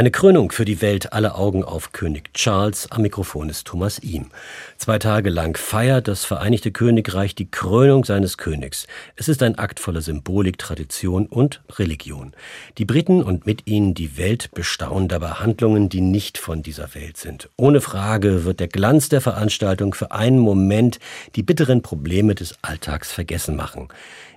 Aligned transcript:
Eine 0.00 0.10
Krönung 0.10 0.50
für 0.50 0.64
die 0.64 0.80
Welt, 0.80 1.12
alle 1.12 1.34
Augen 1.34 1.62
auf 1.62 1.92
König 1.92 2.32
Charles. 2.32 2.90
Am 2.90 3.02
Mikrofon 3.02 3.50
ist 3.50 3.66
Thomas 3.66 3.98
Ihm. 3.98 4.30
Zwei 4.78 4.98
Tage 4.98 5.28
lang 5.28 5.58
feiert 5.58 6.08
das 6.08 6.24
Vereinigte 6.24 6.72
Königreich 6.72 7.34
die 7.34 7.50
Krönung 7.50 8.06
seines 8.06 8.38
Königs. 8.38 8.86
Es 9.16 9.28
ist 9.28 9.42
ein 9.42 9.58
Akt 9.58 9.78
voller 9.78 10.00
Symbolik, 10.00 10.56
Tradition 10.56 11.26
und 11.26 11.60
Religion. 11.78 12.32
Die 12.78 12.86
Briten 12.86 13.22
und 13.22 13.44
mit 13.44 13.66
ihnen 13.66 13.92
die 13.92 14.16
Welt 14.16 14.52
bestaunen 14.54 15.08
dabei 15.08 15.32
Handlungen, 15.32 15.90
die 15.90 16.00
nicht 16.00 16.38
von 16.38 16.62
dieser 16.62 16.94
Welt 16.94 17.18
sind. 17.18 17.50
Ohne 17.58 17.82
Frage 17.82 18.46
wird 18.46 18.58
der 18.60 18.68
Glanz 18.68 19.10
der 19.10 19.20
Veranstaltung 19.20 19.92
für 19.92 20.12
einen 20.12 20.38
Moment 20.38 20.98
die 21.36 21.42
bitteren 21.42 21.82
Probleme 21.82 22.34
des 22.34 22.54
Alltags 22.62 23.12
vergessen 23.12 23.54
machen. 23.54 23.88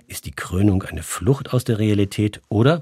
Ist 0.06 0.26
die 0.26 0.32
Krönung 0.32 0.82
eine 0.82 1.02
Flucht 1.02 1.52
aus 1.54 1.64
der 1.64 1.78
Realität 1.78 2.42
oder 2.50 2.80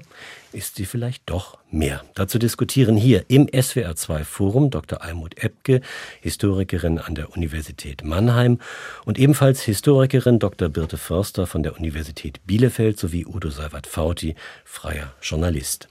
ist 0.51 0.75
sie 0.75 0.85
vielleicht 0.85 1.23
doch 1.29 1.57
mehr? 1.71 2.03
Dazu 2.15 2.37
diskutieren 2.37 2.97
hier 2.97 3.25
im 3.29 3.47
SWR2 3.47 4.23
Forum 4.25 4.69
Dr. 4.69 5.01
Almut 5.01 5.41
Ebke, 5.41 5.81
Historikerin 6.21 6.99
an 6.99 7.15
der 7.15 7.31
Universität 7.31 8.03
Mannheim 8.03 8.59
und 9.05 9.17
ebenfalls 9.17 9.61
Historikerin 9.61 10.39
Dr. 10.39 10.67
Birte 10.67 10.97
Förster 10.97 11.47
von 11.47 11.63
der 11.63 11.75
Universität 11.77 12.45
Bielefeld 12.45 12.99
sowie 12.99 13.25
Udo 13.25 13.49
Seiwert-Fauti, 13.49 14.35
freier 14.65 15.13
Journalist. 15.21 15.87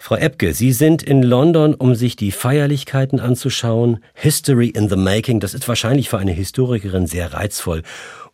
Frau 0.00 0.16
Ebke, 0.16 0.52
Sie 0.52 0.72
sind 0.72 1.02
in 1.02 1.22
London, 1.22 1.74
um 1.74 1.94
sich 1.94 2.16
die 2.16 2.32
Feierlichkeiten 2.32 3.20
anzuschauen. 3.20 4.02
History 4.14 4.68
in 4.68 4.88
the 4.88 4.96
Making, 4.96 5.38
das 5.38 5.54
ist 5.54 5.68
wahrscheinlich 5.68 6.08
für 6.08 6.18
eine 6.18 6.32
Historikerin 6.32 7.06
sehr 7.06 7.32
reizvoll. 7.32 7.82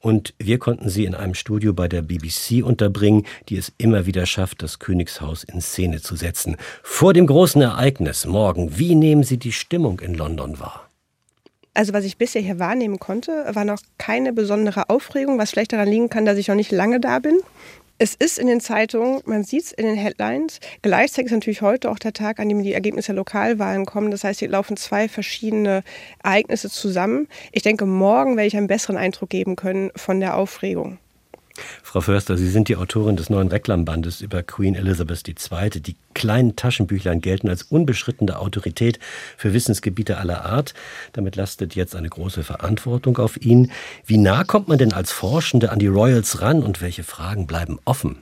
Und 0.01 0.35
wir 0.39 0.59
konnten 0.59 0.89
sie 0.89 1.05
in 1.05 1.15
einem 1.15 1.35
Studio 1.35 1.75
bei 1.75 1.87
der 1.87 2.01
BBC 2.01 2.65
unterbringen, 2.65 3.27
die 3.49 3.59
es 3.59 3.71
immer 3.77 4.07
wieder 4.07 4.25
schafft, 4.25 4.63
das 4.63 4.79
Königshaus 4.79 5.45
in 5.45 5.61
Szene 5.61 6.01
zu 6.01 6.17
setzen. 6.17 6.57
Vor 6.83 7.13
dem 7.13 7.27
großen 7.27 7.61
Ereignis 7.61 8.25
morgen, 8.25 8.79
wie 8.79 8.95
nehmen 8.95 9.23
Sie 9.23 9.37
die 9.37 9.53
Stimmung 9.53 10.01
in 10.01 10.15
London 10.15 10.59
wahr? 10.59 10.89
Also 11.75 11.93
was 11.93 12.05
ich 12.05 12.17
bisher 12.17 12.43
hier 12.43 12.59
wahrnehmen 12.59 12.99
konnte, 12.99 13.45
war 13.53 13.65
noch 13.65 13.79
keine 13.99 14.33
besondere 14.33 14.91
Aufregung, 14.91 15.39
was 15.39 15.51
vielleicht 15.51 15.73
daran 15.73 15.89
liegen 15.89 16.09
kann, 16.09 16.25
dass 16.25 16.39
ich 16.39 16.49
noch 16.49 16.57
nicht 16.57 16.73
lange 16.73 16.99
da 16.99 17.21
bin. 17.21 17.39
Es 18.03 18.15
ist 18.15 18.39
in 18.39 18.47
den 18.47 18.63
Zeitungen, 18.63 19.21
man 19.27 19.45
sieht 19.45 19.65
es 19.65 19.73
in 19.73 19.85
den 19.85 19.95
Headlines. 19.95 20.59
Gleichzeitig 20.81 21.27
ist 21.27 21.33
natürlich 21.33 21.61
heute 21.61 21.91
auch 21.91 21.99
der 21.99 22.15
Tag, 22.15 22.41
an 22.41 22.49
dem 22.49 22.63
die 22.63 22.73
Ergebnisse 22.73 23.09
der 23.09 23.17
Lokalwahlen 23.17 23.85
kommen. 23.85 24.11
Das 24.11 24.25
heißt, 24.25 24.39
hier 24.39 24.49
laufen 24.49 24.79
zwei 24.79 25.07
verschiedene 25.07 25.83
Ereignisse 26.25 26.71
zusammen. 26.71 27.29
Ich 27.53 27.63
denke, 27.63 27.85
morgen 27.85 28.39
werde 28.39 28.47
ich 28.47 28.57
einen 28.57 28.69
besseren 28.69 28.97
Eindruck 28.97 29.29
geben 29.29 29.55
können 29.55 29.91
von 29.97 30.19
der 30.19 30.39
Aufregung. 30.39 30.97
Frau 31.83 32.01
Förster, 32.01 32.39
Sie 32.39 32.49
sind 32.49 32.69
die 32.69 32.77
Autorin 32.77 33.17
des 33.17 33.29
neuen 33.29 33.49
Reklambandes 33.49 34.23
über 34.23 34.43
Queen 34.43 34.77
Elizabeth 34.77 35.29
II. 35.29 35.69
Die 35.83 35.97
kleinen 36.21 36.55
Taschenbüchlein 36.55 37.23
gelten 37.23 37.49
als 37.49 37.63
unbeschrittene 37.63 38.39
Autorität 38.39 38.99
für 39.39 39.55
Wissensgebiete 39.55 40.19
aller 40.19 40.45
Art. 40.45 40.75
Damit 41.15 41.35
lastet 41.35 41.75
jetzt 41.75 41.97
eine 41.97 42.11
große 42.11 42.45
Verantwortung 42.45 43.17
auf 43.17 43.41
Ihnen. 43.41 43.73
Wie 44.05 44.19
nah 44.19 44.45
kommt 44.45 44.69
man 44.69 44.77
denn 44.77 44.93
als 44.93 45.13
Forschende 45.13 45.73
an 45.73 45.79
die 45.79 45.87
Royals 45.87 46.43
ran 46.43 46.63
und 46.63 46.83
welche 46.83 47.05
Fragen 47.05 47.47
bleiben 47.47 47.79
offen? 47.87 48.19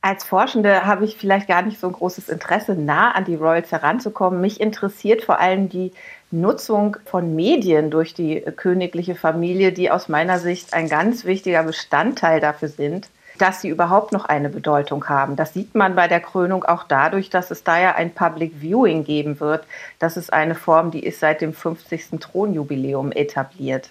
Als 0.00 0.24
Forschende 0.24 0.84
habe 0.84 1.04
ich 1.04 1.16
vielleicht 1.16 1.46
gar 1.46 1.62
nicht 1.62 1.78
so 1.78 1.86
ein 1.86 1.92
großes 1.92 2.28
Interesse, 2.28 2.74
nah 2.74 3.12
an 3.12 3.24
die 3.24 3.36
Royals 3.36 3.70
heranzukommen. 3.70 4.40
Mich 4.40 4.60
interessiert 4.60 5.22
vor 5.22 5.38
allem 5.38 5.68
die 5.68 5.92
Nutzung 6.32 6.96
von 7.04 7.36
Medien 7.36 7.92
durch 7.92 8.14
die 8.14 8.40
königliche 8.40 9.14
Familie, 9.14 9.70
die 9.70 9.92
aus 9.92 10.08
meiner 10.08 10.40
Sicht 10.40 10.74
ein 10.74 10.88
ganz 10.88 11.24
wichtiger 11.24 11.62
Bestandteil 11.62 12.40
dafür 12.40 12.68
sind, 12.68 13.10
dass 13.38 13.60
sie 13.60 13.68
überhaupt 13.68 14.12
noch 14.12 14.24
eine 14.24 14.48
Bedeutung 14.48 15.08
haben. 15.08 15.36
Das 15.36 15.54
sieht 15.54 15.74
man 15.74 15.94
bei 15.94 16.08
der 16.08 16.20
Krönung 16.20 16.64
auch 16.64 16.84
dadurch, 16.84 17.30
dass 17.30 17.50
es 17.50 17.64
da 17.64 17.80
ja 17.80 17.94
ein 17.94 18.12
Public 18.12 18.52
Viewing 18.60 19.04
geben 19.04 19.40
wird. 19.40 19.64
Das 19.98 20.16
ist 20.16 20.32
eine 20.32 20.54
Form, 20.54 20.90
die 20.90 21.04
ist 21.04 21.20
seit 21.20 21.40
dem 21.40 21.52
50. 21.52 22.20
Thronjubiläum 22.20 23.12
etabliert. 23.12 23.90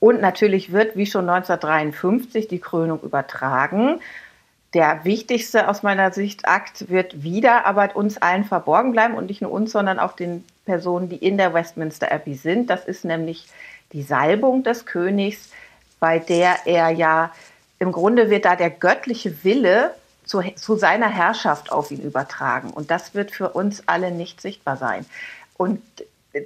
Und 0.00 0.20
natürlich 0.20 0.72
wird, 0.72 0.96
wie 0.96 1.06
schon 1.06 1.28
1953, 1.28 2.48
die 2.48 2.58
Krönung 2.58 3.00
übertragen. 3.00 4.00
Der 4.74 5.04
wichtigste 5.04 5.68
aus 5.68 5.82
meiner 5.82 6.12
Sicht 6.12 6.48
Akt 6.48 6.90
wird 6.90 7.22
wieder 7.22 7.64
aber 7.64 7.94
uns 7.94 8.18
allen 8.18 8.44
verborgen 8.44 8.92
bleiben 8.92 9.14
und 9.14 9.26
nicht 9.26 9.40
nur 9.40 9.52
uns, 9.52 9.72
sondern 9.72 9.98
auch 9.98 10.12
den 10.12 10.44
Personen, 10.64 11.08
die 11.08 11.16
in 11.16 11.38
der 11.38 11.54
Westminster 11.54 12.10
Abbey 12.10 12.34
sind. 12.34 12.70
Das 12.70 12.84
ist 12.84 13.04
nämlich 13.04 13.46
die 13.92 14.02
Salbung 14.02 14.64
des 14.64 14.84
Königs, 14.84 15.50
bei 16.00 16.18
der 16.18 16.56
er 16.66 16.90
ja 16.90 17.30
im 17.84 17.92
Grunde 17.92 18.30
wird 18.30 18.46
da 18.46 18.56
der 18.56 18.70
göttliche 18.70 19.44
Wille 19.44 19.94
zu, 20.24 20.40
zu 20.56 20.76
seiner 20.76 21.08
Herrschaft 21.08 21.70
auf 21.70 21.90
ihn 21.90 22.00
übertragen. 22.00 22.70
Und 22.70 22.90
das 22.90 23.14
wird 23.14 23.30
für 23.30 23.50
uns 23.50 23.82
alle 23.86 24.10
nicht 24.10 24.40
sichtbar 24.40 24.76
sein. 24.76 25.04
Und 25.58 25.82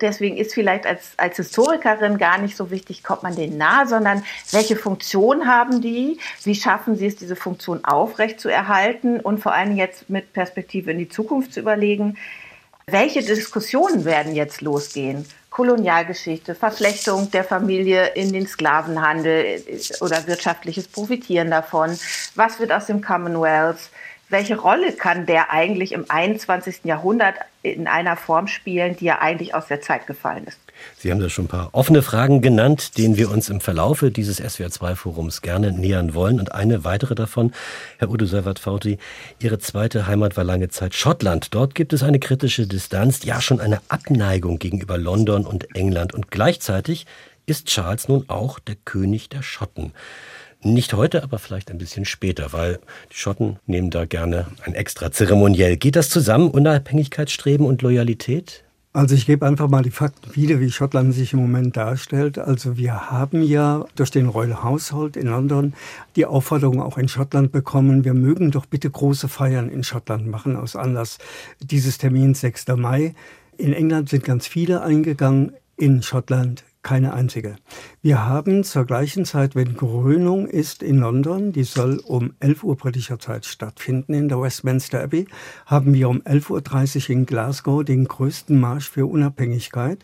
deswegen 0.02 0.36
ist 0.36 0.52
vielleicht 0.52 0.84
als, 0.84 1.12
als 1.16 1.36
Historikerin 1.36 2.18
gar 2.18 2.38
nicht 2.38 2.56
so 2.56 2.70
wichtig, 2.70 3.04
kommt 3.04 3.22
man 3.22 3.36
denen 3.36 3.56
nahe, 3.56 3.86
sondern 3.86 4.24
welche 4.50 4.74
Funktion 4.74 5.46
haben 5.46 5.80
die? 5.80 6.18
Wie 6.42 6.54
schaffen 6.56 6.96
sie 6.96 7.06
es, 7.06 7.16
diese 7.16 7.36
Funktion 7.36 7.84
aufrecht 7.84 8.40
zu 8.40 8.48
erhalten 8.48 9.20
und 9.20 9.38
vor 9.38 9.52
allem 9.52 9.76
jetzt 9.76 10.10
mit 10.10 10.32
Perspektive 10.32 10.90
in 10.90 10.98
die 10.98 11.08
Zukunft 11.08 11.54
zu 11.54 11.60
überlegen, 11.60 12.18
welche 12.86 13.22
Diskussionen 13.22 14.04
werden 14.04 14.34
jetzt 14.34 14.60
losgehen? 14.60 15.24
Kolonialgeschichte, 15.58 16.54
Verflechtung 16.54 17.32
der 17.32 17.42
Familie 17.42 18.12
in 18.14 18.32
den 18.32 18.46
Sklavenhandel 18.46 19.44
äh, 19.44 19.80
oder 20.00 20.24
wirtschaftliches 20.28 20.86
Profitieren 20.86 21.50
davon. 21.50 21.98
Was 22.36 22.60
wird 22.60 22.70
aus 22.70 22.86
dem 22.86 23.02
Commonwealth? 23.02 23.90
Welche 24.28 24.56
Rolle 24.56 24.92
kann 24.92 25.26
der 25.26 25.50
eigentlich 25.50 25.90
im 25.90 26.04
21. 26.08 26.84
Jahrhundert 26.84 27.34
in 27.62 27.88
einer 27.88 28.16
Form 28.16 28.46
spielen, 28.46 28.96
die 28.98 29.06
ja 29.06 29.18
eigentlich 29.18 29.52
aus 29.52 29.66
der 29.66 29.80
Zeit 29.80 30.06
gefallen 30.06 30.44
ist? 30.46 30.60
Sie 30.96 31.10
haben 31.10 31.20
da 31.20 31.28
schon 31.28 31.44
ein 31.46 31.48
paar 31.48 31.70
offene 31.72 32.02
Fragen 32.02 32.42
genannt, 32.42 32.98
denen 32.98 33.16
wir 33.16 33.30
uns 33.30 33.48
im 33.48 33.60
Verlaufe 33.60 34.10
dieses 34.10 34.40
SWR2-Forums 34.42 35.42
gerne 35.42 35.72
nähern 35.72 36.14
wollen. 36.14 36.40
Und 36.40 36.52
eine 36.52 36.84
weitere 36.84 37.14
davon, 37.14 37.52
Herr 37.98 38.10
Udo 38.10 38.26
Servat-Fauti, 38.26 38.98
Ihre 39.38 39.58
zweite 39.58 40.06
Heimat 40.06 40.36
war 40.36 40.44
lange 40.44 40.68
Zeit 40.68 40.94
Schottland. 40.94 41.54
Dort 41.54 41.74
gibt 41.74 41.92
es 41.92 42.02
eine 42.02 42.18
kritische 42.18 42.66
Distanz, 42.66 43.24
ja 43.24 43.40
schon 43.40 43.60
eine 43.60 43.80
Abneigung 43.88 44.58
gegenüber 44.58 44.98
London 44.98 45.46
und 45.46 45.74
England. 45.76 46.14
Und 46.14 46.30
gleichzeitig 46.30 47.06
ist 47.46 47.66
Charles 47.66 48.08
nun 48.08 48.24
auch 48.28 48.58
der 48.58 48.76
König 48.84 49.28
der 49.28 49.42
Schotten. 49.42 49.92
Nicht 50.60 50.92
heute, 50.92 51.22
aber 51.22 51.38
vielleicht 51.38 51.70
ein 51.70 51.78
bisschen 51.78 52.04
später, 52.04 52.52
weil 52.52 52.80
die 53.12 53.16
Schotten 53.16 53.58
nehmen 53.66 53.90
da 53.90 54.06
gerne 54.06 54.48
ein 54.64 54.74
extra 54.74 55.12
zeremoniell. 55.12 55.76
Geht 55.76 55.94
das 55.94 56.10
zusammen, 56.10 56.50
Unabhängigkeitsstreben 56.50 57.64
und 57.64 57.82
Loyalität? 57.82 58.64
Also 58.94 59.14
ich 59.14 59.26
gebe 59.26 59.46
einfach 59.46 59.68
mal 59.68 59.82
die 59.82 59.90
Fakten 59.90 60.34
wieder, 60.34 60.60
wie 60.60 60.70
Schottland 60.70 61.12
sich 61.12 61.34
im 61.34 61.40
Moment 61.40 61.76
darstellt. 61.76 62.38
Also 62.38 62.78
wir 62.78 63.10
haben 63.10 63.42
ja 63.42 63.84
durch 63.96 64.10
den 64.10 64.28
Royal 64.28 64.62
Household 64.64 65.16
in 65.16 65.26
London 65.26 65.74
die 66.16 66.24
Aufforderung 66.24 66.80
auch 66.80 66.96
in 66.96 67.08
Schottland 67.08 67.52
bekommen, 67.52 68.04
wir 68.04 68.14
mögen 68.14 68.50
doch 68.50 68.64
bitte 68.64 68.90
große 68.90 69.28
Feiern 69.28 69.68
in 69.68 69.84
Schottland 69.84 70.26
machen 70.26 70.56
aus 70.56 70.74
Anlass 70.74 71.18
dieses 71.60 71.98
Termins 71.98 72.40
6. 72.40 72.68
Mai. 72.76 73.14
In 73.58 73.74
England 73.74 74.08
sind 74.08 74.24
ganz 74.24 74.46
viele 74.46 74.82
eingegangen, 74.82 75.52
in 75.76 76.02
Schottland 76.02 76.64
keine 76.82 77.12
einzige. 77.12 77.56
Wir 78.08 78.24
haben 78.24 78.64
zur 78.64 78.86
gleichen 78.86 79.26
Zeit, 79.26 79.54
wenn 79.54 79.76
Krönung 79.76 80.46
ist 80.46 80.82
in 80.82 80.96
London, 80.96 81.52
die 81.52 81.64
soll 81.64 81.98
um 81.98 82.32
11 82.40 82.64
Uhr 82.64 82.74
britischer 82.74 83.18
Zeit 83.18 83.44
stattfinden 83.44 84.14
in 84.14 84.30
der 84.30 84.40
Westminster 84.40 85.02
Abbey, 85.02 85.26
haben 85.66 85.92
wir 85.92 86.08
um 86.08 86.22
11.30 86.22 87.02
Uhr 87.02 87.10
in 87.10 87.26
Glasgow 87.26 87.84
den 87.84 88.06
größten 88.06 88.58
Marsch 88.58 88.88
für 88.88 89.04
Unabhängigkeit. 89.04 89.98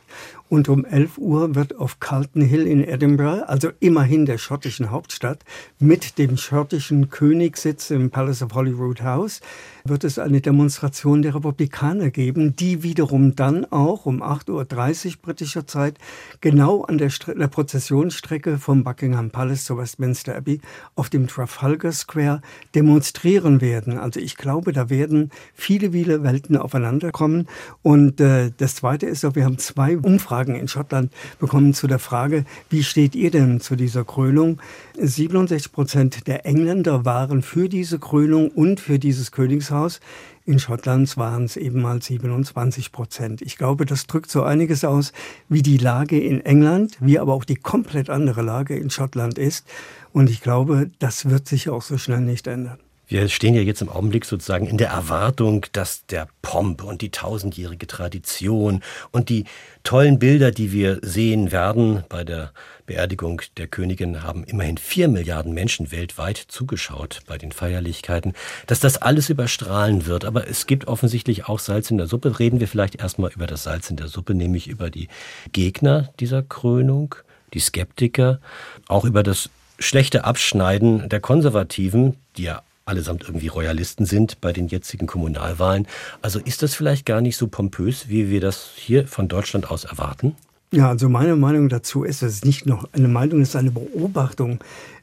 Und 0.51 0.69
um 0.69 0.85
11 0.85 1.17
Uhr 1.17 1.55
wird 1.55 1.77
auf 1.77 1.99
Carlton 1.99 2.43
Hill 2.43 2.67
in 2.67 2.85
Edinburgh, 2.85 3.43
also 3.49 3.71
immerhin 3.81 4.27
der 4.27 4.37
schottischen 4.37 4.91
Hauptstadt, 4.91 5.43
mit 5.79 6.19
dem 6.19 6.37
schottischen 6.37 7.09
Königssitz 7.09 7.91
im 7.91 8.11
Palace 8.11 8.43
of 8.43 8.55
Holyrood 8.55 9.03
House, 9.03 9.41
wird 9.85 10.05
es 10.05 10.19
eine 10.19 10.43
Demonstration 10.43 11.23
der 11.23 11.35
Republikaner 11.35 12.11
geben, 12.11 12.55
die 12.55 12.83
wiederum 12.83 13.35
dann 13.35 13.65
auch 13.65 14.05
um 14.05 14.23
8.30 14.23 15.07
Uhr 15.07 15.13
britischer 15.23 15.67
Zeit 15.67 15.97
genau 16.43 16.83
an 16.83 16.99
der, 16.99 17.11
der 17.27 17.49
Prozessionsstrecke 17.95 18.59
vom 18.59 18.83
Buckingham 18.83 19.31
Palace 19.31 19.67
zur 19.67 19.79
Westminster 19.79 20.35
Abbey 20.35 20.61
auf 20.97 21.11
dem 21.11 21.29
Trafalgar 21.29 21.93
Square 21.93 22.43
demonstrieren 22.75 23.61
werden. 23.61 23.99
Also 23.99 24.19
ich 24.19 24.37
glaube, 24.37 24.73
da 24.73 24.91
werden 24.91 25.31
viele, 25.55 25.93
viele 25.93 26.25
Welten 26.25 26.57
aufeinanderkommen. 26.57 27.47
Und 27.83 28.21
äh, 28.21 28.51
das 28.57 28.75
Zweite 28.75 29.07
ist 29.07 29.25
wir 29.37 29.45
haben 29.45 29.59
zwei 29.59 29.97
Umfragen 29.97 30.57
in 30.57 30.67
Schottland 30.67 31.13
bekommen 31.39 31.73
zu 31.73 31.87
der 31.87 32.01
Frage, 32.01 32.45
wie 32.69 32.83
steht 32.83 33.15
ihr 33.15 33.31
denn 33.31 33.61
zu 33.61 33.77
dieser 33.77 34.05
Krönung? 34.05 34.61
67 34.97 35.73
Prozent 35.73 36.27
der 36.27 36.47
Engländer 36.47 37.05
waren 37.05 37.43
für 37.43 37.69
diese 37.69 37.99
Krönung 37.99 38.49
und 38.49 38.81
für 38.81 38.99
dieses 38.99 39.33
Königshaus. 39.33 40.01
In 40.47 40.59
Schottland 40.59 41.17
waren 41.17 41.45
es 41.45 41.57
eben 41.57 41.83
mal 41.83 42.01
27 42.01 42.93
Prozent. 42.93 43.43
Ich 43.43 43.57
glaube, 43.57 43.87
das 43.87 44.07
drückt 44.07 44.31
so 44.31 44.43
einiges 44.43 44.85
aus, 44.85 45.13
wie 45.49 45.63
die 45.63 45.79
Lage 45.79 46.21
in 46.21 46.45
England, 46.45 46.97
wie 47.01 47.19
aber 47.19 47.33
auch 47.33 47.45
die 47.45 47.57
komplett 47.57 48.11
andere 48.11 48.43
Lage 48.43 48.77
in 48.77 48.91
Schottland 48.91 49.39
ist. 49.39 49.67
Und 50.13 50.31
ich 50.31 50.43
glaube, 50.43 50.91
das 50.99 51.29
wird 51.29 51.49
sich 51.49 51.69
auch 51.69 51.83
so 51.83 51.99
schnell 51.99 52.21
nicht 52.21 52.47
ändern. 52.47 52.79
Wir 53.07 53.29
stehen 53.29 53.55
ja 53.55 53.61
jetzt 53.61 53.83
im 53.83 53.91
Augenblick 53.91 54.25
sozusagen 54.25 54.67
in 54.67 54.79
der 54.79 54.89
Erwartung, 54.89 55.67
dass 55.73 56.07
der 56.07 56.27
Pomp 56.41 56.83
und 56.83 57.03
die 57.03 57.11
tausendjährige 57.11 57.87
Tradition 57.87 58.83
und 59.11 59.29
die 59.29 59.45
tollen 59.83 60.19
Bilder, 60.19 60.51
die 60.51 60.73
wir 60.73 61.01
sehen 61.03 61.53
werden 61.53 62.05
bei 62.09 62.25
der 62.25 62.53
Beerdigung 62.87 63.43
der 63.57 63.67
Königin, 63.67 64.23
haben 64.23 64.45
immerhin 64.45 64.79
vier 64.79 65.09
Milliarden 65.09 65.53
Menschen 65.53 65.91
weltweit 65.91 66.37
zugeschaut 66.37 67.21
bei 67.27 67.39
den 67.39 67.53
Feierlichkeiten, 67.53 68.35
dass 68.67 68.81
das 68.81 69.01
alles 69.01 69.31
überstrahlen 69.31 70.07
wird. 70.07 70.25
Aber 70.25 70.49
es 70.49 70.67
gibt 70.67 70.87
offensichtlich 70.87 71.47
auch 71.49 71.59
Salz 71.59 71.91
in 71.91 71.99
der 71.99 72.07
Suppe. 72.07 72.39
Reden 72.39 72.61
wir 72.61 72.69
vielleicht 72.69 72.97
erstmal 72.97 73.33
über 73.33 73.47
das 73.47 73.63
Salz 73.63 73.91
in 73.91 73.97
der 73.97 74.09
Suppe, 74.09 74.35
nämlich 74.35 74.69
über 74.69 74.91
die 74.91 75.09
Gegner 75.53 76.11
dieser 76.21 76.43
Krönung, 76.43 77.15
die 77.55 77.61
Skeptiker, 77.61 78.41
auch 78.89 79.05
über 79.05 79.23
das 79.23 79.51
schlechte 79.79 80.25
Abschneiden 80.25 81.09
der 81.09 81.21
Konservativen, 81.21 82.17
die 82.37 82.45
ja 82.45 82.63
allesamt 82.85 83.23
irgendwie 83.23 83.49
Royalisten 83.49 84.05
sind 84.05 84.41
bei 84.41 84.53
den 84.53 84.69
jetzigen 84.69 85.07
Kommunalwahlen. 85.07 85.87
Also 86.23 86.39
ist 86.39 86.63
das 86.63 86.75
vielleicht 86.75 87.07
gar 87.07 87.21
nicht 87.21 87.37
so 87.37 87.49
pompös, 87.49 88.09
wie 88.09 88.29
wir 88.29 88.41
das 88.41 88.73
hier 88.77 89.07
von 89.07 89.29
Deutschland 89.29 89.71
aus 89.71 89.85
erwarten? 89.85 90.37
Ja, 90.75 90.89
also 90.89 91.09
meine 91.09 91.37
Meinung 91.37 91.69
dazu 91.69 92.03
ist, 92.03 92.23
es 92.23 92.35
ist 92.35 92.45
nicht 92.45 92.67
noch 92.67 92.93
eine 92.93 93.07
Meinung, 93.07 93.43
es 93.43 93.51
ist 93.51 93.57
eine 93.57 93.71
Beobachtung, 93.71 94.59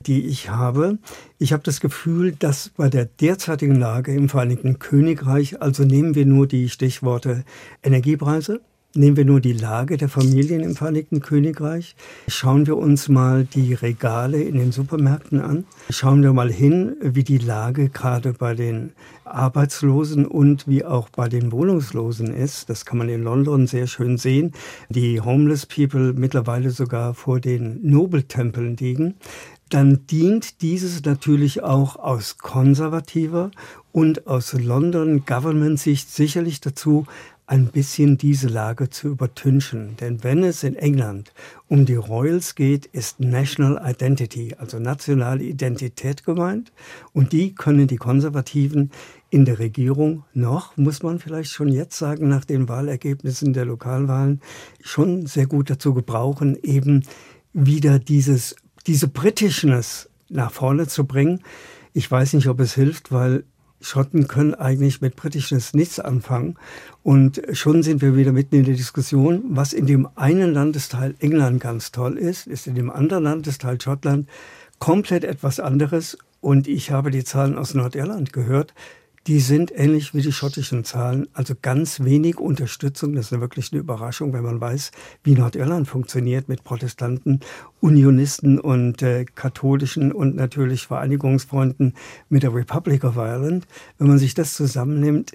die 0.06 0.26
ich 0.26 0.50
habe. 0.50 0.98
Ich 1.40 1.54
habe 1.54 1.64
das 1.64 1.80
Gefühl, 1.80 2.34
dass 2.34 2.72
bei 2.76 2.90
der 2.90 3.06
derzeitigen 3.06 3.76
Lage 3.76 4.14
im 4.14 4.28
Vereinigten 4.28 4.80
Königreich, 4.80 5.62
also 5.62 5.86
nehmen 5.86 6.14
wir 6.14 6.26
nur 6.26 6.46
die 6.46 6.68
Stichworte 6.68 7.46
Energiepreise, 7.84 8.60
Nehmen 8.94 9.16
wir 9.16 9.24
nur 9.24 9.40
die 9.40 9.54
Lage 9.54 9.96
der 9.96 10.10
Familien 10.10 10.60
im 10.60 10.76
Vereinigten 10.76 11.22
Königreich. 11.22 11.96
Schauen 12.28 12.68
wir 12.68 12.76
uns 12.76 13.08
mal 13.08 13.46
die 13.46 13.74
Regale 13.74 14.42
in 14.42 14.58
den 14.58 14.74
Supermärkten 14.74 15.40
an. 15.40 15.64
Schauen 15.90 16.22
wir 16.24 16.34
mal 16.34 16.52
hin, 16.52 16.98
wie 17.00 17.24
die 17.24 17.38
Lage 17.38 17.88
gerade 17.88 18.34
bei 18.34 18.54
den 18.54 18.92
Arbeitslosen 19.24 20.26
und 20.26 20.68
wie 20.68 20.84
auch 20.84 21.08
bei 21.08 21.30
den 21.30 21.54
Wohnungslosen 21.54 22.34
ist. 22.34 22.70
Das 22.70 22.86
kann 22.86 22.98
man 22.98 23.08
in 23.08 23.24
London 23.24 23.66
sehr 23.66 23.88
schön 23.88 24.18
sehen. 24.18 24.52
Die 24.90 25.22
Homeless 25.22 25.66
People 25.66 26.12
mittlerweile 26.12 26.72
sogar 26.72 27.14
vor 27.14 27.40
den 27.40 27.80
Nobeltempeln 27.84 28.76
liegen 28.76 29.16
dann 29.74 30.06
dient 30.06 30.62
dieses 30.62 31.06
natürlich 31.06 31.64
auch 31.64 31.96
aus 31.96 32.38
konservativer 32.38 33.52
und 33.94 34.28
aus 34.28 34.52
London 34.52 35.24
Government 35.26 35.80
Sicht 35.80 36.12
sicherlich 36.12 36.60
dazu, 36.60 37.06
ein 37.52 37.66
bisschen 37.66 38.18
diese 38.18 38.48
Lage 38.48 38.90
zu 38.90 39.10
übertünchen. 39.10 39.98
Denn 40.00 40.24
wenn 40.24 40.42
es 40.42 40.64
in 40.64 40.78
England 40.78 41.34
um 41.68 41.86
die 41.86 41.96
Royals 41.96 42.56
geht, 42.56 42.86
ist 42.86 43.20
National 43.20 43.78
Identity, 43.86 44.56
also 44.58 44.80
nationale 44.80 45.44
Identität 45.44 46.24
gemeint. 46.24 46.72
Und 47.12 47.34
die 47.34 47.54
können 47.54 47.88
die 47.88 47.98
Konservativen 47.98 48.90
in 49.30 49.44
der 49.44 49.60
Regierung 49.60 50.24
noch, 50.34 50.78
muss 50.78 51.04
man 51.04 51.20
vielleicht 51.20 51.52
schon 51.52 51.68
jetzt 51.68 51.98
sagen, 51.98 52.30
nach 52.30 52.46
den 52.46 52.70
Wahlergebnissen 52.70 53.52
der 53.52 53.66
Lokalwahlen, 53.66 54.40
schon 54.82 55.26
sehr 55.26 55.46
gut 55.46 55.70
dazu 55.70 55.94
gebrauchen, 55.94 56.58
eben 56.64 57.04
wieder 57.52 58.00
dieses, 58.00 58.56
diese 58.88 59.10
Britishness 59.10 60.10
nach 60.30 60.54
vorne 60.54 60.88
zu 60.88 61.04
bringen. 61.04 61.42
Ich 61.92 62.10
weiß 62.10 62.32
nicht, 62.32 62.48
ob 62.48 62.62
es 62.62 62.76
hilft, 62.76 63.12
weil 63.12 63.44
Schotten 63.82 64.28
können 64.28 64.54
eigentlich 64.54 65.02
mit 65.02 65.16
Britisches 65.16 65.74
nichts 65.74 66.00
anfangen. 66.00 66.56
Und 67.04 67.42
schon 67.52 67.84
sind 67.84 68.02
wir 68.02 68.16
wieder 68.16 68.32
mitten 68.32 68.56
in 68.56 68.66
der 68.66 68.76
Diskussion, 68.76 69.44
was 69.50 69.74
in 69.74 69.88
dem 69.88 70.08
einen 70.16 70.54
Landesteil 70.54 71.16
England 71.20 71.60
ganz 71.60 71.92
toll 71.92 72.18
ist, 72.18 72.48
ist 72.48 72.68
in 72.68 72.76
dem 72.76 72.90
anderen 72.90 73.24
Landesteil 73.24 73.82
Schottland 73.82 74.30
komplett 74.80 75.24
etwas 75.24 75.60
anderes. 75.60 76.18
Und 76.40 76.68
ich 76.68 76.92
habe 76.92 77.12
die 77.12 77.24
Zahlen 77.24 77.58
aus 77.58 77.74
Nordirland 77.74 78.34
gehört 78.34 78.74
die 79.28 79.40
sind 79.40 79.72
ähnlich 79.76 80.16
wie 80.16 80.22
die 80.22 80.32
schottischen 80.32 80.84
Zahlen, 80.84 81.28
also 81.34 81.54
ganz 81.62 82.00
wenig 82.00 82.40
Unterstützung. 82.40 83.14
Das 83.14 83.32
ist 83.32 83.40
wirklich 83.40 83.72
eine 83.72 83.82
Überraschung, 83.82 84.34
wenn 84.34 84.44
man 84.44 84.60
weiß, 84.60 84.92
wie 85.24 85.34
Nordirland 85.34 85.88
funktioniert 85.88 86.50
mit 86.50 86.64
Protestanten, 86.64 87.40
Unionisten 87.82 88.60
und 88.60 89.04
äh, 89.04 89.26
katholischen 89.26 90.12
und 90.12 90.36
natürlich 90.36 90.88
Vereinigungsfreunden 90.88 91.94
mit 92.30 92.42
der 92.42 92.54
Republic 92.54 93.04
of 93.04 93.18
Ireland. 93.18 93.68
Wenn 94.00 94.08
man 94.08 94.18
sich 94.18 94.34
das 94.34 94.56
zusammennimmt, 94.56 95.34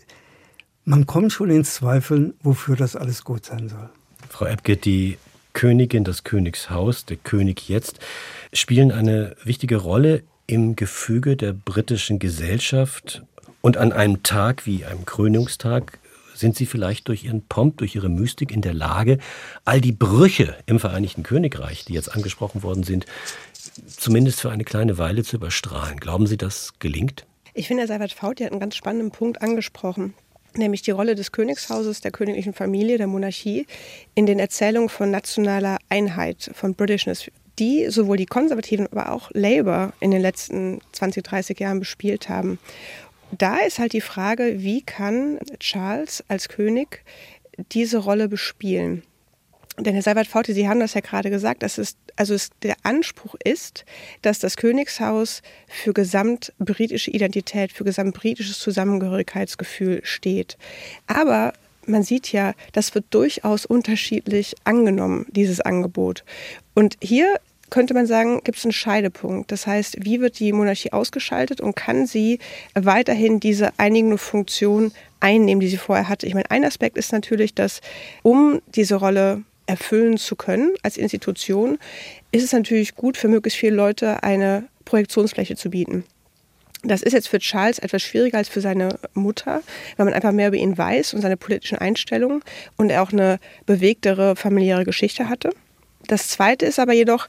man 0.84 1.06
kommt 1.06 1.32
schon 1.32 1.50
ins 1.50 1.74
Zweifeln, 1.74 2.34
wofür 2.42 2.74
das 2.74 2.96
alles 2.96 3.22
gut 3.22 3.44
sein 3.44 3.68
soll. 3.68 3.88
Frau 4.28 4.46
Ebke, 4.46 4.76
die 4.76 5.18
Königin, 5.52 6.04
das 6.04 6.24
Königshaus, 6.24 7.04
der 7.04 7.16
König 7.16 7.68
jetzt, 7.68 8.00
spielen 8.52 8.90
eine 8.90 9.36
wichtige 9.44 9.76
Rolle 9.76 10.22
im 10.46 10.76
Gefüge 10.76 11.36
der 11.36 11.52
britischen 11.52 12.18
Gesellschaft 12.18 13.22
und 13.66 13.78
an 13.78 13.92
einem 13.92 14.22
Tag 14.22 14.64
wie 14.64 14.84
einem 14.84 15.04
Krönungstag 15.06 15.98
sind 16.36 16.54
Sie 16.54 16.66
vielleicht 16.66 17.08
durch 17.08 17.24
Ihren 17.24 17.42
Pomp, 17.42 17.78
durch 17.78 17.96
Ihre 17.96 18.08
Mystik 18.08 18.52
in 18.52 18.60
der 18.60 18.74
Lage, 18.74 19.18
all 19.64 19.80
die 19.80 19.90
Brüche 19.90 20.54
im 20.66 20.78
Vereinigten 20.78 21.24
Königreich, 21.24 21.84
die 21.84 21.94
jetzt 21.94 22.14
angesprochen 22.14 22.62
worden 22.62 22.84
sind, 22.84 23.06
zumindest 23.88 24.40
für 24.40 24.52
eine 24.52 24.62
kleine 24.62 24.98
Weile 24.98 25.24
zu 25.24 25.34
überstrahlen. 25.34 25.98
Glauben 25.98 26.28
Sie, 26.28 26.36
das 26.36 26.74
gelingt? 26.78 27.26
Ich 27.54 27.66
finde, 27.66 27.80
Herr 27.80 27.88
Seibert 27.88 28.12
Faut 28.12 28.40
hat 28.40 28.52
einen 28.52 28.60
ganz 28.60 28.76
spannenden 28.76 29.10
Punkt 29.10 29.42
angesprochen 29.42 30.14
nämlich 30.58 30.80
die 30.80 30.90
Rolle 30.90 31.14
des 31.14 31.32
Königshauses, 31.32 32.00
der 32.00 32.12
königlichen 32.12 32.54
Familie, 32.54 32.96
der 32.96 33.08
Monarchie 33.08 33.66
in 34.14 34.24
den 34.24 34.38
Erzählungen 34.38 34.88
von 34.88 35.10
nationaler 35.10 35.76
Einheit, 35.90 36.50
von 36.54 36.74
Britishness, 36.74 37.30
die 37.58 37.90
sowohl 37.90 38.16
die 38.16 38.24
Konservativen, 38.24 38.86
aber 38.90 39.12
auch 39.12 39.30
Labour 39.34 39.92
in 40.00 40.10
den 40.10 40.22
letzten 40.22 40.80
20, 40.92 41.24
30 41.24 41.60
Jahren 41.60 41.78
bespielt 41.78 42.30
haben 42.30 42.58
da 43.32 43.58
ist 43.58 43.78
halt 43.78 43.92
die 43.92 44.00
Frage, 44.00 44.62
wie 44.62 44.82
kann 44.82 45.38
Charles 45.58 46.24
als 46.28 46.48
König 46.48 47.04
diese 47.72 47.98
Rolle 47.98 48.28
bespielen? 48.28 49.02
Denn 49.78 49.92
Herr 49.92 50.02
Seibert 50.02 50.26
Faute, 50.26 50.54
Sie 50.54 50.68
haben 50.68 50.80
das 50.80 50.94
ja 50.94 51.00
gerade 51.02 51.28
gesagt, 51.28 51.62
dass 51.62 51.76
es, 51.76 51.96
also 52.16 52.32
es, 52.32 52.48
der 52.62 52.76
Anspruch 52.82 53.34
ist, 53.44 53.84
dass 54.22 54.38
das 54.38 54.56
Königshaus 54.56 55.42
für 55.68 55.92
gesamtbritische 55.92 57.10
Identität, 57.10 57.72
für 57.72 57.84
gesamtbritisches 57.84 58.58
Zusammengehörigkeitsgefühl 58.58 60.00
steht. 60.02 60.56
Aber 61.06 61.52
man 61.86 62.02
sieht 62.02 62.32
ja, 62.32 62.54
das 62.72 62.94
wird 62.94 63.04
durchaus 63.10 63.66
unterschiedlich 63.66 64.54
angenommen, 64.64 65.26
dieses 65.30 65.60
Angebot. 65.60 66.24
Und 66.74 66.96
hier 67.02 67.38
könnte 67.70 67.94
man 67.94 68.06
sagen, 68.06 68.42
gibt 68.44 68.58
es 68.58 68.64
einen 68.64 68.72
Scheidepunkt. 68.72 69.50
Das 69.52 69.66
heißt, 69.66 70.04
wie 70.04 70.20
wird 70.20 70.38
die 70.38 70.52
Monarchie 70.52 70.92
ausgeschaltet 70.92 71.60
und 71.60 71.74
kann 71.74 72.06
sie 72.06 72.38
weiterhin 72.74 73.40
diese 73.40 73.70
einigende 73.78 74.18
Funktion 74.18 74.92
einnehmen, 75.20 75.60
die 75.60 75.68
sie 75.68 75.76
vorher 75.76 76.08
hatte? 76.08 76.26
Ich 76.26 76.34
meine, 76.34 76.50
ein 76.50 76.64
Aspekt 76.64 76.96
ist 76.96 77.12
natürlich, 77.12 77.54
dass 77.54 77.80
um 78.22 78.60
diese 78.74 78.96
Rolle 78.96 79.42
erfüllen 79.66 80.16
zu 80.16 80.36
können 80.36 80.74
als 80.82 80.96
Institution, 80.96 81.78
ist 82.32 82.44
es 82.44 82.52
natürlich 82.52 82.94
gut 82.94 83.16
für 83.16 83.28
möglichst 83.28 83.58
viele 83.58 83.74
Leute 83.74 84.22
eine 84.22 84.68
Projektionsfläche 84.84 85.56
zu 85.56 85.70
bieten. 85.70 86.04
Das 86.84 87.02
ist 87.02 87.14
jetzt 87.14 87.28
für 87.28 87.40
Charles 87.40 87.80
etwas 87.80 88.02
schwieriger 88.02 88.38
als 88.38 88.48
für 88.48 88.60
seine 88.60 88.98
Mutter, 89.14 89.62
weil 89.96 90.06
man 90.06 90.14
einfach 90.14 90.30
mehr 90.30 90.48
über 90.48 90.56
ihn 90.56 90.78
weiß 90.78 91.14
und 91.14 91.20
seine 91.20 91.36
politischen 91.36 91.78
Einstellungen 91.78 92.42
und 92.76 92.90
er 92.90 93.02
auch 93.02 93.12
eine 93.12 93.40
bewegtere 93.64 94.36
familiäre 94.36 94.84
Geschichte 94.84 95.28
hatte. 95.28 95.50
Das 96.06 96.28
Zweite 96.28 96.66
ist 96.66 96.78
aber 96.78 96.92
jedoch, 96.92 97.28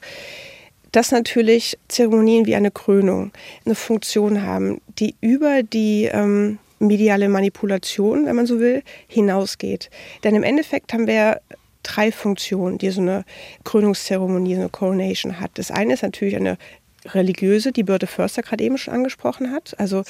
dass 0.92 1.10
natürlich 1.10 1.78
Zeremonien 1.88 2.46
wie 2.46 2.54
eine 2.54 2.70
Krönung 2.70 3.32
eine 3.64 3.74
Funktion 3.74 4.42
haben, 4.42 4.80
die 4.98 5.14
über 5.20 5.62
die 5.62 6.04
ähm, 6.04 6.58
mediale 6.78 7.28
Manipulation, 7.28 8.26
wenn 8.26 8.36
man 8.36 8.46
so 8.46 8.60
will, 8.60 8.82
hinausgeht. 9.06 9.90
Denn 10.24 10.34
im 10.34 10.42
Endeffekt 10.42 10.92
haben 10.92 11.06
wir 11.06 11.40
drei 11.82 12.12
Funktionen, 12.12 12.78
die 12.78 12.90
so 12.90 13.00
eine 13.00 13.24
Krönungszeremonie, 13.64 14.54
so 14.54 14.60
eine 14.60 14.70
Coronation 14.70 15.40
hat. 15.40 15.52
Das 15.54 15.70
eine 15.70 15.94
ist 15.94 16.02
natürlich 16.02 16.36
eine 16.36 16.58
religiöse, 17.04 17.72
die 17.72 17.84
Birte 17.84 18.06
Förster 18.06 18.42
gerade 18.42 18.64
eben 18.64 18.78
schon 18.78 18.94
angesprochen 18.94 19.52
hat, 19.52 19.74
also 19.78 20.02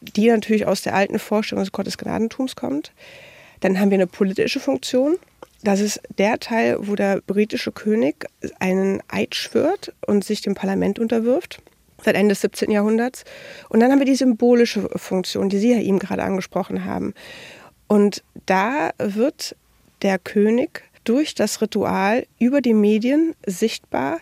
die 0.00 0.28
natürlich 0.28 0.66
aus 0.66 0.82
der 0.82 0.94
alten 0.94 1.18
Vorstellung 1.18 1.64
des 1.64 1.72
Gottesgnadentums 1.72 2.56
kommt. 2.56 2.92
Dann 3.60 3.80
haben 3.80 3.90
wir 3.90 3.96
eine 3.96 4.06
politische 4.06 4.60
Funktion, 4.60 5.16
das 5.62 5.80
ist 5.80 6.00
der 6.18 6.38
Teil, 6.38 6.76
wo 6.80 6.94
der 6.94 7.20
britische 7.26 7.72
König 7.72 8.26
einen 8.58 9.02
Eid 9.08 9.34
schwört 9.34 9.92
und 10.06 10.24
sich 10.24 10.40
dem 10.42 10.54
Parlament 10.54 10.98
unterwirft, 10.98 11.62
seit 12.04 12.14
Ende 12.14 12.32
des 12.32 12.42
17. 12.42 12.70
Jahrhunderts. 12.70 13.24
Und 13.68 13.80
dann 13.80 13.90
haben 13.90 13.98
wir 13.98 14.06
die 14.06 14.16
symbolische 14.16 14.88
Funktion, 14.96 15.48
die 15.48 15.58
Sie 15.58 15.72
ja 15.72 15.80
eben 15.80 15.98
gerade 15.98 16.22
angesprochen 16.22 16.84
haben. 16.84 17.14
Und 17.88 18.22
da 18.46 18.90
wird 18.98 19.56
der 20.02 20.18
König 20.18 20.82
durch 21.04 21.34
das 21.34 21.60
Ritual 21.62 22.26
über 22.38 22.60
die 22.60 22.74
Medien 22.74 23.34
sichtbar 23.46 24.18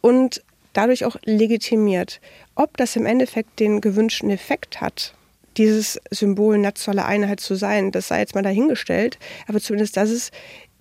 und 0.00 0.42
dadurch 0.72 1.04
auch 1.04 1.16
legitimiert. 1.24 2.20
Ob 2.54 2.76
das 2.76 2.96
im 2.96 3.06
Endeffekt 3.06 3.60
den 3.60 3.80
gewünschten 3.80 4.30
Effekt 4.30 4.80
hat, 4.80 5.14
dieses 5.56 6.00
Symbol 6.10 6.56
nationaler 6.56 7.06
Einheit 7.06 7.40
zu 7.40 7.56
sein, 7.56 7.90
das 7.90 8.08
sei 8.08 8.20
jetzt 8.20 8.34
mal 8.34 8.42
dahingestellt. 8.42 9.18
Aber 9.48 9.60
zumindest 9.60 9.96
das 9.96 10.10
ist 10.10 10.32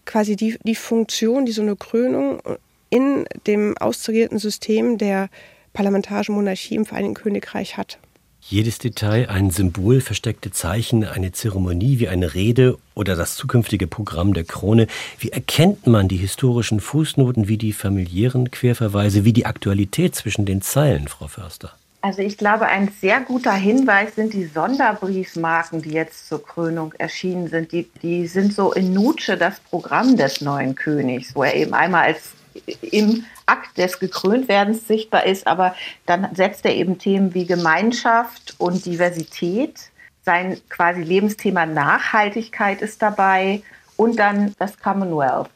quasi 0.08 0.36
die, 0.36 0.58
die 0.64 0.74
Funktion, 0.74 1.46
die 1.46 1.52
so 1.52 1.62
eine 1.62 1.76
Krönung 1.76 2.42
in 2.90 3.26
dem 3.46 3.78
austarierten 3.78 4.40
System 4.40 4.98
der 4.98 5.30
parlamentarischen 5.74 6.34
Monarchie 6.34 6.76
im 6.76 6.86
Vereinigten 6.86 7.22
Königreich 7.22 7.78
hat. 7.78 8.00
Jedes 8.42 8.80
Detail, 8.80 9.30
ein 9.30 9.52
Symbol, 9.52 10.00
versteckte 10.00 10.52
Zeichen, 10.52 11.04
eine 11.04 11.34
Zeremonie 11.34 12.00
wie 12.00 12.08
eine 12.08 12.34
Rede 12.34 12.78
oder 12.96 13.18
das 13.18 13.36
zukünftige 13.36 13.88
Programm 13.88 14.34
der 14.34 14.46
Krone. 14.46 14.88
Wie 15.20 15.30
erkennt 15.30 15.86
man 15.86 16.08
die 16.08 16.18
historischen 16.18 16.80
Fußnoten, 16.80 17.50
wie 17.50 17.58
die 17.58 17.74
familiären 17.74 18.50
Querverweise, 18.50 19.26
wie 19.26 19.34
die 19.34 19.46
Aktualität 19.46 20.16
zwischen 20.16 20.46
den 20.46 20.62
Zeilen, 20.62 21.10
Frau 21.10 21.28
Förster? 21.28 21.74
Also 22.02 22.22
ich 22.22 22.38
glaube, 22.38 22.68
ein 22.68 22.90
sehr 23.02 23.20
guter 23.22 23.54
Hinweis 23.54 24.16
sind 24.16 24.34
die 24.34 24.46
Sonderbriefmarken, 24.46 25.82
die 25.82 25.92
jetzt 25.92 26.28
zur 26.28 26.44
Krönung 26.44 26.94
erschienen 26.94 27.48
sind. 27.48 27.72
Die, 27.72 27.90
die 28.02 28.28
sind 28.28 28.54
so 28.54 28.72
in 28.72 28.94
Nutsche 28.94 29.36
das 29.36 29.60
Programm 29.60 30.16
des 30.16 30.42
neuen 30.42 30.76
Königs, 30.76 31.36
wo 31.36 31.44
er 31.44 31.56
eben 31.56 31.74
einmal 31.74 32.06
als 32.06 32.34
im 32.82 33.26
Akt 33.46 33.78
des 33.78 34.00
Gekröntwerdens 34.00 34.88
sichtbar 34.88 35.26
ist, 35.26 35.48
aber 35.48 35.76
dann 36.06 36.34
setzt 36.36 36.66
er 36.66 36.76
eben 36.76 36.98
Themen 36.98 37.34
wie 37.34 37.46
Gemeinschaft 37.46 38.56
und 38.58 38.86
Diversität. 38.86 39.92
Sein 40.24 40.60
quasi 40.70 41.02
Lebensthema 41.02 41.66
Nachhaltigkeit 41.66 42.82
ist 42.82 43.02
dabei 43.02 43.62
und 43.96 44.20
dann 44.20 44.54
das 44.60 44.78
Commonwealth. 44.78 45.50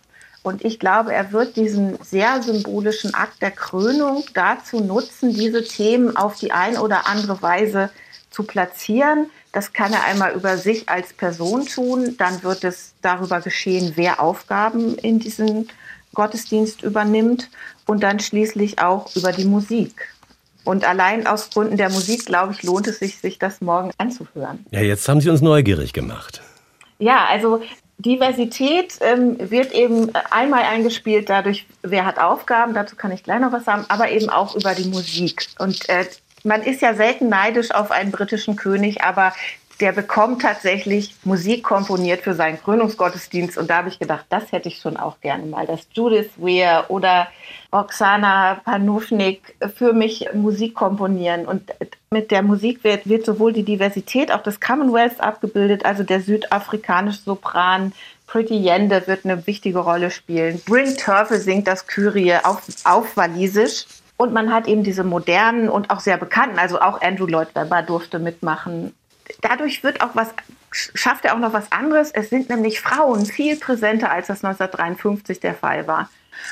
Und 0.44 0.66
ich 0.66 0.80
glaube, 0.80 1.14
er 1.14 1.32
wird 1.32 1.56
diesen 1.56 2.02
sehr 2.04 2.42
symbolischen 2.42 3.14
Akt 3.14 3.42
der 3.42 3.52
Krönung 3.52 4.24
dazu 4.34 4.80
nutzen, 4.80 5.34
diese 5.34 5.64
Themen 5.64 6.16
auf 6.18 6.38
die 6.40 6.52
eine 6.52 6.82
oder 6.82 7.08
andere 7.08 7.42
Weise 7.42 7.92
zu 8.32 8.44
platzieren. 8.44 9.30
Das 9.52 9.74
kann 9.74 9.94
er 9.94 10.04
einmal 10.06 10.34
über 10.34 10.58
sich 10.58 10.90
als 10.90 11.14
Person 11.14 11.66
tun. 11.68 12.16
Dann 12.18 12.42
wird 12.42 12.64
es 12.64 12.94
darüber 13.02 13.42
geschehen, 13.42 13.94
wer 13.96 14.20
Aufgaben 14.20 14.96
in 14.96 15.20
diesem 15.20 15.68
Gottesdienst 16.14 16.82
übernimmt 16.82 17.50
und 17.86 18.02
dann 18.02 18.20
schließlich 18.20 18.80
auch 18.80 19.16
über 19.16 19.32
die 19.32 19.46
Musik. 19.46 20.10
Und 20.64 20.86
allein 20.86 21.28
aus 21.28 21.50
Gründen 21.50 21.78
der 21.78 21.90
Musik, 21.90 22.26
glaube 22.26 22.54
ich, 22.54 22.64
lohnt 22.64 22.88
es 22.88 23.00
sich, 23.00 23.18
sich 23.18 23.40
das 23.40 23.62
morgen 23.62 23.92
anzuhören. 23.98 24.66
Ja, 24.72 24.82
jetzt 24.82 25.08
haben 25.10 25.22
Sie 25.22 25.30
uns 25.30 25.42
neugierig 25.42 25.94
gemacht. 25.94 26.42
Ja, 27.00 27.26
also 27.30 27.62
Diversität 28.02 28.98
ähm, 29.02 29.38
wird 29.40 29.74
eben 29.74 30.12
einmal 30.30 30.64
eingespielt 30.64 31.30
dadurch, 31.30 31.66
wer 31.82 32.06
hat 32.06 32.20
Aufgaben, 32.20 32.74
dazu 32.74 32.96
kann 32.96 33.12
ich 33.12 33.24
gleich 33.24 33.40
noch 33.40 33.52
was 33.52 33.66
sagen, 33.66 33.86
aber 33.90 34.10
eben 34.10 34.30
auch 34.30 34.56
über 34.56 34.74
die 34.74 34.90
Musik. 34.90 35.48
Und 35.60 35.88
äh, 35.90 36.06
man 36.44 36.64
ist 36.64 36.82
ja 36.82 36.94
selten 36.94 37.30
neidisch 37.30 37.72
auf 37.72 37.92
einen 37.92 38.12
britischen 38.12 38.56
König, 38.56 39.04
aber 39.04 39.34
der 39.82 39.92
bekommt 39.92 40.44
tatsächlich 40.44 41.16
Musik 41.24 41.64
komponiert 41.64 42.22
für 42.22 42.36
seinen 42.36 42.62
Krönungsgottesdienst. 42.62 43.58
Und 43.58 43.70
da 43.70 43.78
habe 43.78 43.90
ich 43.90 44.00
gedacht, 44.00 44.26
das 44.30 44.52
hätte 44.52 44.70
ich 44.70 44.78
schon 44.78 44.96
auch 44.96 45.20
gerne 45.20 45.46
mal, 45.46 45.66
dass 45.66 45.88
Judith 45.94 46.30
Weir 46.38 46.86
oder 46.90 47.28
Oksana 47.72 48.62
Panufnik 48.64 49.56
für 49.76 49.94
mich 49.94 50.30
Musik 50.34 50.76
komponieren. 50.76 51.46
Und 51.46 51.72
mit 52.12 52.30
der 52.30 52.44
Musik 52.44 52.84
wird, 52.84 53.10
wird 53.10 53.26
sowohl 53.26 53.54
die 53.54 53.64
Diversität 53.64 54.32
auch 54.32 54.44
des 54.44 54.60
Commonwealths 54.60 55.20
abgebildet, 55.20 55.86
also 55.86 56.04
der 56.04 56.22
südafrikanische 56.22 57.22
Sopran 57.22 57.94
Pretty 58.28 58.56
Yende 58.56 59.08
wird 59.08 59.26
eine 59.26 59.46
wichtige 59.46 59.80
Rolle 59.80 60.10
spielen. 60.10 60.62
Bryn 60.66 60.96
Turfel 60.96 61.40
singt 61.40 61.68
das 61.68 61.86
Kyrie 61.86 62.36
auf, 62.44 62.62
auf 62.86 63.18
Walisisch. 63.18 63.86
Und 64.16 64.34
man 64.34 64.54
hat 64.54 64.68
eben 64.68 64.84
diese 64.84 65.04
modernen 65.04 65.68
und 65.68 65.90
auch 65.90 66.00
sehr 66.00 66.16
bekannten, 66.16 66.60
also 66.60 66.80
auch 66.80 67.02
Andrew 67.02 67.26
Lloyd 67.26 67.56
Webber 67.56 67.82
durfte 67.82 68.20
mitmachen, 68.20 68.94
dadurch 69.42 69.84
wird 69.84 70.02
auch 70.02 70.16
was, 70.16 70.30
schafft 70.72 71.26
er 71.26 71.36
auch 71.36 71.40
noch 71.40 71.54
was 71.54 71.72
anderes. 71.72 72.12
Es 72.12 72.30
sind 72.30 72.50
nämlich 72.50 72.82
Frauen 72.82 73.26
viel 73.26 73.58
präsenter, 73.58 74.12
als 74.12 74.28
das 74.28 74.44
1953 74.44 75.40
der 75.40 75.56
Fall 75.56 75.88
war. 75.88 76.10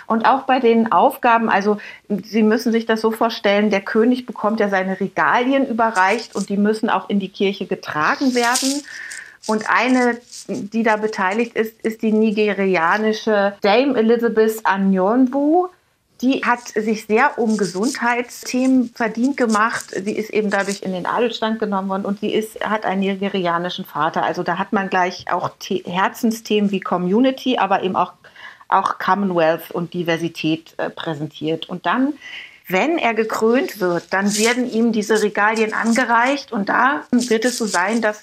Und 0.08 0.26
auch 0.26 0.44
bei 0.44 0.60
den 0.60 0.92
Aufgaben, 0.92 1.50
also 1.50 1.78
Sie 2.10 2.44
müssen 2.44 2.72
sich 2.72 2.86
das 2.86 3.02
so 3.02 3.12
vorstellen, 3.12 3.70
der 3.70 3.82
König 3.82 4.26
bekommt 4.26 4.60
ja 4.60 4.70
seine 4.70 5.00
Regalien 5.00 5.68
überreicht 5.68 6.36
und 6.36 6.50
die 6.50 6.58
müssen 6.58 6.90
auch 6.90 7.10
in 7.10 7.20
die 7.20 7.30
Kirche 7.30 7.66
getragen 7.66 8.36
werden. 8.36 8.84
Und 9.48 9.70
eine, 9.70 10.18
die 10.48 10.84
da 10.84 10.98
beteiligt 10.98 11.56
ist, 11.56 11.80
ist 11.82 12.02
die 12.02 12.12
nigerianische 12.12 13.56
Dame 13.62 13.98
Elizabeth 13.98 14.66
Anyonwu 14.66 15.70
die 16.22 16.44
hat 16.44 16.68
sich 16.68 17.06
sehr 17.06 17.38
um 17.38 17.58
Gesundheitsthemen 17.58 18.92
verdient 18.94 19.38
gemacht. 19.38 19.92
Sie 19.92 20.14
ist 20.14 20.30
eben 20.32 20.50
dadurch 20.50 20.82
in 20.82 20.92
den 20.92 21.06
Adelstand 21.06 21.60
genommen 21.60 21.90
worden 21.90 22.06
und 22.06 22.20
sie 22.20 22.34
ist, 22.34 22.60
hat 22.62 22.86
einen 22.86 23.02
nigerianischen 23.02 23.86
Vater. 23.86 24.24
Also 24.24 24.44
da 24.44 24.58
hat 24.58 24.74
man 24.74 24.90
gleich 24.90 25.32
auch 25.32 25.52
Herzensthemen 25.86 26.72
wie 26.72 26.82
Community, 26.82 27.58
aber 27.58 27.84
eben 27.84 27.96
auch, 27.96 28.14
auch 28.68 29.00
Commonwealth 29.00 29.72
und 29.72 29.94
Diversität 29.94 30.74
äh, 30.78 30.90
präsentiert. 30.90 31.70
Und 31.70 31.86
dann 31.86 32.14
wenn 32.72 33.00
er 33.00 33.16
gekrönt 33.16 33.80
wird, 33.80 34.14
dann 34.14 34.38
werden 34.38 34.72
ihm 34.72 34.92
diese 34.92 35.24
Regalien 35.24 35.74
angereicht 35.74 36.52
und 36.52 36.70
da 36.70 37.04
wird 37.10 37.44
es 37.44 37.58
so 37.58 37.66
sein, 37.66 38.00
dass 38.00 38.22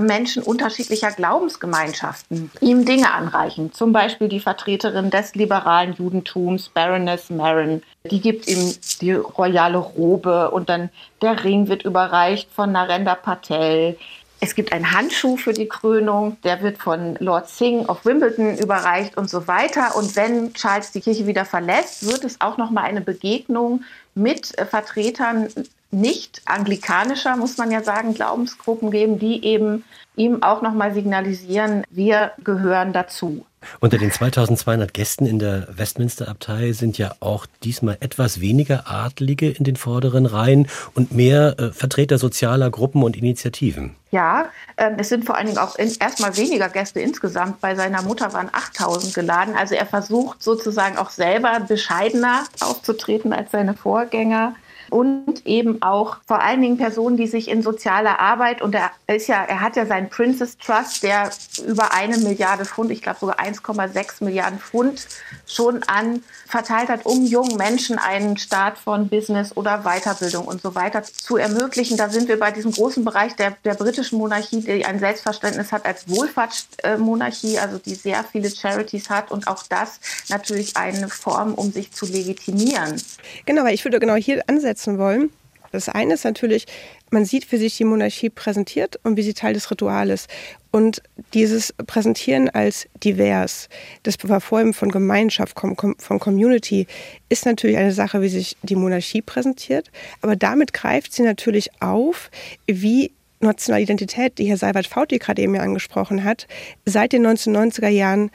Menschen 0.00 0.42
unterschiedlicher 0.42 1.10
Glaubensgemeinschaften 1.12 2.50
ihm 2.60 2.84
Dinge 2.84 3.12
anreichen. 3.12 3.72
Zum 3.72 3.92
Beispiel 3.92 4.28
die 4.28 4.40
Vertreterin 4.40 5.10
des 5.10 5.34
liberalen 5.34 5.94
Judentums, 5.94 6.70
Baroness 6.70 7.30
Marin. 7.30 7.82
Die 8.10 8.20
gibt 8.20 8.48
ihm 8.48 8.74
die 9.00 9.12
royale 9.12 9.78
Robe 9.78 10.50
und 10.50 10.68
dann 10.68 10.90
der 11.20 11.44
Ring 11.44 11.68
wird 11.68 11.84
überreicht 11.84 12.50
von 12.52 12.72
Narendra 12.72 13.16
Patel. 13.16 13.98
Es 14.40 14.56
gibt 14.56 14.72
einen 14.72 14.90
Handschuh 14.90 15.36
für 15.36 15.52
die 15.52 15.68
Krönung, 15.68 16.36
der 16.42 16.62
wird 16.62 16.78
von 16.78 17.14
Lord 17.20 17.48
Singh 17.48 17.88
of 17.88 18.04
Wimbledon 18.04 18.58
überreicht 18.58 19.16
und 19.16 19.30
so 19.30 19.46
weiter. 19.46 19.94
Und 19.94 20.16
wenn 20.16 20.52
Charles 20.54 20.90
die 20.90 21.00
Kirche 21.00 21.28
wieder 21.28 21.44
verlässt, 21.44 22.08
wird 22.08 22.24
es 22.24 22.40
auch 22.40 22.56
noch 22.56 22.70
mal 22.70 22.82
eine 22.82 23.02
Begegnung 23.02 23.84
mit 24.16 24.52
Vertretern 24.68 25.48
nicht 25.92 26.42
anglikanischer, 26.46 27.36
muss 27.36 27.58
man 27.58 27.70
ja 27.70 27.82
sagen, 27.82 28.14
Glaubensgruppen 28.14 28.90
geben, 28.90 29.18
die 29.18 29.44
eben 29.44 29.84
ihm 30.16 30.42
auch 30.42 30.62
nochmal 30.62 30.92
signalisieren, 30.92 31.84
wir 31.90 32.32
gehören 32.42 32.92
dazu. 32.92 33.46
Unter 33.80 33.98
den 33.98 34.10
2200 34.10 34.92
Gästen 34.92 35.24
in 35.24 35.38
der 35.38 35.68
Westminster-Abtei 35.70 36.72
sind 36.72 36.98
ja 36.98 37.14
auch 37.20 37.46
diesmal 37.62 37.96
etwas 38.00 38.40
weniger 38.40 38.90
Adlige 38.90 39.50
in 39.50 39.64
den 39.64 39.76
vorderen 39.76 40.26
Reihen 40.26 40.66
und 40.94 41.12
mehr 41.12 41.58
äh, 41.58 41.70
Vertreter 41.70 42.18
sozialer 42.18 42.70
Gruppen 42.70 43.02
und 43.04 43.16
Initiativen. 43.16 43.94
Ja, 44.10 44.46
äh, 44.76 44.90
es 44.98 45.10
sind 45.10 45.24
vor 45.24 45.36
allen 45.36 45.46
Dingen 45.46 45.58
auch 45.58 45.78
erstmal 45.78 46.36
weniger 46.36 46.68
Gäste 46.68 47.00
insgesamt. 47.00 47.60
Bei 47.60 47.76
seiner 47.76 48.02
Mutter 48.02 48.32
waren 48.32 48.50
8000 48.52 49.14
geladen. 49.14 49.54
Also 49.56 49.74
er 49.74 49.86
versucht 49.86 50.42
sozusagen 50.42 50.98
auch 50.98 51.10
selber 51.10 51.60
bescheidener 51.60 52.44
aufzutreten 52.60 53.32
als 53.32 53.52
seine 53.52 53.74
Vorgänger 53.74 54.54
und 54.92 55.46
eben 55.46 55.80
auch 55.80 56.18
vor 56.26 56.42
allen 56.42 56.60
Dingen 56.60 56.76
Personen, 56.76 57.16
die 57.16 57.26
sich 57.26 57.48
in 57.48 57.62
sozialer 57.62 58.20
Arbeit 58.20 58.60
und 58.60 58.74
er 58.74 58.90
ist 59.06 59.26
ja, 59.26 59.42
er 59.42 59.60
hat 59.62 59.74
ja 59.76 59.86
seinen 59.86 60.10
Princess 60.10 60.58
Trust, 60.58 61.02
der 61.02 61.30
über 61.66 61.94
eine 61.94 62.18
Milliarde 62.18 62.66
Pfund, 62.66 62.90
ich 62.90 63.00
glaube 63.00 63.18
sogar 63.18 63.40
1,6 63.40 64.22
Milliarden 64.22 64.58
Pfund 64.58 65.06
schon 65.46 65.82
an 65.84 66.22
verteilt 66.46 66.90
hat, 66.90 67.06
um 67.06 67.24
jungen 67.24 67.56
Menschen 67.56 67.98
einen 67.98 68.36
Start 68.36 68.76
von 68.76 69.08
Business 69.08 69.56
oder 69.56 69.84
Weiterbildung 69.84 70.46
und 70.46 70.60
so 70.60 70.74
weiter 70.74 71.02
zu 71.02 71.38
ermöglichen. 71.38 71.96
Da 71.96 72.10
sind 72.10 72.28
wir 72.28 72.38
bei 72.38 72.50
diesem 72.50 72.72
großen 72.72 73.04
Bereich 73.04 73.34
der, 73.36 73.56
der 73.64 73.74
britischen 73.74 74.18
Monarchie, 74.18 74.60
die 74.60 74.84
ein 74.84 74.98
Selbstverständnis 74.98 75.72
hat 75.72 75.86
als 75.86 76.08
Wohlfahrtsmonarchie, 76.10 77.58
also 77.58 77.78
die 77.78 77.94
sehr 77.94 78.22
viele 78.30 78.50
Charities 78.50 79.08
hat 79.08 79.30
und 79.30 79.48
auch 79.48 79.62
das 79.68 79.98
natürlich 80.28 80.76
eine 80.76 81.08
Form, 81.08 81.54
um 81.54 81.72
sich 81.72 81.90
zu 81.92 82.04
legitimieren. 82.04 83.00
Genau, 83.46 83.64
weil 83.64 83.74
ich 83.74 83.84
würde 83.84 83.98
genau 83.98 84.14
hier 84.14 84.42
ansetzen 84.46 84.81
umsetzen 84.82 84.98
wollen. 84.98 85.30
Das 85.70 85.88
eine 85.88 86.14
ist 86.14 86.24
natürlich, 86.24 86.66
man 87.10 87.24
sieht, 87.24 87.50
wie 87.50 87.56
sich 87.56 87.78
die 87.78 87.84
Monarchie 87.84 88.28
präsentiert 88.28 89.00
und 89.04 89.16
wie 89.16 89.22
sie 89.22 89.32
Teil 89.32 89.54
des 89.54 89.70
Rituales. 89.70 90.26
Und 90.70 91.02
dieses 91.32 91.72
Präsentieren 91.86 92.50
als 92.50 92.88
divers, 93.02 93.70
das 94.02 94.16
Verfolgen 94.16 94.74
von 94.74 94.90
Gemeinschaft, 94.90 95.58
von 95.58 96.18
Community, 96.18 96.86
ist 97.30 97.46
natürlich 97.46 97.78
eine 97.78 97.92
Sache, 97.92 98.20
wie 98.20 98.28
sich 98.28 98.56
die 98.62 98.76
Monarchie 98.76 99.22
präsentiert. 99.22 99.90
Aber 100.20 100.36
damit 100.36 100.74
greift 100.74 101.14
sie 101.14 101.22
natürlich 101.22 101.70
auf, 101.80 102.30
wie 102.66 103.12
nationale 103.40 103.82
Identität, 103.82 104.36
die 104.36 104.44
Herr 104.44 104.58
Seibert-Fauti 104.58 105.18
gerade 105.18 105.40
eben 105.40 105.54
ja 105.54 105.62
angesprochen 105.62 106.22
hat, 106.22 106.46
seit 106.84 107.12
den 107.12 107.26
1990er 107.26 107.88
Jahren 107.88 108.30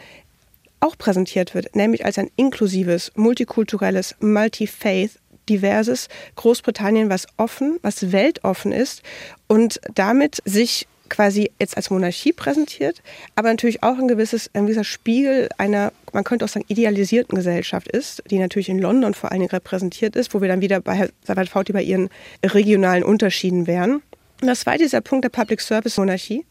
auch 0.79 0.97
präsentiert 0.97 1.55
wird, 1.55 1.75
nämlich 1.75 2.05
als 2.05 2.17
ein 2.17 2.29
inklusives, 2.35 3.11
multikulturelles, 3.15 4.15
multi-faith 4.19 5.19
diverses 5.49 6.07
Großbritannien, 6.35 7.09
was 7.09 7.27
offen, 7.37 7.79
was 7.81 8.11
weltoffen 8.11 8.71
ist 8.71 9.03
und 9.47 9.79
damit 9.93 10.41
sich 10.45 10.87
quasi 11.09 11.51
jetzt 11.59 11.77
als 11.77 11.89
Monarchie 11.89 12.33
präsentiert, 12.33 13.01
aber 13.35 13.49
natürlich 13.49 13.83
auch 13.83 13.97
ein, 13.97 14.07
gewisses, 14.07 14.49
ein 14.53 14.65
gewisser 14.65 14.83
Spiegel 14.83 15.49
einer, 15.57 15.91
man 16.13 16.23
könnte 16.23 16.45
auch 16.45 16.49
sagen, 16.49 16.65
idealisierten 16.67 17.35
Gesellschaft 17.35 17.87
ist, 17.87 18.23
die 18.29 18.39
natürlich 18.39 18.69
in 18.69 18.79
London 18.79 19.13
vor 19.13 19.31
allen 19.31 19.39
Dingen 19.39 19.51
repräsentiert 19.51 20.15
ist, 20.15 20.33
wo 20.33 20.41
wir 20.41 20.47
dann 20.47 20.61
wieder 20.61 20.81
bei 20.81 20.95
Herr 20.95 21.45
Fauti 21.47 21.73
bei 21.73 21.83
ihren 21.83 22.09
regionalen 22.43 23.03
Unterschieden 23.03 23.67
wären. 23.67 24.01
Und 24.39 24.47
das 24.47 24.59
zweite 24.59 24.83
ist 24.83 24.93
der 24.93 25.01
Punkt 25.01 25.23
der 25.23 25.29
Public 25.29 25.61
Service 25.61 25.97
Monarchie. 25.97 26.45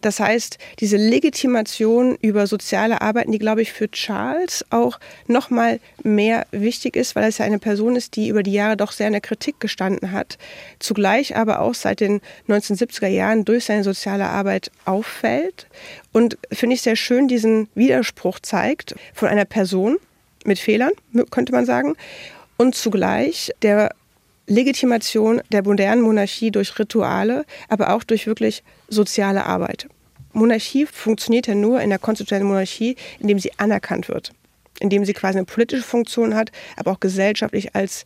Das 0.00 0.18
heißt, 0.18 0.56
diese 0.80 0.96
Legitimation 0.96 2.16
über 2.22 2.46
soziale 2.46 3.02
Arbeiten, 3.02 3.32
die, 3.32 3.38
glaube 3.38 3.60
ich, 3.60 3.72
für 3.72 3.90
Charles 3.90 4.64
auch 4.70 4.98
noch 5.26 5.50
mal 5.50 5.78
mehr 6.02 6.46
wichtig 6.52 6.96
ist, 6.96 7.14
weil 7.14 7.24
er 7.24 7.30
ja 7.30 7.44
eine 7.44 7.58
Person 7.58 7.96
ist, 7.96 8.16
die 8.16 8.28
über 8.28 8.42
die 8.42 8.52
Jahre 8.52 8.78
doch 8.78 8.92
sehr 8.92 9.08
in 9.08 9.12
der 9.12 9.20
Kritik 9.20 9.60
gestanden 9.60 10.12
hat, 10.12 10.38
zugleich 10.78 11.36
aber 11.36 11.60
auch 11.60 11.74
seit 11.74 12.00
den 12.00 12.22
1970er 12.48 13.08
Jahren 13.08 13.44
durch 13.44 13.66
seine 13.66 13.84
soziale 13.84 14.26
Arbeit 14.26 14.70
auffällt 14.86 15.66
und 16.12 16.38
finde 16.50 16.74
ich 16.74 16.82
sehr 16.82 16.96
schön 16.96 17.28
diesen 17.28 17.68
Widerspruch 17.74 18.38
zeigt 18.40 18.94
von 19.12 19.28
einer 19.28 19.44
Person 19.44 19.98
mit 20.44 20.58
Fehlern, 20.58 20.92
könnte 21.30 21.52
man 21.52 21.66
sagen, 21.66 21.94
und 22.56 22.74
zugleich 22.74 23.52
der 23.62 23.94
Legitimation 24.48 25.42
der 25.52 25.62
modernen 25.62 26.02
Monarchie 26.02 26.50
durch 26.50 26.78
Rituale, 26.78 27.44
aber 27.68 27.94
auch 27.94 28.02
durch 28.02 28.26
wirklich 28.26 28.64
soziale 28.88 29.44
Arbeit. 29.44 29.88
Monarchie 30.32 30.86
funktioniert 30.86 31.46
ja 31.46 31.54
nur 31.54 31.80
in 31.80 31.90
der 31.90 31.98
konstitutionellen 31.98 32.48
Monarchie, 32.48 32.96
indem 33.18 33.38
sie 33.38 33.52
anerkannt 33.58 34.08
wird, 34.08 34.32
indem 34.80 35.04
sie 35.04 35.12
quasi 35.12 35.38
eine 35.38 35.44
politische 35.44 35.82
Funktion 35.82 36.34
hat, 36.34 36.50
aber 36.76 36.92
auch 36.92 37.00
gesellschaftlich 37.00 37.74
als, 37.74 38.04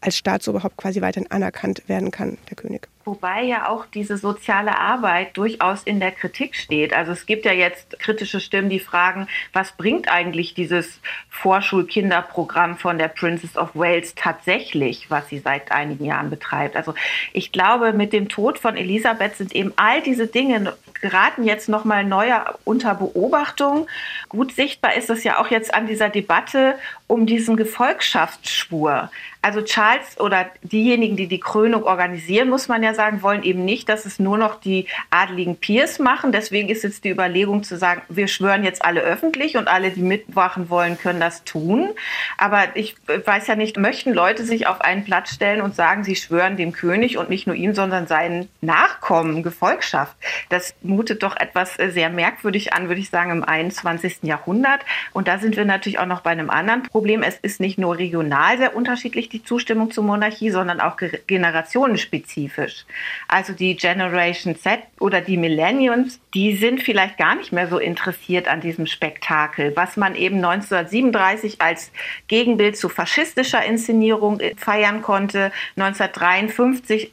als 0.00 0.16
Staatsoberhaupt 0.16 0.76
quasi 0.76 1.00
weiterhin 1.00 1.30
anerkannt 1.30 1.88
werden 1.88 2.12
kann, 2.12 2.38
der 2.48 2.56
König. 2.56 2.88
Wobei 3.10 3.42
ja 3.42 3.68
auch 3.68 3.86
diese 3.86 4.16
soziale 4.16 4.78
Arbeit 4.78 5.36
durchaus 5.36 5.82
in 5.82 5.98
der 5.98 6.12
Kritik 6.12 6.54
steht. 6.54 6.94
Also 6.94 7.10
es 7.10 7.26
gibt 7.26 7.44
ja 7.44 7.50
jetzt 7.50 7.98
kritische 7.98 8.38
Stimmen, 8.38 8.70
die 8.70 8.78
fragen, 8.78 9.26
was 9.52 9.72
bringt 9.72 10.08
eigentlich 10.08 10.54
dieses 10.54 11.00
Vorschulkinderprogramm 11.28 12.76
von 12.76 12.98
der 12.98 13.08
Princess 13.08 13.56
of 13.56 13.70
Wales 13.74 14.14
tatsächlich, 14.14 15.10
was 15.10 15.28
sie 15.28 15.40
seit 15.40 15.72
einigen 15.72 16.04
Jahren 16.04 16.30
betreibt. 16.30 16.76
Also 16.76 16.94
ich 17.32 17.50
glaube, 17.50 17.92
mit 17.92 18.12
dem 18.12 18.28
Tod 18.28 18.60
von 18.60 18.76
Elisabeth 18.76 19.34
sind 19.34 19.56
eben 19.56 19.72
all 19.74 20.02
diese 20.02 20.28
Dinge 20.28 20.76
geraten 21.00 21.42
jetzt 21.42 21.68
noch 21.68 21.84
mal 21.84 22.04
neuer 22.04 22.60
unter 22.64 22.94
Beobachtung. 22.94 23.88
Gut 24.28 24.52
sichtbar 24.52 24.94
ist 24.94 25.10
es 25.10 25.24
ja 25.24 25.40
auch 25.40 25.48
jetzt 25.48 25.74
an 25.74 25.88
dieser 25.88 26.10
Debatte 26.10 26.76
um 27.10 27.26
diesen 27.26 27.56
Gefolgschaftsschwur. 27.56 29.10
Also 29.42 29.62
Charles 29.62 30.20
oder 30.20 30.50
diejenigen, 30.62 31.16
die 31.16 31.26
die 31.26 31.40
Krönung 31.40 31.84
organisieren, 31.84 32.50
muss 32.50 32.68
man 32.68 32.82
ja 32.82 32.92
sagen, 32.92 33.22
wollen 33.22 33.42
eben 33.42 33.64
nicht, 33.64 33.88
dass 33.88 34.04
es 34.04 34.18
nur 34.18 34.36
noch 34.36 34.60
die 34.60 34.86
adligen 35.10 35.56
Peers 35.56 35.98
machen. 35.98 36.30
Deswegen 36.30 36.68
ist 36.68 36.84
jetzt 36.84 37.04
die 37.04 37.10
Überlegung 37.10 37.62
zu 37.62 37.78
sagen, 37.78 38.02
wir 38.10 38.28
schwören 38.28 38.64
jetzt 38.64 38.84
alle 38.84 39.00
öffentlich 39.00 39.56
und 39.56 39.66
alle, 39.66 39.90
die 39.90 40.02
mitwachen 40.02 40.68
wollen, 40.68 40.98
können 40.98 41.20
das 41.20 41.42
tun. 41.44 41.88
Aber 42.36 42.64
ich 42.74 42.96
weiß 43.06 43.46
ja 43.46 43.56
nicht, 43.56 43.78
möchten 43.78 44.12
Leute 44.12 44.44
sich 44.44 44.66
auf 44.66 44.82
einen 44.82 45.04
Platz 45.04 45.34
stellen 45.34 45.62
und 45.62 45.74
sagen, 45.74 46.04
sie 46.04 46.16
schwören 46.16 46.58
dem 46.58 46.72
König 46.72 47.16
und 47.16 47.30
nicht 47.30 47.46
nur 47.46 47.56
ihm, 47.56 47.74
sondern 47.74 48.06
seinen 48.06 48.50
Nachkommen, 48.60 49.42
Gefolgschaft. 49.42 50.14
Das 50.50 50.74
mutet 50.82 51.22
doch 51.22 51.34
etwas 51.34 51.74
sehr 51.74 52.10
merkwürdig 52.10 52.74
an, 52.74 52.88
würde 52.88 53.00
ich 53.00 53.08
sagen, 53.08 53.30
im 53.30 53.42
21. 53.42 54.18
Jahrhundert. 54.22 54.80
Und 55.14 55.28
da 55.28 55.38
sind 55.38 55.56
wir 55.56 55.64
natürlich 55.64 55.98
auch 55.98 56.06
noch 56.06 56.20
bei 56.20 56.30
einem 56.30 56.50
anderen 56.50 56.82
Problem. 56.82 56.99
Es 57.22 57.38
ist 57.42 57.60
nicht 57.60 57.78
nur 57.78 57.98
regional 57.98 58.58
sehr 58.58 58.76
unterschiedlich 58.76 59.28
die 59.28 59.42
Zustimmung 59.42 59.90
zur 59.90 60.04
Monarchie, 60.04 60.50
sondern 60.50 60.80
auch 60.80 60.96
generationenspezifisch. 61.26 62.84
Also 63.28 63.52
die 63.52 63.76
Generation 63.76 64.56
Z 64.56 64.80
oder 64.98 65.20
die 65.20 65.36
Millenniums, 65.36 66.20
die 66.34 66.56
sind 66.56 66.82
vielleicht 66.82 67.18
gar 67.18 67.34
nicht 67.34 67.52
mehr 67.52 67.68
so 67.68 67.78
interessiert 67.78 68.48
an 68.48 68.60
diesem 68.60 68.86
Spektakel, 68.86 69.74
was 69.76 69.96
man 69.96 70.14
eben 70.14 70.36
1937 70.36 71.60
als 71.60 71.90
Gegenbild 72.28 72.76
zu 72.76 72.88
faschistischer 72.88 73.64
Inszenierung 73.64 74.40
feiern 74.56 75.02
konnte, 75.02 75.52
1953 75.76 77.12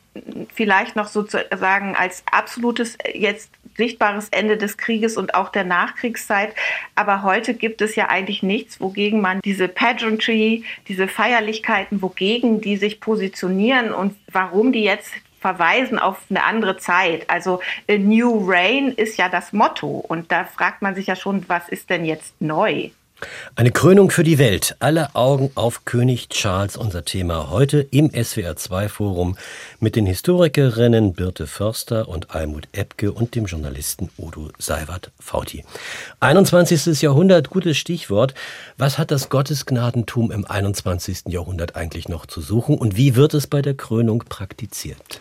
vielleicht 0.53 0.95
noch 0.95 1.07
sozusagen 1.07 1.95
als 1.95 2.23
absolutes 2.31 2.97
jetzt 3.13 3.51
sichtbares 3.77 4.29
Ende 4.29 4.57
des 4.57 4.77
Krieges 4.77 5.15
und 5.15 5.35
auch 5.35 5.49
der 5.49 5.63
Nachkriegszeit. 5.63 6.53
Aber 6.95 7.23
heute 7.23 7.53
gibt 7.53 7.81
es 7.81 7.95
ja 7.95 8.09
eigentlich 8.09 8.43
nichts, 8.43 8.81
wogegen 8.81 9.21
man 9.21 9.39
diese 9.45 9.67
Pageantry, 9.67 10.65
diese 10.87 11.07
Feierlichkeiten, 11.07 12.01
wogegen 12.01 12.59
die 12.59 12.75
sich 12.75 12.99
positionieren 12.99 13.93
und 13.93 14.15
warum 14.31 14.73
die 14.73 14.83
jetzt 14.83 15.13
verweisen 15.39 15.99
auf 15.99 16.19
eine 16.29 16.43
andere 16.43 16.77
Zeit. 16.77 17.29
Also 17.29 17.61
New 17.87 18.49
Reign 18.49 18.89
ist 18.89 19.17
ja 19.17 19.29
das 19.29 19.53
Motto. 19.53 19.87
Und 19.87 20.31
da 20.31 20.45
fragt 20.45 20.81
man 20.81 20.95
sich 20.95 21.07
ja 21.07 21.15
schon, 21.15 21.47
was 21.47 21.69
ist 21.69 21.89
denn 21.89 22.03
jetzt 22.05 22.33
neu? 22.41 22.89
Eine 23.55 23.71
Krönung 23.71 24.11
für 24.11 24.23
die 24.23 24.37
Welt. 24.37 24.75
Alle 24.79 25.15
Augen 25.15 25.49
auf 25.55 25.85
König 25.85 26.29
Charles, 26.29 26.77
unser 26.77 27.03
Thema 27.03 27.49
heute 27.49 27.79
im 27.79 28.09
SWR2 28.09 28.87
Forum 28.89 29.37
mit 29.79 29.95
den 29.95 30.05
Historikerinnen 30.05 31.13
Birte 31.13 31.47
Förster 31.47 32.07
und 32.07 32.35
Almut 32.35 32.67
Ebke 32.73 33.11
und 33.11 33.33
dem 33.33 33.45
Journalisten 33.45 34.11
Udo 34.17 34.49
Seiwert-Fauti. 34.59 35.65
21. 36.19 37.01
Jahrhundert, 37.01 37.49
gutes 37.49 37.77
Stichwort. 37.77 38.35
Was 38.77 38.99
hat 38.99 39.09
das 39.09 39.29
Gottesgnadentum 39.29 40.31
im 40.31 40.45
21. 40.45 41.23
Jahrhundert 41.27 41.75
eigentlich 41.75 42.09
noch 42.09 42.27
zu 42.27 42.41
suchen 42.41 42.77
und 42.77 42.97
wie 42.97 43.15
wird 43.15 43.33
es 43.33 43.47
bei 43.47 43.63
der 43.63 43.73
Krönung 43.73 44.25
praktiziert? 44.29 45.19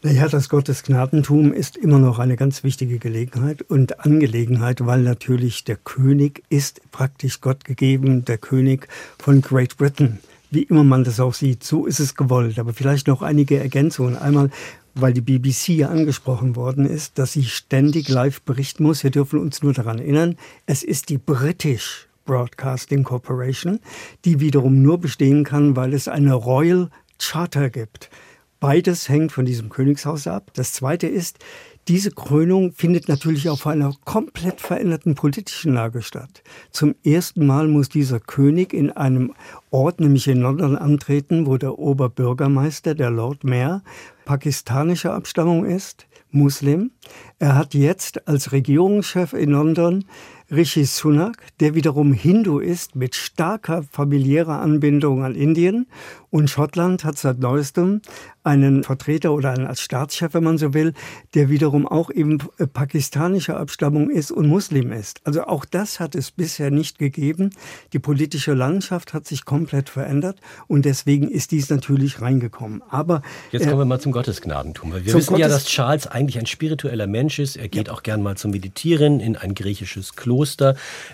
Naja, 0.00 0.28
das 0.28 0.48
Gottesgnadentum 0.48 1.52
ist 1.52 1.76
immer 1.76 1.98
noch 1.98 2.20
eine 2.20 2.36
ganz 2.36 2.62
wichtige 2.62 3.00
Gelegenheit 3.00 3.62
und 3.62 4.04
Angelegenheit, 4.04 4.86
weil 4.86 5.02
natürlich 5.02 5.64
der 5.64 5.74
König 5.74 6.44
ist 6.48 6.80
praktisch 6.92 7.40
Gott 7.40 7.64
gegeben, 7.64 8.24
der 8.24 8.38
König 8.38 8.86
von 9.18 9.40
Great 9.40 9.76
Britain. 9.76 10.20
Wie 10.52 10.62
immer 10.62 10.84
man 10.84 11.02
das 11.02 11.18
auch 11.18 11.34
sieht, 11.34 11.64
so 11.64 11.84
ist 11.84 11.98
es 11.98 12.14
gewollt. 12.14 12.60
Aber 12.60 12.74
vielleicht 12.74 13.08
noch 13.08 13.22
einige 13.22 13.58
Ergänzungen. 13.58 14.16
Einmal, 14.16 14.50
weil 14.94 15.12
die 15.12 15.20
BBC 15.20 15.84
angesprochen 15.84 16.54
worden 16.54 16.86
ist, 16.86 17.18
dass 17.18 17.32
sie 17.32 17.44
ständig 17.44 18.08
live 18.08 18.40
berichten 18.42 18.84
muss. 18.84 19.02
Wir 19.02 19.10
dürfen 19.10 19.40
uns 19.40 19.64
nur 19.64 19.72
daran 19.72 19.98
erinnern, 19.98 20.36
es 20.66 20.84
ist 20.84 21.08
die 21.08 21.18
British 21.18 22.06
Broadcasting 22.24 23.02
Corporation, 23.02 23.80
die 24.24 24.38
wiederum 24.38 24.80
nur 24.80 25.00
bestehen 25.00 25.42
kann, 25.42 25.74
weil 25.74 25.92
es 25.92 26.06
eine 26.06 26.34
Royal 26.34 26.88
Charter 27.18 27.68
gibt. 27.68 28.10
Beides 28.60 29.08
hängt 29.08 29.30
von 29.32 29.44
diesem 29.44 29.68
Königshaus 29.68 30.26
ab. 30.26 30.50
Das 30.54 30.72
Zweite 30.72 31.06
ist, 31.06 31.38
diese 31.86 32.10
Krönung 32.10 32.72
findet 32.72 33.08
natürlich 33.08 33.48
auch 33.48 33.58
vor 33.58 33.72
einer 33.72 33.94
komplett 34.04 34.60
veränderten 34.60 35.14
politischen 35.14 35.72
Lage 35.72 36.02
statt. 36.02 36.42
Zum 36.70 36.94
ersten 37.02 37.46
Mal 37.46 37.66
muss 37.66 37.88
dieser 37.88 38.20
König 38.20 38.74
in 38.74 38.90
einem 38.90 39.32
Ort, 39.70 40.00
nämlich 40.00 40.28
in 40.28 40.42
London, 40.42 40.76
antreten, 40.76 41.46
wo 41.46 41.56
der 41.56 41.78
Oberbürgermeister, 41.78 42.94
der 42.94 43.10
Lord 43.10 43.44
Mayor, 43.44 43.82
pakistanischer 44.26 45.14
Abstammung 45.14 45.64
ist, 45.64 46.06
Muslim. 46.30 46.90
Er 47.38 47.54
hat 47.54 47.72
jetzt 47.72 48.28
als 48.28 48.52
Regierungschef 48.52 49.32
in 49.32 49.52
London 49.52 50.04
Rishi 50.50 50.84
Sunak, 50.84 51.36
der 51.60 51.74
wiederum 51.74 52.14
Hindu 52.14 52.58
ist 52.58 52.96
mit 52.96 53.14
starker 53.14 53.82
familiärer 53.82 54.60
Anbindung 54.60 55.22
an 55.22 55.34
Indien. 55.34 55.86
Und 56.30 56.48
Schottland 56.48 57.04
hat 57.04 57.18
seit 57.18 57.38
neuestem 57.38 58.00
einen 58.44 58.82
Vertreter 58.82 59.32
oder 59.32 59.50
einen 59.50 59.66
als 59.66 59.80
Staatschef, 59.80 60.32
wenn 60.34 60.44
man 60.44 60.56
so 60.56 60.72
will, 60.72 60.94
der 61.34 61.50
wiederum 61.50 61.86
auch 61.86 62.10
eben 62.10 62.38
äh, 62.58 62.66
pakistanischer 62.66 63.58
Abstammung 63.58 64.10
ist 64.10 64.30
und 64.30 64.46
Muslim 64.46 64.90
ist. 64.92 65.20
Also 65.24 65.44
auch 65.44 65.64
das 65.66 66.00
hat 66.00 66.14
es 66.14 66.30
bisher 66.30 66.70
nicht 66.70 66.98
gegeben. 66.98 67.50
Die 67.92 67.98
politische 67.98 68.54
Landschaft 68.54 69.12
hat 69.12 69.26
sich 69.26 69.44
komplett 69.44 69.90
verändert 69.90 70.40
und 70.66 70.84
deswegen 70.84 71.28
ist 71.28 71.50
dies 71.50 71.68
natürlich 71.68 72.22
reingekommen. 72.22 72.82
Aber 72.88 73.22
jetzt 73.50 73.66
kommen 73.66 73.78
wir 73.78 73.84
mal 73.84 74.00
zum 74.00 74.12
Gottesgnadentum. 74.12 74.92
Wir 74.92 75.04
wissen 75.04 75.26
Gottes 75.26 75.40
ja, 75.40 75.48
dass 75.48 75.64
Charles 75.66 76.06
eigentlich 76.06 76.38
ein 76.38 76.46
spiritueller 76.46 77.06
Mensch 77.06 77.38
ist. 77.38 77.56
Er 77.56 77.68
geht 77.68 77.88
ja. 77.88 77.92
auch 77.92 78.02
gern 78.02 78.22
mal 78.22 78.36
zum 78.36 78.50
Meditieren 78.50 79.20
in 79.20 79.36
ein 79.36 79.54
griechisches 79.54 80.16
Kloster. 80.16 80.37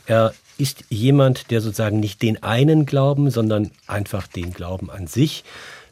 Er 0.07 0.35
ist 0.59 0.85
jemand, 0.89 1.51
der 1.51 1.61
sozusagen 1.61 2.01
nicht 2.01 2.23
den 2.23 2.43
einen 2.43 2.87
Glauben, 2.87 3.31
sondern 3.31 3.71
einfach 3.87 4.27
den 4.27 4.53
Glauben 4.53 4.91
an 4.91 5.07
sich 5.07 5.45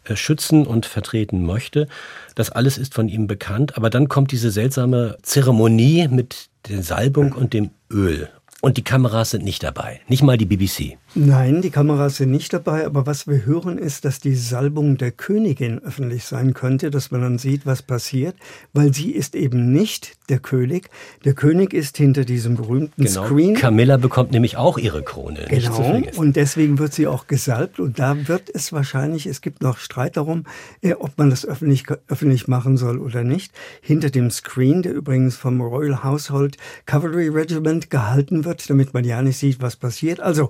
äh, 0.05 0.17
schützen 0.17 0.67
und 0.67 0.87
vertreten 0.87 1.45
möchte. 1.45 1.89
Das 2.35 2.51
alles 2.51 2.79
ist 2.79 2.95
von 2.95 3.09
ihm 3.09 3.27
bekannt, 3.27 3.77
aber 3.77 3.91
dann 3.91 4.09
kommt 4.09 4.33
diese 4.33 4.51
seltsame 4.51 5.17
Zeremonie 5.23 6.09
mit 6.09 6.49
der 6.69 6.83
Salbung 6.83 7.33
und 7.33 7.53
dem 7.53 7.71
Öl. 7.91 8.29
Und 8.65 8.77
die 8.77 8.85
Kameras 8.85 9.31
sind 9.31 9.43
nicht 9.43 9.65
dabei, 9.65 10.01
nicht 10.07 10.23
mal 10.23 10.37
die 10.37 10.47
BBC. 10.47 10.97
Nein, 11.17 11.63
die 11.63 11.71
Kameras 11.71 12.19
sind 12.19 12.31
nicht 12.31 12.53
dabei, 12.53 12.87
aber 12.87 13.07
was 13.07 13.27
wir 13.27 13.45
hören 13.45 13.77
ist, 13.77 14.05
dass 14.05 14.21
die 14.21 14.37
Salbung 14.37 14.97
der 14.97 15.11
Königin 15.11 15.81
öffentlich 15.81 16.25
sein 16.25 16.55
könnte, 16.55 16.93
dass 16.93 17.11
man 17.11 17.23
dann 17.23 17.39
sieht, 17.39 17.67
was 17.67 17.83
passiert, 17.83 18.37
weil 18.73 18.95
sie 18.95 19.11
ist 19.11 19.35
eben 19.35 19.73
nicht 19.73 20.13
der 20.33 20.41
König. 20.41 20.89
Der 21.25 21.35
König 21.35 21.73
ist 21.75 21.97
hinter 21.97 22.25
diesem 22.25 22.57
berühmten 22.57 23.05
genau. 23.05 23.27
Screen. 23.27 23.55
Camilla 23.55 23.99
bekommt 23.99 24.33
nämlich 24.33 24.57
auch 24.57 24.79
ihre 24.79 25.03
Krone. 25.03 25.47
Genau. 25.49 26.01
Und 26.17 26.37
deswegen 26.37 26.79
wird 26.79 26.95
sie 26.95 27.07
auch 27.07 27.27
gesalbt. 27.27 27.79
Und 27.79 27.99
da 27.99 28.29
wird 28.29 28.51
es 28.53 28.73
wahrscheinlich, 28.73 29.27
es 29.27 29.43
gibt 29.43 29.63
noch 29.63 29.79
Streit 29.79 30.17
darum, 30.17 30.45
äh, 30.81 30.95
ob 30.95 31.19
man 31.19 31.31
das 31.31 31.47
öffentlich, 31.47 31.85
öffentlich 32.09 32.49
machen 32.49 32.77
soll 32.77 32.99
oder 32.99 33.23
nicht. 33.23 33.53
Hinter 33.83 34.11
dem 34.11 34.31
Screen, 34.31 34.83
der 34.83 34.95
übrigens 34.95 35.37
vom 35.37 35.61
Royal 35.61 36.03
Household 36.03 36.57
Cavalry 36.87 37.29
Regiment 37.29 37.91
gehalten 37.91 38.45
wird, 38.45 38.69
damit 38.71 38.95
man 38.95 39.05
ja 39.05 39.21
nicht 39.21 39.37
sieht, 39.37 39.61
was 39.61 39.77
passiert. 39.77 40.19
Also 40.21 40.49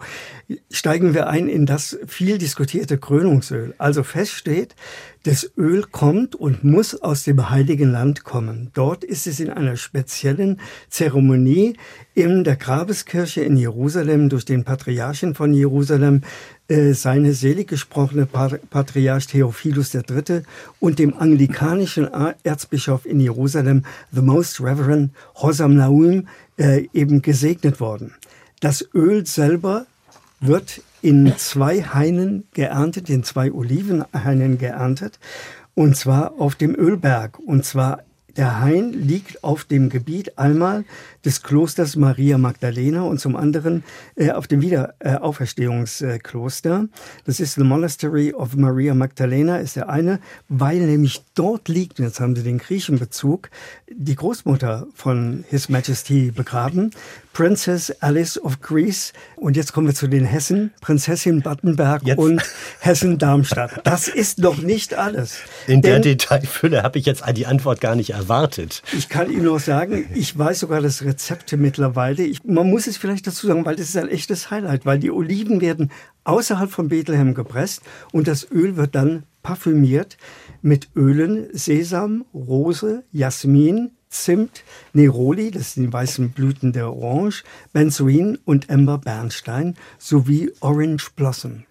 steigen 0.71 1.13
wir 1.13 1.29
ein 1.29 1.49
in 1.49 1.67
das 1.67 1.99
viel 2.07 2.39
diskutierte 2.39 2.99
Krönungsöl. 2.99 3.75
Also 3.79 4.05
fest 4.05 4.33
steht, 4.33 4.77
das 5.25 5.53
Öl 5.57 5.85
kommt 5.85 6.35
und 6.35 6.65
muss 6.65 7.01
aus 7.01 7.25
dem 7.25 7.51
Heiligen 7.51 7.93
Land 7.93 8.25
kommen. 8.25 8.71
Dort 8.75 9.05
ist 9.05 9.27
es 9.27 9.39
in 9.39 9.51
einer 9.51 9.72
speziellen 9.77 10.61
Zeremonie 10.89 11.77
in 12.15 12.45
der 12.45 12.57
Grabeskirche 12.57 13.43
in 13.43 13.57
Jerusalem 13.57 14.29
durch 14.29 14.45
den 14.45 14.65
Patriarchen 14.65 15.35
von 15.35 15.55
Jerusalem, 15.55 16.23
äh, 16.69 16.93
seine 16.93 17.33
selig 17.33 17.69
gesprochene 17.69 18.27
Patriarch 18.27 19.27
Theophilus 19.27 19.95
III. 19.95 20.43
und 20.81 20.99
dem 20.99 21.17
anglikanischen 21.17 22.09
Erzbischof 22.43 23.07
in 23.07 23.21
Jerusalem, 23.21 23.85
the 24.13 24.23
Most 24.23 24.61
Reverend 24.61 25.13
Hosam 25.35 25.77
Naum, 25.77 26.29
äh, 26.59 26.87
eben 26.93 27.23
gesegnet 27.23 27.81
worden. 27.81 28.15
Das 28.61 28.87
Öl 28.95 29.27
selber 29.27 29.87
wird 30.41 30.83
in 31.03 31.35
zwei 31.37 31.83
Hainen 31.83 32.45
geerntet, 32.55 33.11
in 33.11 33.25
zwei 33.25 33.53
Olivenhainen 33.53 34.59
geerntet, 34.59 35.19
und 35.75 35.97
zwar 35.97 36.35
auf 36.39 36.55
dem 36.55 36.75
Ölberg. 36.75 37.39
Und 37.39 37.65
zwar 37.65 38.05
der 38.37 38.61
Hain 38.61 38.93
liegt 38.93 39.43
auf 39.45 39.65
dem 39.65 39.89
Gebiet 39.89 40.39
einmal 40.39 40.85
des 41.25 41.43
Klosters 41.43 41.97
Maria 41.97 42.39
Magdalena 42.39 43.03
und 43.03 43.21
zum 43.21 43.37
anderen 43.37 43.85
äh, 44.17 44.31
auf 44.31 44.47
dem 44.47 44.63
Wiederauferstehungskloster. 44.63 46.85
Äh, 46.85 46.89
das 47.25 47.41
ist 47.41 47.55
the 47.55 47.65
Monastery 47.65 48.33
of 48.33 48.57
Maria 48.57 48.95
Magdalena, 48.95 49.59
ist 49.59 49.77
der 49.77 49.89
eine, 49.89 50.21
weil 50.49 50.81
nämlich 50.81 51.23
dort 51.35 51.69
liegt, 51.69 51.99
jetzt 51.99 52.21
haben 52.21 52.35
Sie 52.35 52.43
den 52.43 52.59
Griechenbezug, 52.59 53.51
die 53.91 54.17
Großmutter 54.17 54.87
von 54.95 55.45
His 55.49 55.69
Majesty 55.69 56.31
begraben, 56.31 56.93
Princess 57.33 57.91
Alice 58.01 58.39
of 58.39 58.61
Greece. 58.61 59.13
Und 59.37 59.57
jetzt 59.57 59.73
kommen 59.73 59.87
wir 59.87 59.95
zu 59.95 60.07
den 60.07 60.25
Hessen, 60.25 60.73
Prinzessin 60.81 61.43
Battenberg 61.43 62.03
jetzt. 62.05 62.19
und 62.19 62.43
Hessen-Darmstadt. 62.81 63.81
Das 63.85 64.09
ist 64.09 64.39
noch 64.39 64.59
nicht 64.59 64.95
alles. 64.95 65.39
In 65.67 65.83
der 65.83 66.01
Detailfülle 66.01 66.83
habe 66.83 66.99
ich 66.99 67.07
jetzt 67.07 67.25
die 67.37 67.47
Antwort 67.47 67.81
gar 67.81 67.95
nicht 67.95 68.11
erwartet. 68.11 68.83
Ich 68.97 69.09
kann 69.09 69.31
Ihnen 69.31 69.45
nur 69.45 69.61
sagen, 69.61 70.07
ich 70.15 70.37
weiß 70.37 70.61
sogar 70.61 70.81
das 70.81 71.03
Rezepte 71.03 71.57
mittlerweile. 71.57 72.23
Ich, 72.23 72.45
man 72.45 72.69
muss 72.69 72.87
es 72.87 72.97
vielleicht 72.97 73.27
dazu 73.27 73.47
sagen, 73.47 73.65
weil 73.65 73.77
das 73.77 73.89
ist 73.89 73.97
ein 73.97 74.09
echtes 74.09 74.51
Highlight, 74.51 74.85
weil 74.85 74.99
die 74.99 75.11
Oliven 75.11 75.61
werden 75.61 75.91
außerhalb 76.25 76.71
von 76.71 76.89
Bethlehem 76.89 77.35
gepresst 77.35 77.83
und 78.13 78.29
das 78.29 78.49
Öl 78.51 78.77
wird 78.77 78.95
dann 78.95 79.25
parfümiert 79.43 80.17
mit 80.61 80.89
Ölen 80.95 81.49
Sesam, 81.53 82.25
Rose, 82.33 83.05
Jasmin, 83.11 83.91
Zimt, 84.13 84.63
Neroli, 84.93 85.51
das 85.51 85.75
sind 85.75 85.85
die 85.85 85.93
weißen 85.93 86.31
Blüten 86.31 86.73
der 86.73 86.93
Orange, 86.93 87.45
Benzoin 87.73 88.39
und 88.45 88.69
Ember 88.69 88.99
Bernstein 88.99 89.75
sowie 89.99 90.53
Orange 90.61 91.11
Blossom. 91.17 91.65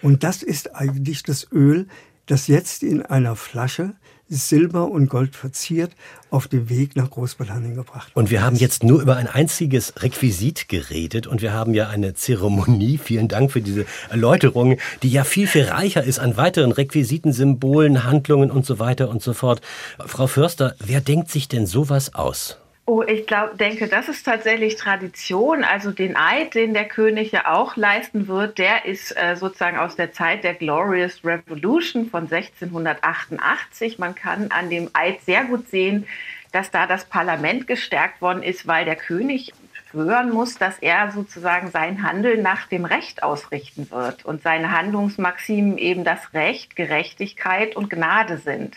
Und 0.00 0.22
das 0.22 0.42
ist 0.42 0.74
eigentlich 0.74 1.24
das 1.24 1.50
Öl, 1.52 1.88
das 2.26 2.46
jetzt 2.46 2.82
in 2.82 3.02
einer 3.02 3.36
Flasche 3.36 3.94
Silber 4.28 4.90
und 4.90 5.08
Gold 5.08 5.34
verziert 5.34 5.92
auf 6.30 6.48
dem 6.48 6.68
Weg 6.68 6.96
nach 6.96 7.10
Großbritannien 7.10 7.74
gebracht. 7.74 8.10
Und 8.14 8.30
wir 8.30 8.42
haben 8.42 8.56
jetzt 8.56 8.84
nur 8.84 9.00
über 9.00 9.16
ein 9.16 9.26
einziges 9.26 9.94
Requisit 10.02 10.68
geredet 10.68 11.26
und 11.26 11.40
wir 11.40 11.52
haben 11.52 11.74
ja 11.74 11.88
eine 11.88 12.14
Zeremonie, 12.14 12.98
vielen 13.02 13.28
Dank 13.28 13.52
für 13.52 13.62
diese 13.62 13.86
Erläuterung, 14.10 14.76
die 15.02 15.10
ja 15.10 15.24
viel, 15.24 15.46
viel 15.46 15.64
reicher 15.64 16.04
ist 16.04 16.18
an 16.18 16.36
weiteren 16.36 16.72
Requisiten, 16.72 17.32
Symbolen, 17.32 18.04
Handlungen 18.04 18.50
und 18.50 18.66
so 18.66 18.78
weiter 18.78 19.08
und 19.08 19.22
so 19.22 19.32
fort. 19.32 19.62
Frau 20.04 20.26
Förster, 20.26 20.74
wer 20.84 21.00
denkt 21.00 21.30
sich 21.30 21.48
denn 21.48 21.66
sowas 21.66 22.14
aus? 22.14 22.58
Oh, 22.88 23.02
ich 23.02 23.26
glaube, 23.26 23.54
denke, 23.54 23.86
das 23.86 24.08
ist 24.08 24.22
tatsächlich 24.22 24.76
Tradition. 24.76 25.62
Also 25.62 25.90
den 25.90 26.16
Eid, 26.16 26.54
den 26.54 26.72
der 26.72 26.86
König 26.86 27.32
ja 27.32 27.52
auch 27.52 27.76
leisten 27.76 28.28
wird, 28.28 28.56
der 28.56 28.86
ist 28.86 29.14
äh, 29.14 29.36
sozusagen 29.36 29.76
aus 29.76 29.94
der 29.94 30.12
Zeit 30.12 30.42
der 30.42 30.54
Glorious 30.54 31.22
Revolution 31.22 32.08
von 32.08 32.32
1688. 32.32 33.98
Man 33.98 34.14
kann 34.14 34.50
an 34.52 34.70
dem 34.70 34.88
Eid 34.94 35.20
sehr 35.20 35.44
gut 35.44 35.68
sehen, 35.68 36.06
dass 36.50 36.70
da 36.70 36.86
das 36.86 37.04
Parlament 37.04 37.66
gestärkt 37.66 38.22
worden 38.22 38.42
ist, 38.42 38.66
weil 38.66 38.86
der 38.86 38.96
König 38.96 39.52
schwören 39.90 40.30
muss, 40.30 40.54
dass 40.54 40.78
er 40.78 41.10
sozusagen 41.10 41.70
sein 41.70 42.02
Handeln 42.02 42.40
nach 42.40 42.68
dem 42.68 42.86
Recht 42.86 43.22
ausrichten 43.22 43.90
wird 43.90 44.24
und 44.24 44.40
seine 44.40 44.72
Handlungsmaximen 44.72 45.76
eben 45.76 46.04
das 46.04 46.32
Recht, 46.32 46.74
Gerechtigkeit 46.74 47.76
und 47.76 47.90
Gnade 47.90 48.38
sind. 48.38 48.74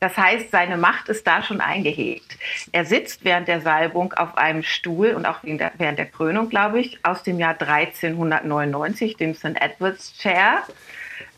Das 0.00 0.16
heißt, 0.16 0.50
seine 0.50 0.78
Macht 0.78 1.10
ist 1.10 1.26
da 1.26 1.42
schon 1.42 1.60
eingehegt. 1.60 2.38
Er 2.72 2.86
sitzt 2.86 3.22
während 3.22 3.48
der 3.48 3.60
Salbung 3.60 4.14
auf 4.14 4.38
einem 4.38 4.62
Stuhl 4.62 5.10
und 5.10 5.26
auch 5.26 5.40
während 5.42 5.98
der 5.98 6.06
Krönung, 6.06 6.48
glaube 6.48 6.80
ich, 6.80 6.98
aus 7.04 7.22
dem 7.22 7.38
Jahr 7.38 7.60
1399, 7.60 9.18
dem 9.18 9.34
St. 9.34 9.60
Edward's 9.60 10.16
Chair. 10.16 10.62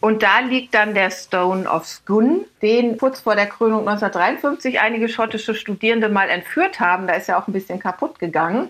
Und 0.01 0.22
da 0.22 0.38
liegt 0.38 0.75
dann 0.75 0.94
der 0.94 1.11
Stone 1.11 1.68
of 1.68 1.87
Scone, 1.87 2.44
den 2.62 2.98
kurz 2.98 3.20
vor 3.20 3.35
der 3.35 3.46
Krönung 3.46 3.81
1953 3.81 4.81
einige 4.81 5.09
schottische 5.09 5.57
Studierende 5.57 6.09
mal 6.09 6.31
entführt 6.31 6.79
haben. 6.79 7.09
Da 7.09 7.14
ist 7.14 7.27
ja 7.27 7.40
auch 7.40 7.48
ein 7.48 7.53
bisschen 7.53 7.81
kaputt 7.81 8.20
gegangen. 8.20 8.68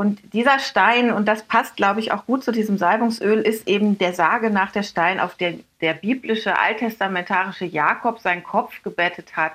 Und 0.00 0.32
dieser 0.32 0.60
Stein, 0.60 1.10
und 1.10 1.26
das 1.26 1.42
passt, 1.42 1.74
glaube 1.74 1.98
ich, 1.98 2.12
auch 2.12 2.24
gut 2.24 2.44
zu 2.44 2.52
diesem 2.52 2.78
Salbungsöl, 2.78 3.40
ist 3.40 3.66
eben 3.66 3.98
der 3.98 4.12
Sage 4.12 4.48
nach 4.48 4.70
der 4.70 4.84
Stein, 4.84 5.18
auf 5.18 5.34
der 5.34 5.54
der 5.80 5.94
biblische, 5.94 6.56
alttestamentarische 6.56 7.64
Jakob 7.64 8.20
seinen 8.20 8.44
Kopf 8.44 8.80
gebettet 8.84 9.36
hat, 9.36 9.54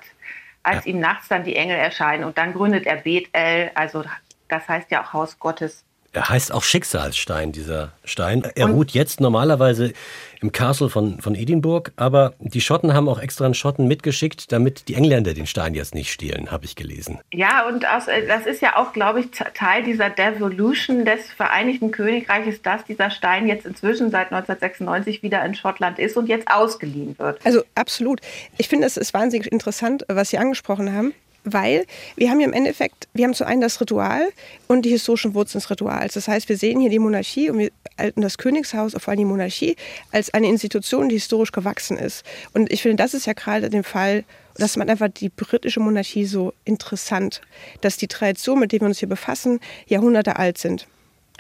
als 0.62 0.84
ja. 0.84 0.92
ihm 0.92 1.00
nachts 1.00 1.30
dann 1.30 1.46
die 1.46 1.56
Engel 1.56 1.78
erscheinen. 1.78 2.26
Und 2.26 2.38
dann 2.38 2.52
gründet 2.52 2.86
er 2.86 2.98
Bethel, 2.98 3.72
also 3.74 4.04
das 4.50 4.68
heißt 4.68 4.92
ja 4.92 5.02
auch 5.02 5.14
Haus 5.14 5.40
Gottes 5.40 5.86
er 6.14 6.30
heißt 6.30 6.54
auch 6.54 6.64
Schicksalsstein, 6.64 7.52
dieser 7.52 7.92
Stein. 8.06 8.44
Er 8.56 8.68
ruht 8.68 8.92
jetzt 8.92 9.20
normalerweise 9.20 9.94
im 10.42 10.52
Castle 10.52 10.90
von, 10.90 11.20
von 11.22 11.36
Edinburgh, 11.36 11.92
aber 11.96 12.34
die 12.40 12.62
Schotten 12.62 12.94
haben 12.94 13.10
auch 13.10 13.20
extra 13.20 13.46
einen 13.46 13.54
Schotten 13.54 13.88
mitgeschickt, 13.88 14.52
damit 14.52 14.90
die 14.90 14.94
Engländer 14.94 15.34
den 15.34 15.48
Stein 15.48 15.74
jetzt 15.74 15.96
nicht 15.96 16.12
stehlen, 16.12 16.52
habe 16.52 16.66
ich 16.66 16.76
gelesen. 16.76 17.20
Ja, 17.32 17.66
und 17.68 17.88
aus, 17.88 18.08
äh, 18.08 18.28
das 18.28 18.46
ist 18.46 18.62
ja 18.62 18.76
auch, 18.76 18.94
glaube 18.94 19.22
ich, 19.22 19.32
Teil 19.32 19.84
dieser 19.84 20.10
Devolution 20.10 21.06
des 21.06 21.32
Vereinigten 21.32 21.92
Königreiches, 21.92 22.62
dass 22.62 22.84
dieser 22.86 23.10
Stein 23.10 23.48
jetzt 23.48 23.66
inzwischen 23.66 24.12
seit 24.12 24.32
1996 24.32 25.24
wieder 25.24 25.44
in 25.46 25.56
Schottland 25.56 25.98
ist 25.98 26.18
und 26.18 26.28
jetzt 26.28 26.48
ausgeliehen 26.52 27.18
wird. 27.18 27.40
Also 27.46 27.64
absolut. 27.76 28.20
Ich 28.58 28.68
finde, 28.68 28.86
es 28.86 28.98
ist 28.98 29.14
wahnsinnig 29.14 29.52
interessant, 29.52 30.06
was 30.10 30.30
Sie 30.30 30.38
angesprochen 30.38 30.94
haben 30.94 31.14
weil 31.44 31.86
wir 32.16 32.30
haben 32.30 32.40
ja 32.40 32.48
im 32.48 32.54
Endeffekt, 32.54 33.08
wir 33.14 33.26
haben 33.26 33.34
zu 33.34 33.46
einem 33.46 33.62
das 33.62 33.80
Ritual 33.82 34.30
und 34.68 34.84
die 34.84 34.90
historischen 34.90 35.34
Wurzeln 35.34 35.60
des 35.62 35.70
Rituals. 35.70 36.14
Das 36.14 36.28
heißt, 36.28 36.50
wir 36.50 36.58
sehen 36.58 36.80
hier 36.80 36.90
die 36.90 37.00
Monarchie 37.00 37.50
und, 37.50 37.60
wir, 37.60 37.72
und 38.16 38.22
das 38.22 38.38
Königshaus, 38.38 38.94
vor 38.94 39.10
allem 39.12 39.20
die 39.20 39.26
Monarchie, 39.26 39.76
als 40.12 40.34
eine 40.34 40.48
Institution, 40.48 41.10
die 41.10 41.16
historisch 41.16 41.52
gewachsen 41.52 41.98
ist. 41.98 42.24
Und 42.54 42.72
ich 42.72 42.82
finde, 42.82 42.98
das 42.98 43.14
ist 43.14 43.26
ja 43.26 43.34
gerade 43.34 43.70
der 43.70 43.84
Fall, 43.84 44.24
dass 44.56 44.78
man 44.78 44.90
einfach 44.90 45.10
die 45.10 45.30
britische 45.30 45.80
Monarchie 45.80 46.26
so 46.26 46.54
interessant, 46.64 47.42
dass 47.82 47.98
die 47.98 48.08
Traditionen, 48.08 48.62
mit 48.62 48.72
denen 48.72 48.82
wir 48.82 48.88
uns 48.88 49.00
hier 49.00 49.10
befassen, 49.10 49.60
Jahrhunderte 49.88 50.38
alt 50.38 50.58
sind. 50.58 50.88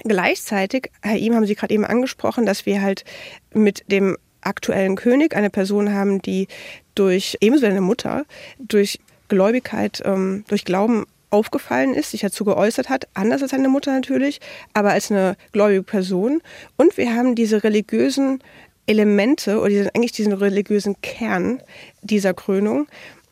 Gleichzeitig, 0.03 0.89
Herr 1.01 1.17
Ihm 1.17 1.35
haben 1.35 1.45
Sie 1.45 1.55
gerade 1.55 1.73
eben 1.73 1.85
angesprochen, 1.85 2.45
dass 2.45 2.65
wir 2.65 2.81
halt 2.81 3.05
mit 3.53 3.83
dem 3.91 4.17
aktuellen 4.41 4.95
König 4.95 5.35
eine 5.35 5.49
Person 5.49 5.93
haben, 5.93 6.21
die 6.21 6.47
durch, 6.95 7.37
ebenso 7.41 7.65
eine 7.65 7.81
Mutter, 7.81 8.25
durch 8.59 8.99
Gläubigkeit 9.33 10.01
ähm, 10.05 10.45
durch 10.47 10.65
Glauben 10.65 11.05
aufgefallen 11.33 11.93
ist, 11.95 12.11
sich 12.11 12.21
dazu 12.21 12.45
geäußert 12.45 12.89
hat, 12.89 13.07
anders 13.15 13.41
als 13.41 13.51
seine 13.51 13.67
Mutter 13.67 13.91
natürlich, 13.91 14.39
aber 14.73 14.91
als 14.91 15.11
eine 15.11 15.35
gläubige 15.51 15.83
Person. 15.83 16.41
Und 16.77 16.95
wir 16.95 17.15
haben 17.15 17.35
diese 17.35 17.63
religiösen 17.63 18.39
Elemente 18.85 19.59
oder 19.59 19.69
diesen, 19.69 19.89
eigentlich 19.95 20.11
diesen 20.11 20.33
religiösen 20.33 21.01
Kern 21.01 21.61
dieser 22.01 22.33
Krönung, 22.33 22.87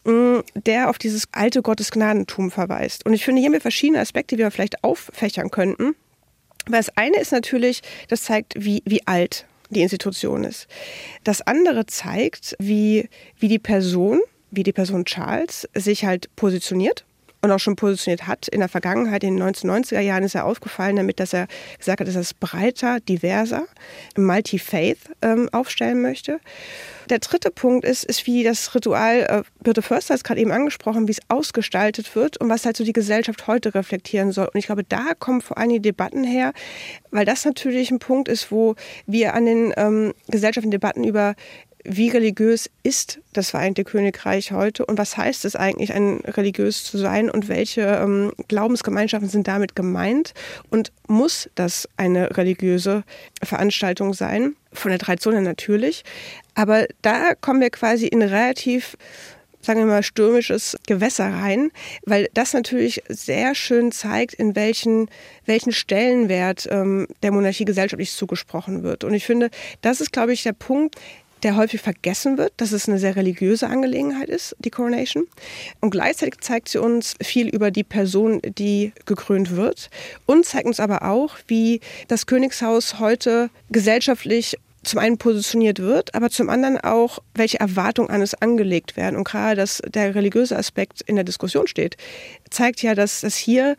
mm, 0.05 0.39
der 0.65 0.89
auf 0.89 0.97
dieses 0.97 1.27
alte 1.31 1.61
Gottesgnadentum 1.61 2.49
verweist. 2.49 3.05
Und 3.05 3.13
ich 3.13 3.23
finde, 3.23 3.39
hier 3.39 3.47
haben 3.47 3.53
wir 3.53 3.61
verschiedene 3.61 3.99
Aspekte, 3.99 4.35
die 4.35 4.43
wir 4.43 4.51
vielleicht 4.51 4.83
auffächern 4.83 5.51
könnten. 5.51 5.95
Weil 6.67 6.79
das 6.79 6.95
eine 6.97 7.19
ist 7.19 7.31
natürlich, 7.31 7.81
das 8.07 8.23
zeigt, 8.23 8.53
wie, 8.57 8.81
wie 8.85 9.05
alt 9.05 9.45
die 9.69 9.81
Institution 9.81 10.43
ist. 10.43 10.67
Das 11.23 11.41
andere 11.41 11.85
zeigt, 11.85 12.55
wie, 12.59 13.09
wie 13.39 13.47
die 13.47 13.59
Person 13.59 14.21
wie 14.51 14.63
die 14.63 14.73
Person 14.73 15.05
Charles 15.05 15.67
sich 15.73 16.05
halt 16.05 16.33
positioniert 16.35 17.05
und 17.41 17.51
auch 17.51 17.59
schon 17.59 17.75
positioniert 17.75 18.27
hat. 18.27 18.47
In 18.47 18.59
der 18.59 18.69
Vergangenheit, 18.69 19.23
in 19.23 19.37
den 19.37 19.43
1990er 19.43 19.99
Jahren, 19.99 20.23
ist 20.23 20.35
er 20.35 20.45
aufgefallen 20.45 20.95
damit, 20.95 21.19
dass 21.19 21.33
er 21.33 21.47
gesagt 21.77 21.99
hat, 21.99 22.07
dass 22.07 22.15
er 22.15 22.21
es 22.21 22.33
breiter, 22.33 22.99
diverser, 22.99 23.65
multi-faith 24.15 24.99
ähm, 25.21 25.49
aufstellen 25.51 26.01
möchte. 26.01 26.39
Der 27.09 27.19
dritte 27.19 27.49
Punkt 27.49 27.83
ist, 27.83 28.03
ist 28.03 28.27
wie 28.27 28.43
das 28.43 28.73
Ritual, 28.75 29.21
äh, 29.21 29.43
Birte 29.63 29.81
Förster 29.81 30.13
hat 30.13 30.19
es 30.19 30.23
gerade 30.23 30.39
eben 30.39 30.51
angesprochen, 30.51 31.07
wie 31.07 31.11
es 31.11 31.19
ausgestaltet 31.27 32.15
wird 32.15 32.37
und 32.37 32.49
was 32.49 32.65
halt 32.65 32.77
so 32.77 32.83
die 32.83 32.93
Gesellschaft 32.93 33.47
heute 33.47 33.73
reflektieren 33.73 34.31
soll. 34.31 34.45
Und 34.45 34.57
ich 34.57 34.67
glaube, 34.67 34.83
da 34.83 35.13
kommen 35.17 35.41
vor 35.41 35.57
allem 35.57 35.69
die 35.69 35.81
Debatten 35.81 36.23
her, 36.23 36.53
weil 37.09 37.25
das 37.25 37.43
natürlich 37.43 37.91
ein 37.91 37.99
Punkt 37.99 38.27
ist, 38.27 38.51
wo 38.51 38.75
wir 39.07 39.33
an 39.33 39.45
den 39.45 39.73
ähm, 39.77 40.13
gesellschaftlichen 40.29 40.71
Debatten 40.71 41.03
über 41.03 41.35
wie 41.83 42.09
religiös 42.09 42.69
ist 42.83 43.19
das 43.33 43.51
Vereinigte 43.51 43.83
Königreich 43.83 44.51
heute 44.51 44.85
und 44.85 44.97
was 44.97 45.17
heißt 45.17 45.45
es 45.45 45.55
eigentlich, 45.55 45.93
ein 45.93 46.19
religiös 46.25 46.83
zu 46.83 46.97
sein 46.97 47.29
und 47.29 47.47
welche 47.47 47.81
ähm, 47.81 48.33
Glaubensgemeinschaften 48.47 49.29
sind 49.29 49.47
damit 49.47 49.75
gemeint 49.75 50.33
und 50.69 50.91
muss 51.07 51.49
das 51.55 51.87
eine 51.97 52.37
religiöse 52.37 53.03
Veranstaltung 53.43 54.13
sein? 54.13 54.55
Von 54.73 54.91
der 54.91 54.99
Tradition 54.99 55.33
her 55.33 55.41
natürlich, 55.41 56.03
aber 56.55 56.87
da 57.01 57.35
kommen 57.35 57.61
wir 57.61 57.69
quasi 57.69 58.07
in 58.07 58.21
relativ 58.21 58.95
sagen 59.61 59.79
wir 59.79 59.85
mal, 59.85 60.03
stürmisches 60.03 60.75
Gewässer 60.87 61.31
rein, 61.31 61.71
weil 62.05 62.27
das 62.33 62.53
natürlich 62.53 63.03
sehr 63.07 63.55
schön 63.55 63.91
zeigt, 63.91 64.33
in 64.33 64.55
welchen, 64.55 65.09
welchen 65.45 65.71
Stellenwert 65.71 66.67
ähm, 66.71 67.07
der 67.23 67.31
Monarchie 67.31 67.65
gesellschaftlich 67.65 68.11
zugesprochen 68.11 68.83
wird. 68.83 69.03
Und 69.03 69.13
ich 69.13 69.25
finde, 69.25 69.49
das 69.81 70.01
ist, 70.01 70.11
glaube 70.11 70.33
ich, 70.33 70.43
der 70.43 70.53
Punkt, 70.53 70.95
der 71.43 71.55
häufig 71.55 71.81
vergessen 71.81 72.37
wird, 72.37 72.53
dass 72.57 72.71
es 72.71 72.87
eine 72.87 72.99
sehr 72.99 73.15
religiöse 73.15 73.67
Angelegenheit 73.67 74.29
ist, 74.29 74.55
die 74.59 74.69
Coronation. 74.69 75.27
Und 75.79 75.91
gleichzeitig 75.91 76.41
zeigt 76.41 76.69
sie 76.69 76.77
uns 76.77 77.15
viel 77.21 77.47
über 77.47 77.71
die 77.71 77.83
Person, 77.83 78.41
die 78.43 78.93
gekrönt 79.05 79.55
wird 79.55 79.89
und 80.25 80.45
zeigt 80.45 80.65
uns 80.65 80.79
aber 80.79 81.03
auch, 81.03 81.35
wie 81.47 81.81
das 82.07 82.25
Königshaus 82.25 82.99
heute 82.99 83.49
gesellschaftlich 83.69 84.57
zum 84.83 84.99
einen 84.99 85.17
positioniert 85.17 85.79
wird, 85.79 86.15
aber 86.15 86.29
zum 86.29 86.49
anderen 86.49 86.79
auch, 86.79 87.19
welche 87.35 87.59
Erwartungen 87.59 88.09
an 88.09 88.21
es 88.21 88.33
angelegt 88.33 88.97
werden. 88.97 89.15
Und 89.15 89.25
gerade, 89.25 89.55
dass 89.55 89.81
der 89.87 90.15
religiöse 90.15 90.57
Aspekt 90.57 91.01
in 91.01 91.15
der 91.15 91.23
Diskussion 91.23 91.67
steht, 91.67 91.97
zeigt 92.49 92.81
ja, 92.81 92.95
dass 92.95 93.21
das 93.21 93.35
hier 93.35 93.75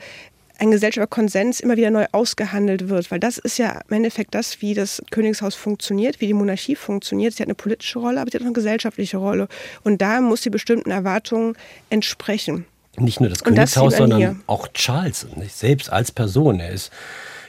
ein 0.63 0.71
gesellschaftlicher 0.71 1.09
Konsens 1.09 1.59
immer 1.59 1.77
wieder 1.77 1.91
neu 1.91 2.07
ausgehandelt 2.13 2.89
wird. 2.89 3.11
Weil 3.11 3.19
das 3.19 3.37
ist 3.37 3.59
ja 3.59 3.81
im 3.89 3.97
Endeffekt 3.97 4.35
das, 4.35 4.63
wie 4.63 4.75
das 4.75 5.03
Königshaus 5.11 5.57
funktioniert, 5.57 6.21
wie 6.21 6.29
die 6.29 6.35
Monarchie 6.35 6.77
funktioniert. 6.77 7.35
Sie 7.35 7.43
hat 7.43 7.49
eine 7.49 7.57
politische 7.57 7.99
Rolle, 7.99 8.21
aber 8.21 8.31
sie 8.31 8.37
hat 8.37 8.43
auch 8.43 8.47
eine 8.47 8.55
gesellschaftliche 8.55 9.17
Rolle. 9.17 9.49
Und 9.83 10.01
da 10.01 10.21
muss 10.21 10.43
sie 10.43 10.51
bestimmten 10.51 10.93
Erwartungen 10.93 11.57
entsprechen. 11.91 12.65
Nicht 12.97 13.21
nur 13.21 13.29
das 13.29 13.43
Königshaus, 13.43 13.97
sondern 13.97 14.19
hier. 14.19 14.37
auch 14.47 14.69
Charles 14.69 15.27
selbst 15.49 15.91
als 15.91 16.13
Person. 16.13 16.61
Er 16.61 16.71
ist 16.71 16.93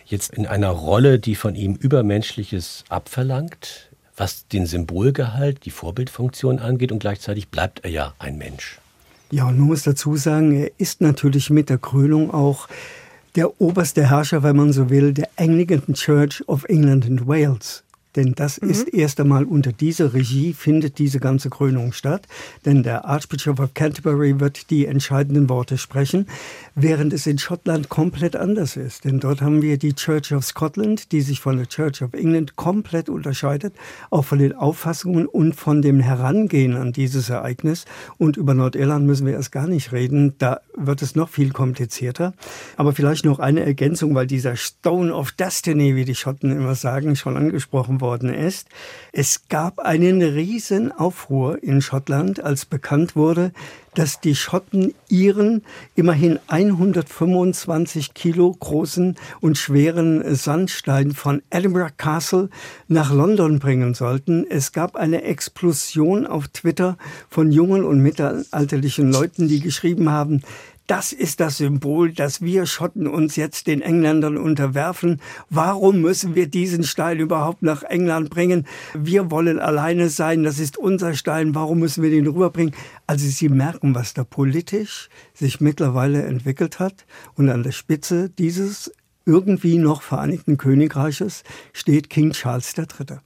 jetzt 0.05 0.33
in 0.33 0.47
einer 0.47 0.69
Rolle, 0.69 1.19
die 1.19 1.35
von 1.35 1.53
ihm 1.53 1.75
Übermenschliches 1.75 2.83
abverlangt, 2.89 3.91
was 4.17 4.47
den 4.47 4.65
Symbolgehalt, 4.65 5.65
die 5.65 5.71
Vorbildfunktion 5.71 6.57
angeht 6.59 6.91
und 6.91 6.99
gleichzeitig 6.99 7.49
bleibt 7.49 7.83
er 7.83 7.91
ja 7.91 8.13
ein 8.17 8.37
Mensch. 8.37 8.79
Ja, 9.31 9.47
und 9.47 9.57
man 9.57 9.67
muss 9.67 9.83
dazu 9.83 10.15
sagen, 10.15 10.55
er 10.55 10.71
ist 10.77 11.01
natürlich 11.01 11.49
mit 11.49 11.69
der 11.69 11.79
Krönung 11.79 12.31
auch 12.31 12.67
der 13.35 13.59
oberste 13.61 14.09
Herrscher, 14.09 14.43
wenn 14.43 14.55
man 14.55 14.73
so 14.73 14.89
will, 14.89 15.13
der 15.13 15.29
Anglican 15.37 15.95
Church 15.95 16.43
of 16.47 16.65
England 16.65 17.05
and 17.05 17.27
Wales. 17.27 17.83
Denn 18.15 18.33
das 18.35 18.61
mhm. 18.61 18.69
ist 18.69 18.93
erst 18.93 19.19
einmal 19.19 19.45
unter 19.45 19.71
dieser 19.71 20.13
Regie 20.13 20.53
findet 20.53 20.99
diese 20.99 21.19
ganze 21.19 21.49
Krönung 21.49 21.93
statt. 21.93 22.27
Denn 22.65 22.83
der 22.83 23.05
Archbishop 23.05 23.59
of 23.59 23.73
Canterbury 23.73 24.39
wird 24.39 24.69
die 24.69 24.85
entscheidenden 24.85 25.49
Worte 25.49 25.77
sprechen, 25.77 26.27
während 26.75 27.13
es 27.13 27.27
in 27.27 27.37
Schottland 27.37 27.89
komplett 27.89 28.35
anders 28.35 28.77
ist. 28.77 29.05
Denn 29.05 29.19
dort 29.19 29.41
haben 29.41 29.61
wir 29.61 29.77
die 29.77 29.93
Church 29.93 30.33
of 30.33 30.43
Scotland, 30.43 31.11
die 31.11 31.21
sich 31.21 31.39
von 31.39 31.57
der 31.57 31.67
Church 31.67 32.01
of 32.01 32.13
England 32.13 32.55
komplett 32.55 33.09
unterscheidet, 33.09 33.73
auch 34.09 34.25
von 34.25 34.39
den 34.39 34.53
Auffassungen 34.53 35.27
und 35.27 35.55
von 35.55 35.81
dem 35.81 35.99
Herangehen 35.99 36.75
an 36.75 36.91
dieses 36.91 37.29
Ereignis. 37.29 37.85
Und 38.17 38.37
über 38.37 38.53
Nordirland 38.53 39.05
müssen 39.05 39.27
wir 39.27 39.33
erst 39.33 39.51
gar 39.51 39.67
nicht 39.67 39.91
reden. 39.91 40.35
Da 40.39 40.61
wird 40.75 41.01
es 41.01 41.15
noch 41.15 41.29
viel 41.29 41.51
komplizierter. 41.51 42.33
Aber 42.75 42.93
vielleicht 42.93 43.25
noch 43.25 43.39
eine 43.39 43.63
Ergänzung, 43.63 44.15
weil 44.15 44.27
dieser 44.27 44.55
Stone 44.55 45.13
of 45.13 45.31
Destiny, 45.31 45.95
wie 45.95 46.05
die 46.05 46.15
Schotten 46.15 46.51
immer 46.51 46.75
sagen, 46.75 47.15
schon 47.15 47.37
angesprochen 47.37 48.01
worden 48.01 48.33
ist. 48.33 48.67
Es 49.11 49.47
gab 49.47 49.79
einen 49.79 50.21
riesen 50.21 50.91
Aufruhr 50.91 51.61
in 51.61 51.81
Schottland, 51.81 52.43
als 52.43 52.65
bekannt 52.65 53.15
wurde, 53.15 53.51
dass 53.95 54.19
die 54.19 54.35
Schotten 54.35 54.93
ihren 55.09 55.63
immerhin 55.95 56.39
125 56.47 58.13
Kilo 58.13 58.51
großen 58.51 59.15
und 59.41 59.57
schweren 59.57 60.35
Sandstein 60.35 61.11
von 61.11 61.41
Edinburgh 61.49 61.93
Castle 61.97 62.49
nach 62.87 63.13
London 63.13 63.59
bringen 63.59 63.93
sollten. 63.93 64.45
Es 64.49 64.71
gab 64.71 64.95
eine 64.95 65.23
Explosion 65.23 66.25
auf 66.25 66.47
Twitter 66.47 66.97
von 67.29 67.51
jungen 67.51 67.83
und 67.83 67.99
mittelalterlichen 67.99 69.11
Leuten, 69.11 69.47
die 69.47 69.59
geschrieben 69.59 70.09
haben, 70.09 70.41
das 70.87 71.13
ist 71.13 71.39
das 71.39 71.57
Symbol, 71.57 72.11
dass 72.11 72.41
wir 72.41 72.65
Schotten 72.65 73.07
uns 73.07 73.35
jetzt 73.35 73.67
den 73.67 73.81
Engländern 73.81 74.37
unterwerfen. 74.37 75.21
Warum 75.49 76.01
müssen 76.01 76.35
wir 76.35 76.47
diesen 76.47 76.83
Stein 76.83 77.19
überhaupt 77.19 77.63
nach 77.63 77.83
England 77.83 78.29
bringen? 78.29 78.67
Wir 78.93 79.31
wollen 79.31 79.59
alleine 79.59 80.09
sein, 80.09 80.43
das 80.43 80.59
ist 80.59 80.77
unser 80.77 81.13
Stein, 81.13 81.55
warum 81.55 81.79
müssen 81.79 82.03
wir 82.03 82.09
den 82.09 82.27
rüberbringen? 82.27 82.75
Also 83.07 83.25
Sie 83.27 83.49
merken, 83.49 83.95
was 83.95 84.13
da 84.13 84.23
politisch 84.23 85.09
sich 85.33 85.61
mittlerweile 85.61 86.23
entwickelt 86.23 86.79
hat 86.79 87.05
und 87.35 87.49
an 87.49 87.63
der 87.63 87.71
Spitze 87.71 88.29
dieses 88.29 88.91
irgendwie 89.25 89.77
noch 89.77 90.01
Vereinigten 90.01 90.57
Königreiches 90.57 91.43
steht 91.71 92.09
King 92.09 92.31
Charles 92.31 92.73
III. 92.77 93.19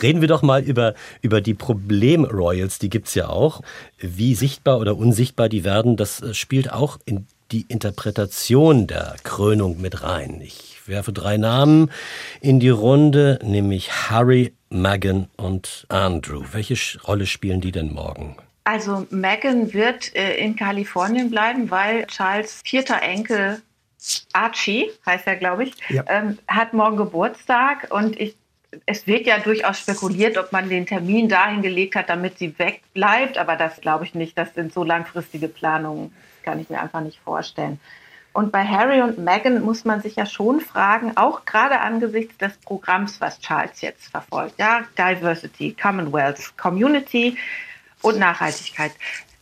Reden 0.00 0.20
wir 0.20 0.28
doch 0.28 0.42
mal 0.42 0.62
über, 0.62 0.94
über 1.20 1.40
die 1.40 1.54
Problem-Royals, 1.54 2.78
die 2.78 2.90
gibt 2.90 3.08
es 3.08 3.14
ja 3.14 3.28
auch. 3.28 3.62
Wie 3.98 4.34
sichtbar 4.34 4.78
oder 4.78 4.96
unsichtbar 4.96 5.48
die 5.48 5.64
werden, 5.64 5.96
das 5.96 6.22
äh, 6.22 6.34
spielt 6.34 6.72
auch 6.72 6.98
in 7.04 7.26
die 7.50 7.66
Interpretation 7.68 8.86
der 8.86 9.16
Krönung 9.24 9.80
mit 9.80 10.02
rein. 10.02 10.40
Ich 10.42 10.80
werfe 10.86 11.12
drei 11.12 11.36
Namen 11.36 11.90
in 12.40 12.60
die 12.60 12.70
Runde, 12.70 13.38
nämlich 13.44 14.10
Harry, 14.10 14.54
Meghan 14.70 15.28
und 15.36 15.86
Andrew. 15.88 16.42
Welche 16.52 16.76
Rolle 17.02 17.26
spielen 17.26 17.60
die 17.60 17.72
denn 17.72 17.92
morgen? 17.92 18.36
Also 18.64 19.06
Meghan 19.10 19.72
wird 19.74 20.14
äh, 20.14 20.36
in 20.36 20.56
Kalifornien 20.56 21.30
bleiben, 21.30 21.70
weil 21.70 22.06
Charles 22.06 22.60
vierter 22.64 23.02
Enkel 23.02 23.60
Archie, 24.32 24.90
heißt 25.06 25.26
er, 25.26 25.36
glaube 25.36 25.64
ich, 25.64 25.74
ja. 25.88 26.04
ähm, 26.08 26.38
hat 26.48 26.72
morgen 26.72 26.96
Geburtstag 26.96 27.88
und 27.90 28.20
ich 28.20 28.36
es 28.86 29.06
wird 29.06 29.26
ja 29.26 29.38
durchaus 29.38 29.78
spekuliert, 29.78 30.38
ob 30.38 30.52
man 30.52 30.68
den 30.68 30.86
Termin 30.86 31.28
dahin 31.28 31.62
gelegt 31.62 31.94
hat, 31.94 32.08
damit 32.08 32.38
sie 32.38 32.58
wegbleibt. 32.58 33.38
Aber 33.38 33.56
das 33.56 33.80
glaube 33.80 34.04
ich 34.04 34.14
nicht. 34.14 34.36
Das 34.36 34.54
sind 34.54 34.72
so 34.72 34.84
langfristige 34.84 35.48
Planungen. 35.48 36.12
Das 36.36 36.44
kann 36.44 36.60
ich 36.60 36.70
mir 36.70 36.80
einfach 36.80 37.00
nicht 37.00 37.20
vorstellen. 37.20 37.80
Und 38.32 38.50
bei 38.50 38.64
Harry 38.64 39.02
und 39.02 39.18
Meghan 39.18 39.62
muss 39.62 39.84
man 39.84 40.00
sich 40.00 40.16
ja 40.16 40.24
schon 40.24 40.60
fragen, 40.60 41.12
auch 41.16 41.44
gerade 41.44 41.80
angesichts 41.80 42.38
des 42.38 42.56
Programms, 42.58 43.20
was 43.20 43.38
Charles 43.40 43.82
jetzt 43.82 44.08
verfolgt, 44.08 44.58
ja, 44.58 44.84
Diversity, 44.96 45.76
Commonwealth, 45.80 46.56
Community 46.56 47.36
und 48.00 48.18
Nachhaltigkeit. 48.18 48.92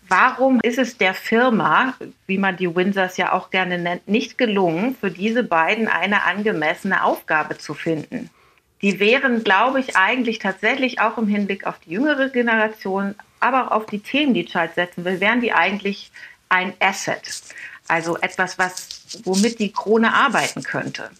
Warum 0.09 0.59
ist 0.65 0.79
es 0.79 0.99
der 0.99 1.15
Firma, 1.15 1.95
wie 2.27 2.39
man 2.39 2.57
die 2.57 2.75
Windsors 2.75 3.17
ja 3.17 3.31
auch 3.31 3.51
gerne 3.51 3.79
nennt, 3.79 4.09
nicht 4.09 4.37
gelungen, 4.39 4.97
für 5.01 5.13
diese 5.13 5.45
beiden 5.45 5.87
eine 5.87 6.25
angemessene 6.25 7.05
Aufgabe 7.05 7.59
zu 7.59 7.75
finden? 7.75 8.29
Die 8.83 8.99
wären, 8.99 9.45
glaube 9.45 9.81
ich, 9.81 9.97
eigentlich 9.97 10.39
tatsächlich 10.39 11.01
auch 11.01 11.19
im 11.19 11.29
Hinblick 11.29 11.67
auf 11.67 11.79
die 11.81 11.91
jüngere 11.91 12.31
Generation, 12.31 13.15
aber 13.39 13.67
auch 13.67 13.71
auf 13.73 13.87
die 13.87 14.01
Themen, 14.01 14.35
die 14.35 14.47
Charles 14.47 14.75
setzen 14.75 15.05
will, 15.05 15.21
wären 15.21 15.41
die 15.41 15.53
eigentlich 15.53 16.11
ein 16.49 16.73
Asset. 16.81 17.43
Also 17.89 18.17
etwas, 18.19 18.59
was, 18.59 19.19
womit 19.25 19.59
die 19.59 19.73
Krone 19.73 20.15
arbeiten 20.15 20.63
könnte 20.63 21.11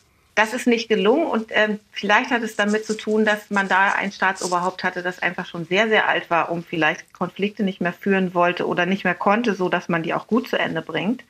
das 0.41 0.55
ist 0.55 0.67
nicht 0.67 0.89
gelungen 0.89 1.27
und 1.27 1.51
ähm, 1.51 1.81
vielleicht 1.93 2.31
hat 2.31 2.43
es 2.43 2.57
damit 2.57 2.87
zu 2.87 2.97
tun, 2.97 3.27
dass 3.27 3.51
man 3.51 3.69
da 3.69 3.93
ein 3.93 4.11
Staatsoberhaupt 4.11 4.83
hatte, 4.85 5.03
das 5.03 5.21
einfach 5.21 5.45
schon 5.45 5.67
sehr, 5.67 5.89
sehr 5.89 6.09
alt 6.09 6.31
war, 6.31 6.51
um 6.51 6.65
vielleicht 6.65 7.13
Konflikte 7.13 7.63
nicht 7.63 7.83
mehr 7.83 7.93
führen 7.93 8.33
wollte 8.33 8.67
oder 8.67 8.87
nicht 8.87 9.05
mehr 9.05 9.15
konnte, 9.15 9.55
so 9.55 9.69
dass 9.69 9.91
man 9.91 10.03
die 10.03 10.15
auch 10.15 10.27
gut 10.27 10.49
zu 10.49 10.59
Ende 10.59 10.81
bringt. 10.81 11.25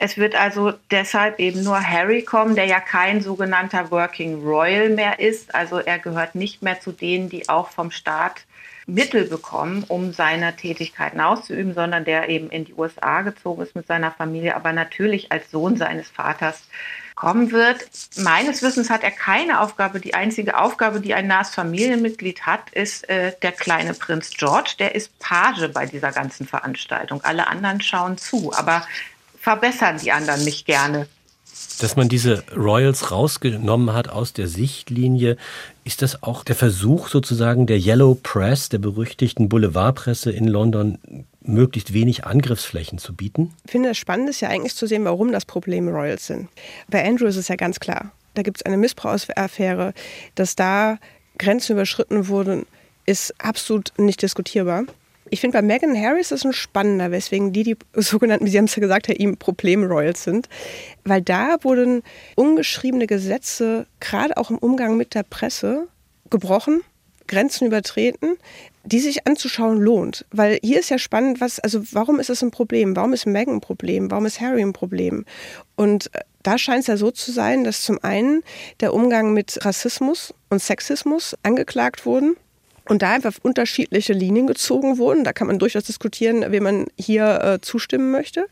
Es 0.00 0.16
wird 0.16 0.34
also 0.34 0.72
deshalb 0.90 1.38
eben 1.38 1.62
nur 1.62 1.80
Harry 1.80 2.22
kommen, 2.22 2.56
der 2.56 2.64
ja 2.64 2.80
kein 2.80 3.20
sogenannter 3.20 3.92
Working 3.92 4.42
Royal 4.42 4.88
mehr 4.88 5.20
ist. 5.20 5.54
Also 5.54 5.78
er 5.78 6.00
gehört 6.00 6.34
nicht 6.34 6.60
mehr 6.60 6.80
zu 6.80 6.90
denen, 6.90 7.28
die 7.28 7.48
auch 7.48 7.70
vom 7.70 7.92
Staat 7.92 8.46
Mittel 8.86 9.28
bekommen, 9.28 9.84
um 9.86 10.12
seine 10.12 10.56
Tätigkeiten 10.56 11.20
auszuüben, 11.20 11.74
sondern 11.74 12.04
der 12.04 12.28
eben 12.28 12.50
in 12.50 12.64
die 12.64 12.74
USA 12.74 13.22
gezogen 13.22 13.62
ist 13.62 13.76
mit 13.76 13.86
seiner 13.86 14.10
Familie, 14.10 14.56
aber 14.56 14.72
natürlich 14.72 15.30
als 15.30 15.52
Sohn 15.52 15.76
seines 15.76 16.08
Vaters 16.08 16.64
kommen 17.20 17.52
wird. 17.52 17.86
Meines 18.16 18.62
Wissens 18.62 18.88
hat 18.88 19.02
er 19.02 19.10
keine 19.10 19.60
Aufgabe. 19.60 20.00
Die 20.00 20.14
einzige 20.14 20.58
Aufgabe, 20.58 21.00
die 21.00 21.12
ein 21.12 21.26
nahes 21.26 21.50
Familienmitglied 21.50 22.46
hat, 22.46 22.70
ist 22.72 23.06
äh, 23.10 23.32
der 23.42 23.52
kleine 23.52 23.92
Prinz 23.92 24.30
George. 24.30 24.72
Der 24.78 24.94
ist 24.94 25.18
Page 25.18 25.70
bei 25.72 25.84
dieser 25.84 26.12
ganzen 26.12 26.46
Veranstaltung. 26.46 27.22
Alle 27.22 27.46
anderen 27.46 27.82
schauen 27.82 28.16
zu. 28.16 28.54
Aber 28.54 28.82
verbessern 29.38 29.98
die 30.02 30.12
anderen 30.12 30.42
nicht 30.44 30.64
gerne. 30.64 31.06
Dass 31.80 31.94
man 31.94 32.08
diese 32.08 32.42
Royals 32.56 33.10
rausgenommen 33.10 33.92
hat 33.92 34.08
aus 34.08 34.32
der 34.32 34.48
Sichtlinie, 34.48 35.36
ist 35.84 36.00
das 36.00 36.22
auch 36.22 36.42
der 36.42 36.56
Versuch 36.56 37.08
sozusagen 37.08 37.66
der 37.66 37.78
Yellow 37.78 38.14
Press, 38.14 38.70
der 38.70 38.78
berüchtigten 38.78 39.50
Boulevardpresse 39.50 40.30
in 40.32 40.48
London, 40.48 40.98
möglichst 41.52 41.92
wenig 41.92 42.24
Angriffsflächen 42.24 42.98
zu 42.98 43.14
bieten? 43.14 43.54
Ich 43.64 43.72
finde, 43.72 43.90
das 43.90 43.98
Spannende 43.98 44.30
ist 44.30 44.40
ja 44.40 44.48
eigentlich 44.48 44.74
zu 44.74 44.86
sehen, 44.86 45.04
warum 45.04 45.32
das 45.32 45.44
Problem 45.44 45.88
Royals 45.88 46.26
sind. 46.26 46.48
Bei 46.88 47.06
Andrew 47.06 47.26
ist 47.26 47.36
es 47.36 47.48
ja 47.48 47.56
ganz 47.56 47.80
klar. 47.80 48.12
Da 48.34 48.42
gibt 48.42 48.58
es 48.58 48.62
eine 48.62 48.76
Missbrauchsaffäre, 48.76 49.92
dass 50.34 50.56
da 50.56 50.98
Grenzen 51.38 51.72
überschritten 51.72 52.28
wurden, 52.28 52.66
ist 53.06 53.34
absolut 53.38 53.92
nicht 53.98 54.22
diskutierbar. 54.22 54.84
Ich 55.30 55.40
finde, 55.40 55.58
bei 55.58 55.62
Meghan 55.62 55.96
Harris 55.96 56.32
ist 56.32 56.40
es 56.40 56.44
ein 56.44 56.52
spannender, 56.52 57.10
weswegen 57.10 57.52
die, 57.52 57.62
die 57.62 57.76
sogenannten, 57.94 58.46
wie 58.46 58.50
Sie 58.50 58.58
haben 58.58 58.64
es 58.66 58.76
ja 58.76 58.80
gesagt, 58.80 59.08
Herr 59.08 59.18
ihm 59.18 59.36
Problem-Royals 59.36 60.24
sind. 60.24 60.48
Weil 61.04 61.22
da 61.22 61.56
wurden 61.62 62.02
ungeschriebene 62.36 63.06
Gesetze, 63.06 63.86
gerade 64.00 64.36
auch 64.36 64.50
im 64.50 64.58
Umgang 64.58 64.96
mit 64.96 65.14
der 65.14 65.22
Presse, 65.22 65.88
gebrochen, 66.30 66.82
Grenzen 67.30 67.66
übertreten, 67.66 68.36
die 68.84 68.98
sich 68.98 69.26
anzuschauen 69.26 69.78
lohnt. 69.78 70.26
Weil 70.30 70.58
hier 70.62 70.80
ist 70.80 70.90
ja 70.90 70.98
spannend, 70.98 71.40
was, 71.40 71.60
also 71.60 71.80
warum 71.92 72.18
ist 72.20 72.28
es 72.28 72.42
ein 72.42 72.50
Problem? 72.50 72.96
Warum 72.96 73.12
ist 73.12 73.24
Meghan 73.24 73.56
ein 73.56 73.60
Problem? 73.60 74.10
Warum 74.10 74.26
ist 74.26 74.40
Harry 74.40 74.62
ein 74.62 74.72
Problem? 74.72 75.24
Und 75.76 76.14
äh, 76.14 76.20
da 76.42 76.58
scheint 76.58 76.80
es 76.80 76.86
ja 76.88 76.96
so 76.96 77.10
zu 77.10 77.32
sein, 77.32 77.64
dass 77.64 77.82
zum 77.82 77.98
einen 78.02 78.42
der 78.80 78.92
Umgang 78.92 79.32
mit 79.32 79.64
Rassismus 79.64 80.34
und 80.48 80.60
Sexismus 80.60 81.36
angeklagt 81.42 82.04
wurden 82.04 82.36
und 82.90 83.02
da 83.02 83.12
einfach 83.12 83.32
unterschiedliche 83.42 84.12
Linien 84.12 84.48
gezogen 84.48 84.98
wurden. 84.98 85.22
Da 85.22 85.32
kann 85.32 85.46
man 85.46 85.60
durchaus 85.60 85.84
diskutieren, 85.84 86.44
wem 86.48 86.64
man 86.64 86.86
hier 86.98 87.40
äh, 87.40 87.60
zustimmen 87.60 88.10
möchte. 88.10 88.46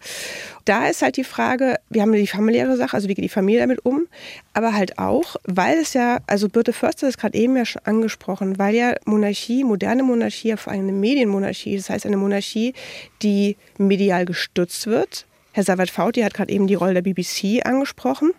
Da 0.65 0.87
ist 0.87 1.03
halt 1.03 1.17
die 1.17 1.25
Frage, 1.25 1.81
wir 1.91 2.03
haben 2.03 2.13
die 2.13 2.27
familiäre 2.29 2.77
Sache, 2.77 2.95
also 2.95 3.09
wie 3.09 3.15
geht 3.15 3.25
die 3.25 3.29
Familie 3.29 3.63
damit 3.63 3.85
um, 3.85 4.07
aber 4.53 4.75
halt 4.75 4.97
auch, 4.97 5.35
weil 5.43 5.79
es 5.79 5.93
ja, 5.93 6.19
also 6.29 6.49
Birte 6.49 6.73
Förster 6.73 7.09
hat 7.09 7.15
es 7.15 7.19
gerade 7.19 7.37
eben 7.37 7.57
ja 7.57 7.65
schon 7.65 7.83
angesprochen, 7.85 8.61
weil 8.61 8.77
ja 8.77 8.95
Monarchie, 9.07 9.65
moderne 9.65 10.05
Monarchie 10.05 10.51
ja 10.51 10.57
vor 10.57 10.73
allem 10.73 10.83
eine 10.83 10.93
Medienmonarchie, 10.93 11.77
das 11.77 11.91
heißt 11.91 12.07
eine 12.07 12.17
Monarchie, 12.17 12.75
die 13.23 13.57
medial 13.77 14.25
gestützt 14.25 14.87
wird, 14.87 15.27
Herr 15.51 15.65
Savat 15.65 15.91
Fauti 15.91 16.21
hat 16.21 16.35
gerade 16.35 16.53
eben 16.53 16.69
die 16.69 16.75
Rolle 16.75 16.95
der 16.95 17.03
BBC 17.03 17.67
angesprochen, 17.67 18.31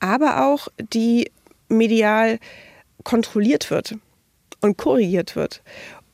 aber 0.00 0.44
auch 0.44 0.68
die 0.92 1.30
medial 1.70 2.38
kontrolliert 3.04 3.70
wird 3.70 3.96
und 4.66 4.76
korrigiert 4.76 5.36
wird. 5.36 5.62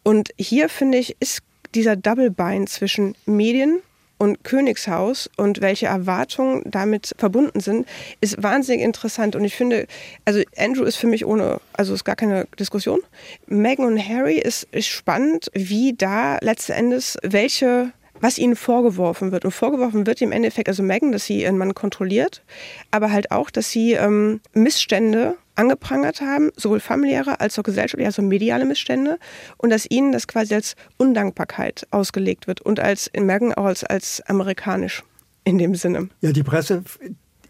Und 0.04 0.30
hier 0.38 0.68
finde 0.68 0.98
ich, 0.98 1.16
ist 1.20 1.40
dieser 1.74 1.96
Double 1.96 2.30
Bind 2.30 2.68
zwischen 2.68 3.14
Medien 3.26 3.80
und 4.18 4.44
Königshaus 4.44 5.28
und 5.36 5.60
welche 5.60 5.86
Erwartungen 5.86 6.62
damit 6.64 7.12
verbunden 7.18 7.58
sind, 7.58 7.88
ist 8.20 8.40
wahnsinnig 8.40 8.82
interessant. 8.82 9.34
Und 9.34 9.44
ich 9.44 9.56
finde, 9.56 9.88
also 10.24 10.40
Andrew 10.56 10.84
ist 10.84 10.96
für 10.96 11.08
mich 11.08 11.26
ohne, 11.26 11.60
also 11.72 11.92
ist 11.92 12.04
gar 12.04 12.14
keine 12.14 12.46
Diskussion. 12.58 13.00
Meghan 13.46 13.84
und 13.84 13.98
Harry 13.98 14.38
ist, 14.38 14.68
ist 14.70 14.86
spannend, 14.86 15.50
wie 15.54 15.94
da 15.94 16.38
letzten 16.40 16.72
Endes 16.72 17.18
welche 17.22 17.92
was 18.22 18.38
ihnen 18.38 18.56
vorgeworfen 18.56 19.32
wird. 19.32 19.44
Und 19.44 19.50
vorgeworfen 19.50 20.06
wird 20.06 20.22
im 20.22 20.32
Endeffekt, 20.32 20.68
also 20.68 20.82
Meghan, 20.82 21.12
dass 21.12 21.26
sie 21.26 21.42
ihren 21.42 21.58
Mann 21.58 21.74
kontrolliert, 21.74 22.42
aber 22.90 23.12
halt 23.12 23.32
auch, 23.32 23.50
dass 23.50 23.70
sie 23.70 23.92
ähm, 23.92 24.40
Missstände 24.54 25.36
angeprangert 25.56 26.22
haben, 26.22 26.50
sowohl 26.56 26.80
familiäre 26.80 27.40
als 27.40 27.58
auch 27.58 27.64
gesellschaftliche, 27.64 28.06
also 28.06 28.22
mediale 28.22 28.64
Missstände, 28.64 29.18
und 29.58 29.70
dass 29.70 29.90
ihnen 29.90 30.12
das 30.12 30.28
quasi 30.28 30.54
als 30.54 30.76
Undankbarkeit 30.96 31.86
ausgelegt 31.90 32.46
wird 32.46 32.62
und 32.62 32.80
als 32.80 33.08
in 33.08 33.26
Merken 33.26 33.52
auch 33.52 33.64
als, 33.64 33.84
als 33.84 34.22
amerikanisch 34.22 35.02
in 35.44 35.58
dem 35.58 35.74
Sinne. 35.74 36.08
Ja, 36.20 36.32
die 36.32 36.44
Presse 36.44 36.84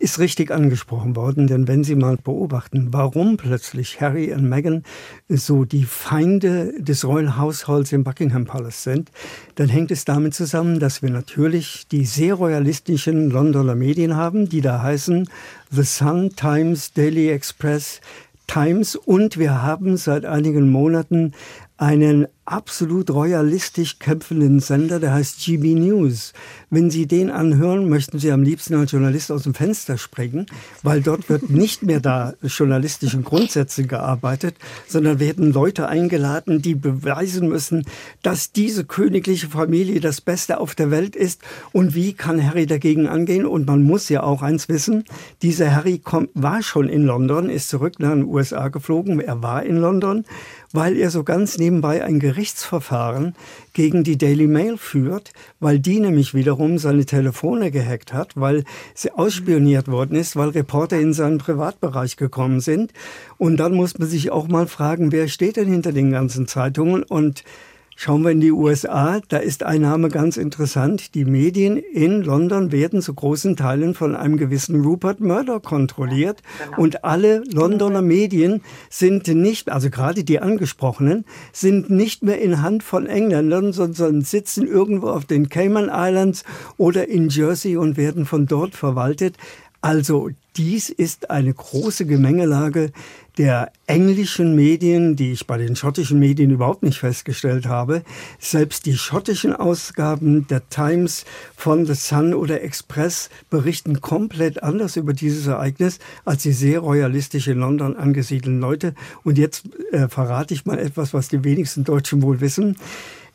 ist 0.03 0.19
richtig 0.19 0.51
angesprochen 0.51 1.15
worden, 1.15 1.47
denn 1.47 1.69
wenn 1.69 1.85
Sie 1.85 1.95
mal 1.95 2.17
beobachten, 2.17 2.88
warum 2.91 3.37
plötzlich 3.37 4.01
Harry 4.01 4.35
und 4.35 4.49
Meghan 4.49 4.83
so 5.29 5.65
die 5.65 5.85
Feinde 5.85 6.75
des 6.77 7.05
Royal 7.05 7.38
Households 7.38 7.93
im 7.93 8.03
Buckingham 8.03 8.45
Palace 8.45 8.83
sind, 8.83 9.12
dann 9.55 9.69
hängt 9.69 9.93
es 9.93 10.05
damit 10.05 10.35
zusammen, 10.35 10.81
dass 10.81 11.03
wir 11.03 11.11
natürlich 11.11 11.87
die 11.87 12.05
sehr 12.05 12.35
royalistischen 12.35 13.31
Londoner 13.31 13.77
Medien 13.77 14.17
haben, 14.17 14.49
die 14.49 14.61
da 14.61 14.83
heißen 14.83 15.29
The 15.71 15.85
Sun, 15.85 16.35
Times, 16.35 16.93
Daily 16.93 17.31
Express, 17.31 18.01
Times. 18.49 18.97
Und 18.97 19.38
wir 19.38 19.62
haben 19.62 19.97
seit 19.97 20.25
einigen 20.25 20.69
Monaten 20.69 21.33
einen 21.77 22.27
absolut 22.44 23.11
royalistisch 23.11 23.98
kämpfenden 24.00 24.59
Sender, 24.59 24.98
der 24.98 25.14
heißt 25.14 25.44
GB 25.44 25.74
News. 25.74 26.33
Wenn 26.70 26.90
Sie 26.90 27.07
den 27.07 27.31
anhören, 27.31 27.88
möchten 27.88 28.18
Sie 28.18 28.33
am 28.33 28.42
liebsten 28.42 28.74
als 28.74 28.90
Journalist 28.90 29.31
aus 29.31 29.44
dem 29.44 29.55
Fenster 29.55 29.96
springen, 29.96 30.46
weil 30.83 31.02
dort 31.02 31.28
wird 31.28 31.50
nicht 31.50 31.85
mehr 31.85 32.00
da 32.00 32.35
journalistischen 32.42 33.22
Grundsätzen 33.22 33.87
gearbeitet, 33.87 34.57
sondern 34.88 35.20
werden 35.20 35.52
Leute 35.52 35.88
eingeladen, 35.88 36.62
die 36.62 36.74
beweisen 36.74 37.48
müssen, 37.48 37.85
dass 38.22 38.50
diese 38.50 38.85
königliche 38.85 39.48
Familie 39.48 40.00
das 40.00 40.20
Beste 40.20 40.59
auf 40.59 40.74
der 40.74 40.90
Welt 40.90 41.14
ist 41.14 41.42
und 41.70 41.94
wie 41.94 42.12
kann 42.12 42.44
Harry 42.44 42.66
dagegen 42.66 43.07
angehen. 43.07 43.46
Und 43.46 43.68
man 43.68 43.83
muss 43.83 44.09
ja 44.09 44.24
auch 44.24 44.42
eins 44.42 44.68
wissen, 44.68 45.05
dieser 45.42 45.74
Harry 45.74 45.98
kommt, 45.98 46.31
war 46.35 46.62
schon 46.62 46.88
in 46.88 47.05
London, 47.05 47.48
ist 47.48 47.68
zurück 47.68 48.00
nach 48.00 48.12
den 48.12 48.24
USA 48.24 48.68
geflogen, 48.68 49.20
er 49.20 49.42
war 49.42 49.62
in 49.62 49.76
London, 49.76 50.24
weil 50.72 50.96
er 50.96 51.11
so 51.11 51.22
ganz 51.22 51.59
nebenbei 51.59 52.02
ein 52.02 52.18
Gerichtsverfahren 52.33 53.35
gegen 53.75 54.05
die 54.05 54.16
Daily 54.16 54.47
Mail 54.47 54.79
führt, 54.79 55.33
weil 55.61 55.79
die 55.79 56.01
nämlich 56.01 56.33
wiederum 56.33 56.79
seine 56.79 57.05
Telefone 57.05 57.71
gehackt 57.71 58.14
hat, 58.14 58.33
weil 58.37 58.64
sie 58.95 59.11
ausspioniert 59.11 59.88
worden 59.88 60.16
ist, 60.16 60.35
weil 60.35 60.49
Reporter 60.49 60.99
in 60.99 61.12
seinen 61.12 61.37
Privatbereich 61.37 62.16
gekommen 62.16 62.61
sind. 62.61 62.95
Und 63.37 63.59
dann 63.59 63.75
muss 63.75 63.99
man 63.99 64.09
sich 64.09 64.31
auch 64.31 64.49
mal 64.49 64.66
fragen, 64.66 65.12
wer 65.12 65.29
steht 65.29 65.57
denn 65.57 65.68
hinter 65.68 65.92
den 65.92 66.11
ganzen 66.11 66.49
Zeitungen 66.49 67.03
und 67.03 67.45
Schauen 67.94 68.22
wir 68.22 68.31
in 68.31 68.40
die 68.40 68.52
USA, 68.52 69.20
da 69.28 69.37
ist 69.37 69.62
ein 69.62 69.83
Name 69.83 70.09
ganz 70.09 70.37
interessant. 70.37 71.14
Die 71.14 71.24
Medien 71.24 71.76
in 71.76 72.22
London 72.22 72.72
werden 72.72 73.02
zu 73.02 73.14
großen 73.14 73.55
Teilen 73.57 73.94
von 73.94 74.16
einem 74.16 74.38
gewissen 74.38 74.83
Rupert 74.83 75.20
Murdoch 75.20 75.62
kontrolliert. 75.62 76.42
Genau. 76.64 76.83
Und 76.83 77.05
alle 77.05 77.42
Londoner 77.52 78.02
Medien 78.02 78.62
sind 78.88 79.28
nicht, 79.28 79.70
also 79.70 79.90
gerade 79.90 80.24
die 80.24 80.40
angesprochenen, 80.40 81.24
sind 81.52 81.90
nicht 81.90 82.22
mehr 82.22 82.40
in 82.40 82.62
Hand 82.62 82.83
von 82.83 83.07
Engländern, 83.07 83.72
sondern 83.72 84.22
sitzen 84.22 84.66
irgendwo 84.66 85.09
auf 85.09 85.24
den 85.26 85.48
Cayman 85.48 85.90
Islands 85.92 86.44
oder 86.78 87.09
in 87.09 87.28
Jersey 87.28 87.76
und 87.76 87.96
werden 87.96 88.24
von 88.24 88.46
dort 88.46 88.74
verwaltet. 88.74 89.37
Also 89.83 90.31
dies 90.57 90.90
ist 90.90 91.31
eine 91.31 91.52
große 91.52 92.07
Gemengelage 92.07 92.92
der 93.38 93.73
englischen 93.87 94.55
Medien, 94.55 95.16
die 95.16 95.33
ich 95.33 95.47
bei 95.47 95.57
den 95.57 95.77
schottischen 95.77 96.18
Medien 96.18 96.51
überhaupt 96.51 96.83
nicht 96.83 96.99
festgestellt 96.99 97.66
habe. 97.66 98.03
Selbst 98.38 98.87
die 98.87 98.97
schottischen 98.97 99.55
Ausgaben 99.55 100.47
der 100.47 100.68
Times 100.68 101.25
von 101.57 101.87
The 101.87 101.95
Sun 101.95 102.35
oder 102.35 102.62
Express 102.62 103.31
berichten 103.49 104.01
komplett 104.01 104.62
anders 104.62 104.97
über 104.97 105.12
dieses 105.12 105.47
Ereignis 105.47 105.99
als 106.25 106.42
die 106.42 106.53
sehr 106.53 106.81
royalistisch 106.81 107.49
in 107.49 107.59
London 107.59 107.97
angesiedelten 107.97 108.61
Leute. 108.61 108.95
Und 109.25 109.38
jetzt 109.38 109.64
äh, 109.92 110.09
verrate 110.09 110.55
ich 110.55 110.66
mal 110.66 110.79
etwas, 110.79 111.14
was 111.14 111.29
die 111.29 111.45
wenigsten 111.45 111.85
Deutschen 111.85 112.23
wohl 112.23 112.40
wissen. 112.40 112.77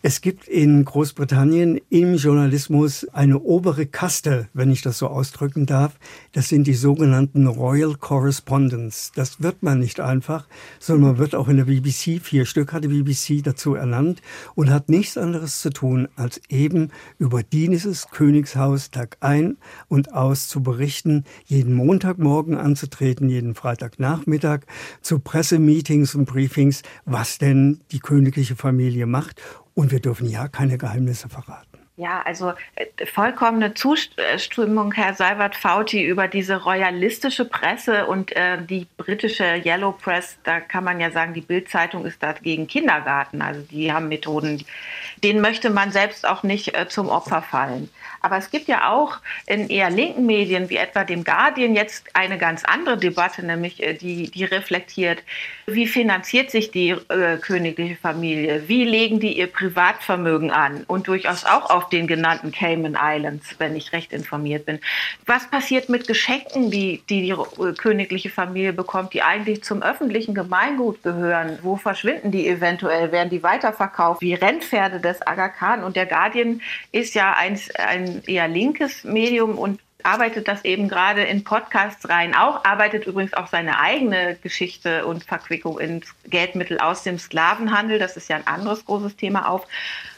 Es 0.04 0.22
gibt 0.22 0.48
in 0.48 0.86
Großbritannien 0.86 1.82
im 1.90 2.18
Journalismus 2.18 3.08
eine 3.14 3.40
obere 3.40 3.88
Kaste, 3.88 4.48
wenn 4.54 4.70
ich 4.70 4.84
das 4.84 5.00
so 5.00 5.08
ausdrücken 5.08 5.66
darf. 5.66 5.98
Das 6.34 6.50
sind 6.50 6.68
die 6.68 6.76
sogenannten 6.76 7.48
Royal 7.48 7.96
Correspondents. 7.96 9.12
Das 9.16 9.42
wird 9.42 9.64
man 9.64 9.80
nicht 9.80 10.00
einfach, 10.00 10.48
sondern 10.80 11.10
man 11.10 11.18
wird 11.18 11.34
auch 11.34 11.48
in 11.48 11.58
der 11.58 11.66
BBC, 11.66 12.22
vier 12.22 12.46
Stück 12.46 12.74
hat 12.74 12.84
die 12.84 12.90
BBC 12.90 13.44
dazu 13.44 13.74
ernannt 13.74 14.22
und 14.54 14.70
hat 14.70 14.88
nichts 14.88 15.18
anderes 15.18 15.62
zu 15.62 15.72
tun, 15.72 16.08
als 16.16 16.42
eben 16.48 16.92
über 17.18 17.42
dieses 17.42 18.08
Königshaus 18.12 18.92
Tag 18.92 19.18
ein 19.22 19.58
und 19.88 20.14
aus 20.14 20.48
zu 20.48 20.62
berichten, 20.62 21.24
jeden 21.46 21.74
Montagmorgen 21.74 22.56
anzutreten, 22.56 23.30
jeden 23.30 23.56
Freitagnachmittag 23.56 24.60
zu 25.02 25.18
Pressemeetings 25.18 26.14
und 26.14 26.26
Briefings, 26.26 26.84
was 27.06 27.40
denn 27.40 27.80
die 27.92 28.00
königliche 28.00 28.56
Familie 28.56 29.08
macht 29.08 29.42
und 29.78 29.92
wir 29.92 30.00
dürfen 30.00 30.28
ja 30.28 30.48
keine 30.48 30.80
Geheimnisse 30.80 31.30
verraten. 31.30 31.77
Ja, 32.00 32.22
also 32.22 32.54
äh, 32.76 33.08
vollkommene 33.08 33.74
Zustimmung, 33.74 34.92
Herr 34.92 35.16
Seibert-Fauti, 35.16 36.04
über 36.04 36.28
diese 36.28 36.58
royalistische 36.58 37.44
Presse 37.44 38.06
und 38.06 38.36
äh, 38.36 38.62
die 38.62 38.86
britische 38.98 39.60
Yellow 39.66 39.94
Press. 39.94 40.38
Da 40.44 40.60
kann 40.60 40.84
man 40.84 41.00
ja 41.00 41.10
sagen, 41.10 41.34
die 41.34 41.42
Bild-Zeitung 41.42 42.06
ist 42.06 42.22
dagegen 42.22 42.68
Kindergarten. 42.68 43.42
Also 43.42 43.62
die 43.62 43.92
haben 43.92 44.10
Methoden, 44.10 44.64
denen 45.24 45.42
möchte 45.42 45.72
man 45.72 45.92
selbst 45.92 46.28
auch 46.28 46.44
nicht 46.44 46.78
äh, 46.78 46.88
zum 46.88 47.10
Opfer 47.10 47.42
fallen. 47.42 47.90
Aber 48.22 48.38
es 48.38 48.52
gibt 48.52 48.68
ja 48.68 48.92
auch 48.92 49.18
in 49.46 49.68
eher 49.70 49.90
linken 49.90 50.26
Medien, 50.26 50.70
wie 50.70 50.78
etwa 50.78 51.04
dem 51.04 51.24
Guardian, 51.24 51.76
jetzt 51.76 52.16
eine 52.16 52.38
ganz 52.38 52.64
andere 52.64 52.98
Debatte, 52.98 53.44
nämlich 53.44 53.82
äh, 53.82 53.94
die, 53.94 54.30
die 54.30 54.44
reflektiert, 54.44 55.24
wie 55.66 55.88
finanziert 55.88 56.52
sich 56.52 56.72
die 56.72 56.90
äh, 56.90 57.38
königliche 57.38 57.96
Familie, 57.96 58.68
wie 58.68 58.84
legen 58.84 59.20
die 59.20 59.38
ihr 59.38 59.48
Privatvermögen 59.48 60.52
an 60.52 60.84
und 60.88 61.08
durchaus 61.08 61.46
auch 61.46 61.70
auf 61.70 61.87
den 61.90 62.08
genannten 62.08 62.52
Cayman 62.52 62.98
Islands, 63.00 63.56
wenn 63.60 63.76
ich 63.76 63.94
recht 63.94 64.14
informiert 64.14 64.66
bin. 64.66 64.80
Was 65.26 65.50
passiert 65.50 65.90
mit 65.90 66.08
Geschenken, 66.08 66.72
die 66.72 67.02
die, 67.10 67.22
die 67.22 67.32
äh, 67.32 67.74
königliche 67.74 68.30
Familie 68.30 68.74
bekommt, 68.74 69.14
die 69.14 69.22
eigentlich 69.22 69.64
zum 69.64 69.82
öffentlichen 69.82 70.34
Gemeingut 70.34 71.04
gehören? 71.04 71.60
Wo 71.62 71.76
verschwinden 71.76 72.32
die 72.32 72.48
eventuell? 72.48 73.12
Werden 73.12 73.30
die 73.30 73.44
weiterverkauft? 73.44 74.22
Wie 74.22 74.34
Rennpferde 74.34 75.00
des 75.00 75.22
Aga 75.22 75.50
Khan? 75.50 75.84
Und 75.84 75.96
der 75.96 76.06
Guardian 76.06 76.62
ist 76.92 77.16
ja 77.16 77.34
ein, 77.34 77.60
ein 77.76 78.24
eher 78.26 78.48
linkes 78.48 79.04
Medium 79.04 79.58
und 79.58 79.80
arbeitet 80.04 80.48
das 80.48 80.64
eben 80.64 80.88
gerade 80.88 81.24
in 81.24 81.44
Podcasts 81.44 82.08
rein 82.08 82.34
auch, 82.34 82.64
arbeitet 82.64 83.06
übrigens 83.06 83.34
auch 83.34 83.48
seine 83.48 83.80
eigene 83.80 84.38
Geschichte 84.42 85.06
und 85.06 85.24
Verquickung 85.24 85.80
in 85.80 86.02
Geldmittel 86.26 86.80
aus 86.80 87.04
dem 87.04 87.20
Sklavenhandel. 87.20 88.00
Das 88.00 88.16
ist 88.16 88.30
ja 88.30 88.38
ein 88.38 88.48
anderes 88.48 88.86
großes 88.86 89.18
Thema 89.18 89.50
auf. 89.50 89.68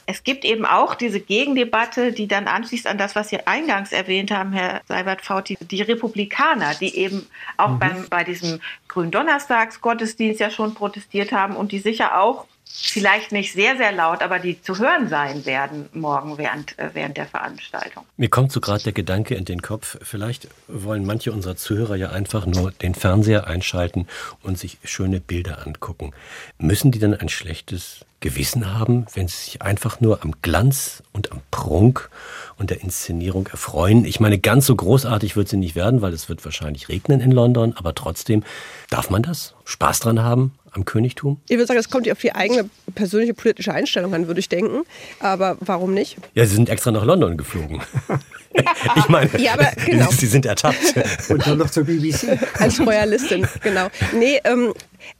Es 0.06 0.24
gibt 0.24 0.44
eben 0.44 0.66
auch 0.66 0.94
diese 0.94 1.20
Gegendebatte, 1.20 2.12
die 2.12 2.26
dann 2.26 2.48
anschließt 2.48 2.86
an 2.86 2.98
das, 2.98 3.14
was 3.14 3.28
Sie 3.28 3.46
eingangs 3.46 3.92
erwähnt 3.92 4.30
haben, 4.30 4.52
Herr 4.52 4.82
Seibert-Fauti, 4.88 5.58
die 5.60 5.82
Republikaner, 5.82 6.74
die 6.74 6.96
eben 6.96 7.26
auch 7.56 7.70
mhm. 7.70 7.78
beim, 7.78 8.08
bei 8.08 8.24
diesem 8.24 8.60
Gründonnerstagsgottesdienst 8.88 10.40
ja 10.40 10.50
schon 10.50 10.74
protestiert 10.74 11.32
haben 11.32 11.56
und 11.56 11.72
die 11.72 11.78
sicher 11.78 12.20
auch 12.20 12.46
vielleicht 12.72 13.32
nicht 13.32 13.52
sehr, 13.52 13.76
sehr 13.76 13.92
laut, 13.92 14.22
aber 14.22 14.38
die 14.38 14.60
zu 14.60 14.78
hören 14.78 15.08
sein 15.08 15.44
werden 15.46 15.88
morgen 15.92 16.38
während, 16.38 16.78
äh, 16.78 16.90
während 16.94 17.16
der 17.16 17.26
Veranstaltung. 17.26 18.04
Mir 18.16 18.28
kommt 18.28 18.52
so 18.52 18.60
gerade 18.60 18.82
der 18.82 18.92
Gedanke 18.92 19.34
in 19.34 19.44
den 19.44 19.62
Kopf, 19.62 19.98
vielleicht 20.02 20.48
wollen 20.68 21.04
manche 21.04 21.32
unserer 21.32 21.56
Zuhörer 21.56 21.96
ja 21.96 22.10
einfach 22.10 22.46
nur 22.46 22.72
den 22.72 22.94
Fernseher 22.94 23.46
einschalten 23.46 24.06
und 24.42 24.58
sich 24.58 24.78
schöne 24.84 25.20
Bilder 25.20 25.66
angucken. 25.66 26.12
Müssen 26.58 26.90
die 26.90 26.98
dann 26.98 27.14
ein 27.14 27.28
schlechtes 27.28 28.04
Gewissen 28.20 28.74
haben, 28.74 29.06
wenn 29.14 29.28
sie 29.28 29.36
sich 29.36 29.62
einfach 29.62 30.00
nur 30.00 30.22
am 30.22 30.34
Glanz 30.42 31.02
und 31.12 31.32
am 31.32 31.40
Prunk 31.50 32.10
und 32.58 32.68
der 32.68 32.82
Inszenierung 32.82 33.46
erfreuen. 33.46 34.04
Ich 34.04 34.20
meine, 34.20 34.38
ganz 34.38 34.66
so 34.66 34.76
großartig 34.76 35.36
wird 35.36 35.48
sie 35.48 35.56
nicht 35.56 35.74
werden, 35.74 36.02
weil 36.02 36.12
es 36.12 36.28
wird 36.28 36.44
wahrscheinlich 36.44 36.90
regnen 36.90 37.20
in 37.20 37.32
London, 37.32 37.74
aber 37.76 37.94
trotzdem, 37.94 38.42
darf 38.90 39.08
man 39.08 39.22
das? 39.22 39.54
Spaß 39.64 40.00
dran 40.00 40.22
haben 40.22 40.52
am 40.72 40.84
Königtum? 40.84 41.40
Ich 41.48 41.56
würde 41.56 41.66
sagen, 41.66 41.80
es 41.80 41.90
kommt 41.90 42.10
auf 42.10 42.20
die 42.20 42.34
eigene 42.34 42.68
persönliche 42.94 43.34
politische 43.34 43.72
Einstellung 43.72 44.14
an, 44.14 44.26
würde 44.26 44.40
ich 44.40 44.48
denken. 44.48 44.82
Aber 45.18 45.56
warum 45.60 45.94
nicht? 45.94 46.16
Ja, 46.34 46.46
Sie 46.46 46.54
sind 46.54 46.68
extra 46.68 46.90
nach 46.90 47.04
London 47.04 47.36
geflogen. 47.36 47.80
ich 48.96 49.08
meine, 49.08 49.30
ja, 49.38 49.54
aber 49.54 49.70
genau. 49.84 50.10
Sie 50.10 50.26
sind 50.26 50.46
ertappt. 50.46 50.94
Und 51.28 51.46
dann 51.46 51.58
noch 51.58 51.70
zur 51.70 51.84
BBC. 51.84 52.38
Als 52.58 52.80
Royalistin, 52.80 53.46
genau. 53.62 53.88
Nee, 54.12 54.40
ähm, 54.44 54.72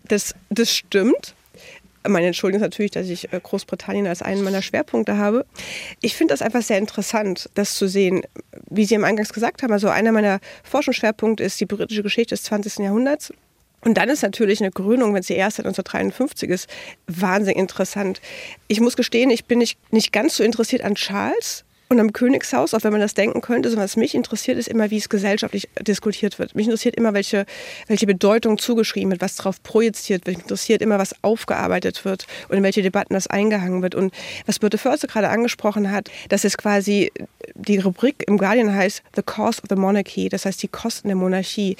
das, 0.08 0.34
das 0.50 0.74
stimmt. 0.74 1.34
Meine 2.06 2.28
Entschuldigung 2.28 2.62
ist 2.62 2.70
natürlich, 2.70 2.92
dass 2.92 3.08
ich 3.08 3.32
äh, 3.32 3.40
Großbritannien 3.42 4.06
als 4.06 4.22
einen 4.22 4.42
meiner 4.42 4.62
Schwerpunkte 4.62 5.18
habe. 5.18 5.44
Ich 6.00 6.16
finde 6.16 6.32
das 6.32 6.40
einfach 6.40 6.62
sehr 6.62 6.78
interessant, 6.78 7.50
das 7.54 7.74
zu 7.74 7.88
sehen, 7.88 8.22
wie 8.70 8.86
Sie 8.86 8.96
am 8.96 9.04
Eingangs 9.04 9.32
gesagt 9.32 9.62
haben. 9.62 9.72
Also 9.72 9.88
einer 9.88 10.10
meiner 10.10 10.40
Forschungsschwerpunkte 10.64 11.44
ist 11.44 11.60
die 11.60 11.66
britische 11.66 12.02
Geschichte 12.02 12.34
des 12.34 12.44
20. 12.44 12.78
Jahrhunderts. 12.78 13.32
Und 13.82 13.94
dann 13.94 14.08
ist 14.08 14.22
natürlich 14.22 14.60
eine 14.60 14.70
Krönung, 14.70 15.14
wenn 15.14 15.22
sie 15.22 15.34
erst 15.34 15.56
seit 15.56 15.66
1953 15.66 16.50
ist, 16.50 16.68
wahnsinnig 17.06 17.58
interessant. 17.58 18.20
Ich 18.68 18.80
muss 18.80 18.96
gestehen, 18.96 19.30
ich 19.30 19.46
bin 19.46 19.58
nicht, 19.58 19.78
nicht 19.92 20.12
ganz 20.12 20.36
so 20.36 20.44
interessiert 20.44 20.82
an 20.82 20.94
Charles, 20.94 21.64
und 21.90 21.98
am 21.98 22.12
Königshaus, 22.12 22.72
auch 22.72 22.84
wenn 22.84 22.92
man 22.92 23.00
das 23.00 23.14
denken 23.14 23.40
könnte, 23.40 23.68
so 23.68 23.76
was 23.76 23.96
mich 23.96 24.14
interessiert, 24.14 24.56
ist 24.56 24.68
immer, 24.68 24.92
wie 24.92 24.96
es 24.96 25.08
gesellschaftlich 25.08 25.68
diskutiert 25.80 26.38
wird. 26.38 26.54
Mich 26.54 26.66
interessiert 26.66 26.94
immer, 26.94 27.14
welche, 27.14 27.46
welche 27.88 28.06
Bedeutung 28.06 28.58
zugeschrieben 28.58 29.10
wird, 29.10 29.20
was 29.20 29.34
darauf 29.34 29.60
projiziert 29.64 30.24
wird. 30.24 30.36
Mich 30.36 30.44
interessiert 30.44 30.82
immer, 30.82 31.00
was 31.00 31.16
aufgearbeitet 31.22 32.04
wird 32.04 32.26
und 32.48 32.56
in 32.56 32.62
welche 32.62 32.82
Debatten 32.82 33.14
das 33.14 33.26
eingehangen 33.26 33.82
wird. 33.82 33.96
Und 33.96 34.14
was 34.46 34.60
Birte 34.60 34.78
Förster 34.78 35.08
gerade 35.08 35.30
angesprochen 35.30 35.90
hat, 35.90 36.08
dass 36.28 36.44
es 36.44 36.56
quasi 36.56 37.10
die 37.56 37.78
Rubrik 37.78 38.22
im 38.28 38.38
Guardian 38.38 38.72
heißt 38.72 39.02
The 39.16 39.22
Cost 39.22 39.64
of 39.64 39.68
the 39.68 39.74
Monarchy, 39.74 40.28
das 40.28 40.44
heißt 40.44 40.62
die 40.62 40.68
Kosten 40.68 41.08
der 41.08 41.16
Monarchie. 41.16 41.76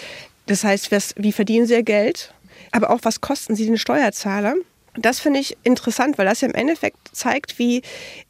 Das 0.51 0.65
heißt, 0.65 0.91
was, 0.91 1.15
wie 1.17 1.31
verdienen 1.31 1.67
sie 1.67 1.75
ihr 1.75 1.85
Geld, 1.85 2.35
aber 2.73 2.91
auch 2.91 2.99
was 3.05 3.21
kosten 3.21 3.55
sie 3.55 3.67
den 3.67 3.79
Steuerzahler. 3.79 4.57
Das 4.97 5.21
finde 5.21 5.39
ich 5.39 5.57
interessant, 5.63 6.19
weil 6.19 6.27
das 6.27 6.41
ja 6.41 6.49
im 6.49 6.57
Endeffekt 6.57 6.97
zeigt, 7.13 7.61
wie, 7.61 7.83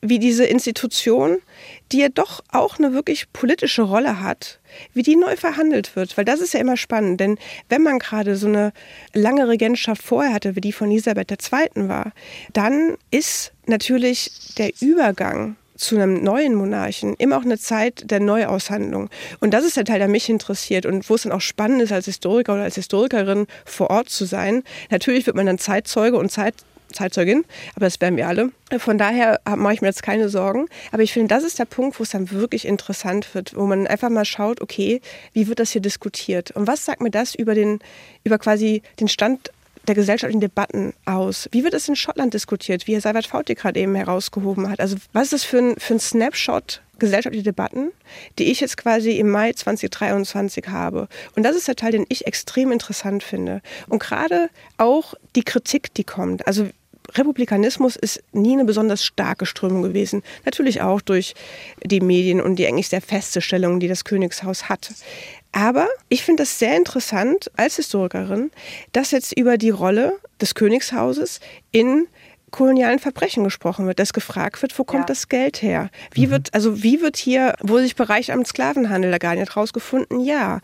wie 0.02 0.18
diese 0.18 0.44
Institution, 0.44 1.38
die 1.92 2.00
ja 2.00 2.10
doch 2.10 2.44
auch 2.52 2.78
eine 2.78 2.92
wirklich 2.92 3.32
politische 3.32 3.80
Rolle 3.80 4.20
hat, 4.20 4.60
wie 4.92 5.02
die 5.02 5.16
neu 5.16 5.34
verhandelt 5.38 5.96
wird. 5.96 6.18
Weil 6.18 6.26
das 6.26 6.40
ist 6.40 6.52
ja 6.52 6.60
immer 6.60 6.76
spannend, 6.76 7.20
denn 7.20 7.38
wenn 7.70 7.82
man 7.82 7.98
gerade 7.98 8.36
so 8.36 8.48
eine 8.48 8.74
lange 9.14 9.48
Regentschaft 9.48 10.02
vorher 10.02 10.34
hatte, 10.34 10.56
wie 10.56 10.60
die 10.60 10.72
von 10.72 10.90
Elisabeth 10.90 11.30
II. 11.30 11.88
war, 11.88 12.12
dann 12.52 12.98
ist 13.10 13.52
natürlich 13.64 14.30
der 14.58 14.72
Übergang 14.82 15.56
zu 15.80 15.96
einem 15.96 16.22
neuen 16.22 16.54
Monarchen 16.54 17.14
immer 17.14 17.38
auch 17.38 17.44
eine 17.44 17.58
Zeit 17.58 18.10
der 18.10 18.20
Neuaushandlung. 18.20 19.08
Und 19.40 19.54
das 19.54 19.64
ist 19.64 19.76
der 19.76 19.84
Teil, 19.84 19.98
der 19.98 20.08
mich 20.08 20.28
interessiert 20.28 20.84
und 20.84 21.08
wo 21.08 21.14
es 21.14 21.22
dann 21.22 21.32
auch 21.32 21.40
spannend 21.40 21.80
ist, 21.82 21.92
als 21.92 22.04
Historiker 22.04 22.52
oder 22.54 22.64
als 22.64 22.74
Historikerin 22.74 23.46
vor 23.64 23.88
Ort 23.90 24.10
zu 24.10 24.26
sein. 24.26 24.62
Natürlich 24.90 25.26
wird 25.26 25.36
man 25.36 25.46
dann 25.46 25.58
Zeitzeuge 25.58 26.18
und 26.18 26.30
Zeit, 26.30 26.54
Zeitzeugin, 26.92 27.44
aber 27.76 27.86
das 27.86 28.00
werden 28.00 28.16
wir 28.16 28.28
alle. 28.28 28.50
Von 28.78 28.98
daher 28.98 29.40
mache 29.56 29.74
ich 29.74 29.80
mir 29.80 29.88
jetzt 29.88 30.02
keine 30.02 30.28
Sorgen. 30.28 30.66
Aber 30.92 31.02
ich 31.02 31.12
finde, 31.12 31.28
das 31.28 31.44
ist 31.44 31.58
der 31.58 31.64
Punkt, 31.64 31.98
wo 31.98 32.02
es 32.02 32.10
dann 32.10 32.30
wirklich 32.30 32.66
interessant 32.66 33.34
wird, 33.34 33.56
wo 33.56 33.64
man 33.64 33.86
einfach 33.86 34.10
mal 34.10 34.24
schaut, 34.24 34.60
okay, 34.60 35.00
wie 35.32 35.48
wird 35.48 35.60
das 35.60 35.70
hier 35.70 35.80
diskutiert? 35.80 36.50
Und 36.50 36.66
was 36.66 36.84
sagt 36.84 37.00
mir 37.00 37.10
das 37.10 37.34
über 37.34 37.54
den, 37.54 37.78
über 38.22 38.38
quasi 38.38 38.82
den 38.98 39.08
Stand 39.08 39.50
der 39.86 39.94
gesellschaftlichen 39.94 40.40
Debatten 40.40 40.92
aus? 41.04 41.48
Wie 41.52 41.64
wird 41.64 41.74
es 41.74 41.88
in 41.88 41.96
Schottland 41.96 42.34
diskutiert, 42.34 42.86
wie 42.86 42.94
Herr 42.94 43.00
Seibert 43.00 43.26
Fauti 43.26 43.54
gerade 43.54 43.80
eben 43.80 43.94
herausgehoben 43.94 44.68
hat? 44.70 44.80
Also 44.80 44.96
was 45.12 45.24
ist 45.24 45.32
das 45.32 45.44
für 45.44 45.58
ein, 45.58 45.76
für 45.78 45.94
ein 45.94 46.00
Snapshot 46.00 46.82
gesellschaftliche 47.00 47.44
Debatten, 47.44 47.90
die 48.38 48.50
ich 48.52 48.60
jetzt 48.60 48.76
quasi 48.76 49.12
im 49.12 49.30
Mai 49.30 49.52
2023 49.52 50.68
habe. 50.68 51.08
Und 51.34 51.42
das 51.42 51.56
ist 51.56 51.66
der 51.66 51.74
Teil, 51.74 51.92
den 51.92 52.04
ich 52.08 52.26
extrem 52.26 52.70
interessant 52.70 53.24
finde. 53.24 53.62
Und 53.88 54.00
gerade 54.00 54.50
auch 54.76 55.14
die 55.34 55.42
Kritik, 55.42 55.92
die 55.94 56.04
kommt. 56.04 56.46
Also 56.46 56.68
Republikanismus 57.16 57.96
ist 57.96 58.22
nie 58.32 58.52
eine 58.52 58.64
besonders 58.64 59.04
starke 59.04 59.46
Strömung 59.46 59.82
gewesen. 59.82 60.22
Natürlich 60.44 60.80
auch 60.80 61.00
durch 61.00 61.34
die 61.82 62.00
Medien 62.00 62.40
und 62.40 62.56
die 62.56 62.66
eigentlich 62.66 62.88
sehr 62.88 63.00
feste 63.00 63.40
Stellung, 63.40 63.80
die 63.80 63.88
das 63.88 64.04
Königshaus 64.04 64.68
hat. 64.68 64.92
Aber 65.52 65.88
ich 66.08 66.22
finde 66.22 66.42
das 66.42 66.58
sehr 66.58 66.76
interessant 66.76 67.50
als 67.56 67.76
Historikerin, 67.76 68.50
dass 68.92 69.10
jetzt 69.10 69.36
über 69.36 69.58
die 69.58 69.70
Rolle 69.70 70.18
des 70.40 70.54
Königshauses 70.54 71.40
in 71.72 72.06
kolonialen 72.50 72.98
Verbrechen 72.98 73.44
gesprochen 73.44 73.86
wird, 73.86 73.98
dass 73.98 74.12
gefragt 74.12 74.62
wird, 74.62 74.76
wo 74.78 74.84
kommt 74.84 75.02
ja. 75.02 75.06
das 75.06 75.28
Geld 75.28 75.62
her? 75.62 75.90
Wie 76.12 76.26
mhm. 76.26 76.30
wird, 76.32 76.54
also 76.54 76.82
wie 76.82 77.00
wird 77.00 77.16
hier, 77.16 77.54
wurde 77.60 77.84
sich 77.84 77.96
Bereich 77.96 78.32
am 78.32 78.44
Sklavenhandel 78.44 79.10
da 79.10 79.18
gar 79.18 79.34
nicht 79.34 79.56
rausgefunden? 79.56 80.20
Ja. 80.20 80.60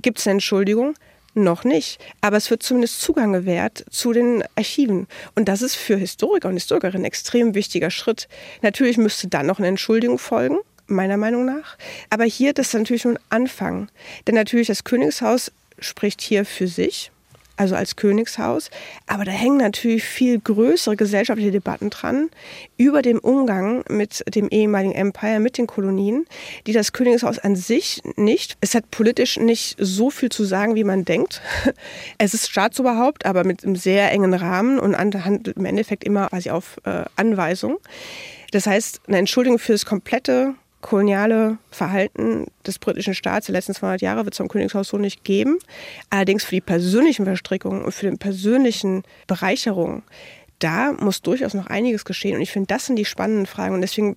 Gibt 0.00 0.18
es 0.18 0.26
eine 0.26 0.34
Entschuldigung? 0.34 0.94
Noch 1.34 1.64
nicht. 1.64 2.00
Aber 2.20 2.36
es 2.36 2.50
wird 2.50 2.62
zumindest 2.62 3.00
Zugang 3.00 3.32
gewährt 3.32 3.84
zu 3.90 4.12
den 4.12 4.42
Archiven. 4.56 5.06
Und 5.34 5.48
das 5.48 5.62
ist 5.62 5.76
für 5.76 5.96
Historiker 5.96 6.48
und 6.48 6.54
Historikerinnen 6.54 7.02
ein 7.02 7.06
extrem 7.06 7.54
wichtiger 7.54 7.90
Schritt. 7.90 8.28
Natürlich 8.62 8.96
müsste 8.96 9.28
dann 9.28 9.46
noch 9.46 9.58
eine 9.58 9.68
Entschuldigung 9.68 10.18
folgen 10.18 10.58
meiner 10.88 11.16
Meinung 11.16 11.44
nach. 11.44 11.76
Aber 12.10 12.24
hier, 12.24 12.52
das 12.52 12.68
ist 12.68 12.74
natürlich 12.74 13.04
nur 13.04 13.14
ein 13.14 13.20
Anfang. 13.30 13.88
Denn 14.26 14.34
natürlich 14.34 14.68
das 14.68 14.84
Königshaus 14.84 15.52
spricht 15.78 16.20
hier 16.20 16.44
für 16.44 16.66
sich, 16.66 17.12
also 17.56 17.74
als 17.74 17.96
Königshaus. 17.96 18.70
Aber 19.06 19.24
da 19.24 19.32
hängen 19.32 19.58
natürlich 19.58 20.04
viel 20.04 20.38
größere 20.40 20.96
gesellschaftliche 20.96 21.50
Debatten 21.50 21.90
dran 21.90 22.30
über 22.76 23.02
den 23.02 23.18
Umgang 23.18 23.84
mit 23.88 24.24
dem 24.34 24.48
ehemaligen 24.48 24.94
Empire, 24.94 25.40
mit 25.40 25.58
den 25.58 25.66
Kolonien, 25.66 26.26
die 26.66 26.72
das 26.72 26.92
Königshaus 26.92 27.38
an 27.38 27.56
sich 27.56 28.00
nicht, 28.16 28.56
es 28.60 28.74
hat 28.74 28.90
politisch 28.90 29.38
nicht 29.38 29.76
so 29.78 30.10
viel 30.10 30.30
zu 30.30 30.44
sagen, 30.44 30.74
wie 30.74 30.84
man 30.84 31.04
denkt. 31.04 31.40
Es 32.18 32.34
ist 32.34 32.48
Staatsoberhaupt, 32.50 33.26
aber 33.26 33.44
mit 33.44 33.64
einem 33.64 33.76
sehr 33.76 34.10
engen 34.10 34.34
Rahmen 34.34 34.78
und 34.78 34.96
handelt 34.96 35.56
im 35.56 35.64
Endeffekt 35.64 36.04
immer 36.04 36.28
quasi 36.28 36.50
auf 36.50 36.78
äh, 36.84 37.04
Anweisung. 37.16 37.78
Das 38.50 38.66
heißt, 38.66 39.02
eine 39.06 39.18
Entschuldigung 39.18 39.58
für 39.58 39.72
das 39.72 39.84
komplette 39.84 40.54
koloniale 40.80 41.58
Verhalten 41.70 42.46
des 42.66 42.78
britischen 42.78 43.14
Staats 43.14 43.46
der 43.46 43.54
letzten 43.54 43.74
200 43.74 44.00
Jahre 44.00 44.24
wird 44.24 44.34
es 44.34 44.38
vom 44.38 44.48
Königshaus 44.48 44.88
so 44.88 44.98
nicht 44.98 45.24
geben. 45.24 45.58
Allerdings 46.10 46.44
für 46.44 46.54
die 46.54 46.60
persönlichen 46.60 47.24
Verstrickungen 47.24 47.84
und 47.84 47.92
für 47.92 48.10
die 48.10 48.16
persönlichen 48.16 49.02
Bereicherungen, 49.26 50.02
da 50.58 50.92
muss 50.92 51.22
durchaus 51.22 51.54
noch 51.54 51.66
einiges 51.66 52.04
geschehen. 52.04 52.36
Und 52.36 52.42
ich 52.42 52.50
finde, 52.50 52.66
das 52.66 52.86
sind 52.86 52.96
die 52.96 53.04
spannenden 53.04 53.46
Fragen. 53.46 53.74
Und 53.74 53.80
deswegen 53.80 54.16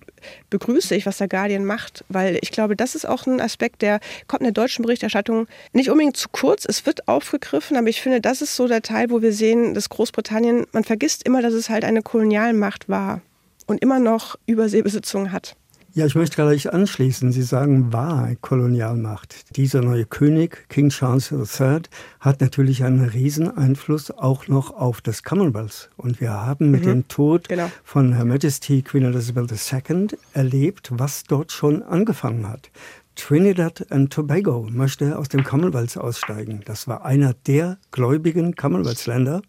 begrüße 0.50 0.94
ich, 0.94 1.06
was 1.06 1.18
der 1.18 1.28
Guardian 1.28 1.64
macht, 1.64 2.04
weil 2.08 2.38
ich 2.42 2.50
glaube, 2.50 2.74
das 2.74 2.94
ist 2.94 3.06
auch 3.06 3.26
ein 3.26 3.40
Aspekt, 3.40 3.82
der 3.82 4.00
kommt 4.26 4.40
in 4.40 4.52
der 4.52 4.52
deutschen 4.52 4.82
Berichterstattung 4.82 5.46
nicht 5.72 5.90
unbedingt 5.90 6.16
zu 6.16 6.28
kurz. 6.30 6.64
Es 6.64 6.84
wird 6.84 7.06
aufgegriffen, 7.06 7.76
aber 7.76 7.88
ich 7.88 8.00
finde, 8.00 8.20
das 8.20 8.42
ist 8.42 8.56
so 8.56 8.66
der 8.66 8.82
Teil, 8.82 9.10
wo 9.10 9.22
wir 9.22 9.32
sehen, 9.32 9.74
dass 9.74 9.88
Großbritannien, 9.88 10.66
man 10.72 10.84
vergisst 10.84 11.24
immer, 11.24 11.42
dass 11.42 11.54
es 11.54 11.70
halt 11.70 11.84
eine 11.84 12.02
Kolonialmacht 12.02 12.88
war 12.88 13.20
und 13.66 13.80
immer 13.80 14.00
noch 14.00 14.36
Überseebesitzungen 14.46 15.30
hat. 15.30 15.56
Ja, 15.94 16.06
ich 16.06 16.14
möchte 16.14 16.36
gleich 16.36 16.72
anschließen. 16.72 17.32
Sie 17.32 17.42
sagen, 17.42 17.92
war 17.92 18.34
Kolonialmacht. 18.40 19.56
Dieser 19.56 19.82
neue 19.82 20.06
König, 20.06 20.66
King 20.70 20.88
Charles 20.88 21.30
III, 21.30 21.82
hat 22.18 22.40
natürlich 22.40 22.82
einen 22.82 23.04
riesen 23.04 23.54
Einfluss 23.54 24.10
auch 24.10 24.48
noch 24.48 24.70
auf 24.70 25.02
das 25.02 25.22
Commonwealth. 25.22 25.90
Und 25.98 26.18
wir 26.18 26.30
haben 26.30 26.70
mit 26.70 26.84
mhm, 26.84 26.86
dem 26.86 27.08
Tod 27.08 27.46
genau. 27.46 27.70
von 27.84 28.14
Her 28.14 28.24
Majesty 28.24 28.80
Queen 28.80 29.04
Elizabeth 29.04 29.52
II 29.52 30.06
erlebt, 30.32 30.88
was 30.94 31.24
dort 31.24 31.52
schon 31.52 31.82
angefangen 31.82 32.48
hat. 32.48 32.70
Trinidad 33.14 33.84
and 33.92 34.10
Tobago 34.10 34.66
möchte 34.70 35.18
aus 35.18 35.28
dem 35.28 35.44
Commonwealth 35.44 35.98
aussteigen. 35.98 36.62
Das 36.64 36.88
war 36.88 37.04
einer 37.04 37.34
der 37.46 37.76
gläubigen 37.90 38.56
Commonwealth-Länder. 38.56 39.42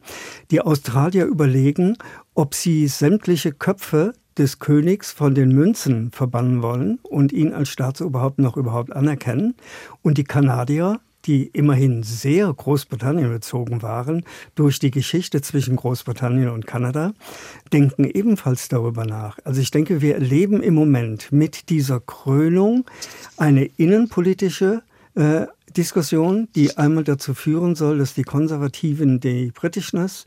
Die 0.52 0.60
Australier 0.60 1.26
überlegen, 1.26 1.98
ob 2.34 2.54
sie 2.54 2.88
sämtliche 2.88 3.54
Köpfe 3.54 4.14
des 4.38 4.60
Königs 4.60 5.12
von 5.12 5.36
den 5.36 5.50
Münzen 5.50 6.12
verbannen 6.12 6.62
wollen 6.62 7.00
und 7.04 7.32
ihn 7.32 7.54
als 7.54 7.70
Staatsoberhaupt 7.70 8.40
noch 8.40 8.58
überhaupt 8.58 8.92
anerkennen. 8.94 9.56
Und 10.02 10.18
die 10.18 10.24
Kanadier, 10.24 11.00
die 11.26 11.48
immerhin 11.48 12.04
sehr 12.04 12.54
Großbritannien 12.54 13.32
bezogen 13.32 13.82
waren, 13.82 14.24
durch 14.56 14.80
die 14.80 14.92
Geschichte 14.92 15.42
zwischen 15.42 15.76
Großbritannien 15.76 16.50
und 16.50 16.68
Kanada, 16.68 17.14
denken 17.72 18.06
ebenfalls 18.06 18.68
darüber 18.68 19.06
nach. 19.06 19.40
Also 19.44 19.62
ich 19.62 19.72
denke, 19.72 20.02
wir 20.02 20.16
erleben 20.16 20.62
im 20.62 20.74
Moment 20.74 21.32
mit 21.32 21.70
dieser 21.70 22.00
Krönung 22.00 22.86
eine 23.38 23.66
innenpolitische 23.66 24.84
äh, 25.16 25.46
Diskussion, 25.76 26.50
die 26.56 26.78
einmal 26.78 27.04
dazu 27.04 27.34
führen 27.34 27.76
soll, 27.76 27.98
dass 27.98 28.14
die 28.14 28.24
Konservativen 28.24 29.20
die 29.20 29.52
Britishness 29.52 30.24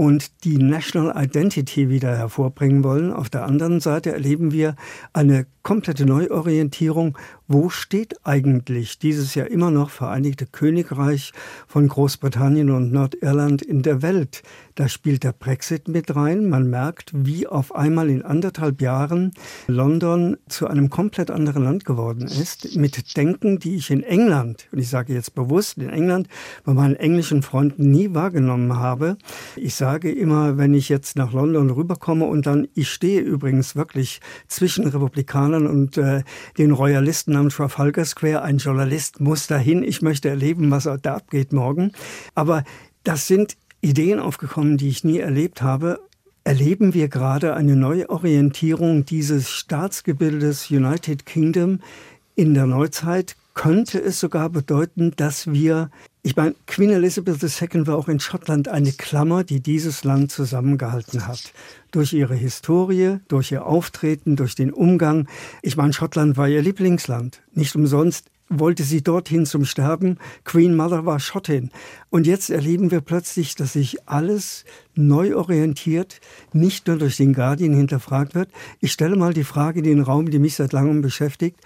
und 0.00 0.44
die 0.44 0.56
National 0.56 1.12
Identity 1.14 1.90
wieder 1.90 2.16
hervorbringen 2.16 2.82
wollen. 2.82 3.12
Auf 3.12 3.28
der 3.28 3.44
anderen 3.44 3.80
Seite 3.80 4.12
erleben 4.12 4.50
wir 4.50 4.74
eine 5.12 5.44
komplette 5.62 6.06
Neuorientierung. 6.06 7.18
Wo 7.46 7.68
steht 7.68 8.14
eigentlich 8.24 8.98
dieses 8.98 9.34
Jahr 9.34 9.48
immer 9.48 9.70
noch 9.70 9.90
Vereinigte 9.90 10.46
Königreich 10.46 11.32
von 11.66 11.86
Großbritannien 11.86 12.70
und 12.70 12.92
Nordirland 12.92 13.60
in 13.60 13.82
der 13.82 14.00
Welt? 14.00 14.42
Da 14.76 14.88
spielt 14.88 15.22
der 15.22 15.32
Brexit 15.32 15.86
mit 15.88 16.16
rein. 16.16 16.48
Man 16.48 16.70
merkt, 16.70 17.10
wie 17.12 17.46
auf 17.46 17.74
einmal 17.74 18.08
in 18.08 18.22
anderthalb 18.22 18.80
Jahren 18.80 19.32
London 19.66 20.38
zu 20.48 20.66
einem 20.66 20.88
komplett 20.88 21.30
anderen 21.30 21.64
Land 21.64 21.84
geworden 21.84 22.26
ist, 22.26 22.76
mit 22.76 23.16
Denken, 23.18 23.58
die 23.58 23.74
ich 23.74 23.90
in 23.90 24.02
England, 24.02 24.66
und 24.72 24.78
ich 24.78 24.88
sage 24.88 25.12
jetzt 25.12 25.34
bewusst 25.34 25.76
in 25.76 25.90
England, 25.90 26.28
bei 26.64 26.72
meinen 26.72 26.96
englischen 26.96 27.42
Freunden 27.42 27.90
nie 27.90 28.14
wahrgenommen 28.14 28.76
habe. 28.78 29.18
Ich 29.56 29.74
sage 29.74 29.89
immer, 29.98 30.56
wenn 30.56 30.74
ich 30.74 30.88
jetzt 30.88 31.16
nach 31.16 31.32
London 31.32 31.70
rüberkomme 31.70 32.24
und 32.24 32.46
dann, 32.46 32.68
ich 32.74 32.90
stehe 32.90 33.20
übrigens 33.20 33.74
wirklich 33.76 34.20
zwischen 34.48 34.86
Republikanern 34.86 35.66
und 35.66 35.98
äh, 35.98 36.22
den 36.58 36.70
Royalisten 36.70 37.36
am 37.36 37.48
Trafalgar 37.48 38.04
Square. 38.04 38.42
Ein 38.42 38.58
Journalist 38.58 39.20
muss 39.20 39.46
dahin. 39.46 39.82
Ich 39.82 40.02
möchte 40.02 40.28
erleben, 40.28 40.70
was 40.70 40.88
da 41.02 41.14
abgeht 41.16 41.52
morgen. 41.52 41.92
Aber 42.34 42.64
das 43.02 43.26
sind 43.26 43.56
Ideen 43.80 44.20
aufgekommen, 44.20 44.76
die 44.76 44.88
ich 44.88 45.04
nie 45.04 45.18
erlebt 45.18 45.62
habe. 45.62 46.00
Erleben 46.44 46.94
wir 46.94 47.08
gerade 47.08 47.54
eine 47.54 47.76
Neuorientierung 47.76 49.04
dieses 49.04 49.50
Staatsgebildes 49.50 50.70
United 50.70 51.26
Kingdom 51.26 51.80
in 52.34 52.54
der 52.54 52.66
Neuzeit? 52.66 53.36
Könnte 53.60 54.00
es 54.02 54.18
sogar 54.18 54.48
bedeuten, 54.48 55.12
dass 55.16 55.52
wir, 55.52 55.90
ich 56.22 56.34
meine, 56.34 56.54
Queen 56.66 56.88
Elizabeth 56.88 57.42
II 57.42 57.86
war 57.86 57.98
auch 57.98 58.08
in 58.08 58.18
Schottland 58.18 58.68
eine 58.68 58.90
Klammer, 58.90 59.44
die 59.44 59.60
dieses 59.60 60.02
Land 60.02 60.32
zusammengehalten 60.32 61.26
hat. 61.26 61.52
Durch 61.90 62.14
ihre 62.14 62.34
Historie, 62.34 63.18
durch 63.28 63.52
ihr 63.52 63.66
Auftreten, 63.66 64.34
durch 64.34 64.54
den 64.54 64.72
Umgang. 64.72 65.28
Ich 65.60 65.76
meine, 65.76 65.92
Schottland 65.92 66.38
war 66.38 66.48
ihr 66.48 66.62
Lieblingsland. 66.62 67.42
Nicht 67.52 67.76
umsonst 67.76 68.30
wollte 68.48 68.82
sie 68.82 69.02
dorthin 69.02 69.44
zum 69.44 69.66
Sterben. 69.66 70.16
Queen 70.44 70.74
Mother 70.74 71.04
war 71.04 71.20
Schottin. 71.20 71.70
Und 72.08 72.26
jetzt 72.26 72.48
erleben 72.48 72.90
wir 72.90 73.02
plötzlich, 73.02 73.56
dass 73.56 73.74
sich 73.74 74.08
alles 74.08 74.64
neu 74.94 75.36
orientiert, 75.36 76.22
nicht 76.54 76.86
nur 76.86 76.96
durch 76.96 77.18
den 77.18 77.34
Guardian 77.34 77.74
hinterfragt 77.74 78.34
wird. 78.34 78.48
Ich 78.80 78.92
stelle 78.92 79.16
mal 79.16 79.34
die 79.34 79.44
Frage 79.44 79.80
in 79.80 79.84
den 79.84 80.00
Raum, 80.00 80.30
die 80.30 80.38
mich 80.38 80.54
seit 80.54 80.72
langem 80.72 81.02
beschäftigt. 81.02 81.60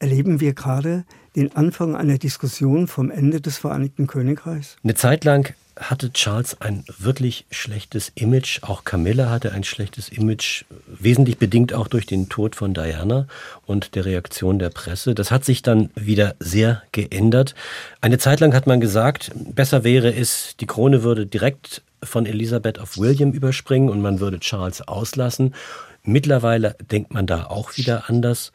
Erleben 0.00 0.40
wir 0.40 0.52
gerade 0.52 1.06
den 1.36 1.54
Anfang 1.54 1.94
einer 1.94 2.18
Diskussion 2.18 2.88
vom 2.88 3.10
Ende 3.10 3.40
des 3.40 3.58
Vereinigten 3.58 4.06
Königreichs? 4.06 4.76
Eine 4.82 4.94
Zeit 4.94 5.24
lang 5.24 5.54
hatte 5.78 6.10
Charles 6.12 6.60
ein 6.60 6.84
wirklich 6.98 7.44
schlechtes 7.50 8.10
Image. 8.14 8.62
Auch 8.62 8.84
Camilla 8.84 9.28
hatte 9.28 9.52
ein 9.52 9.62
schlechtes 9.62 10.08
Image, 10.08 10.64
wesentlich 10.86 11.36
bedingt 11.36 11.74
auch 11.74 11.88
durch 11.88 12.06
den 12.06 12.30
Tod 12.30 12.56
von 12.56 12.72
Diana 12.72 13.26
und 13.66 13.94
der 13.94 14.06
Reaktion 14.06 14.58
der 14.58 14.70
Presse. 14.70 15.14
Das 15.14 15.30
hat 15.30 15.44
sich 15.44 15.60
dann 15.60 15.90
wieder 15.94 16.34
sehr 16.40 16.82
geändert. 16.92 17.54
Eine 18.00 18.16
Zeit 18.16 18.40
lang 18.40 18.54
hat 18.54 18.66
man 18.66 18.80
gesagt, 18.80 19.32
besser 19.54 19.84
wäre 19.84 20.14
es, 20.14 20.56
die 20.58 20.66
Krone 20.66 21.02
würde 21.02 21.26
direkt 21.26 21.82
von 22.02 22.24
Elisabeth 22.24 22.78
auf 22.78 22.96
William 22.96 23.32
überspringen 23.32 23.90
und 23.90 24.00
man 24.00 24.20
würde 24.20 24.40
Charles 24.40 24.80
auslassen. 24.80 25.54
Mittlerweile 26.04 26.76
denkt 26.90 27.12
man 27.12 27.26
da 27.26 27.46
auch 27.46 27.76
wieder 27.76 28.08
anders. 28.08 28.52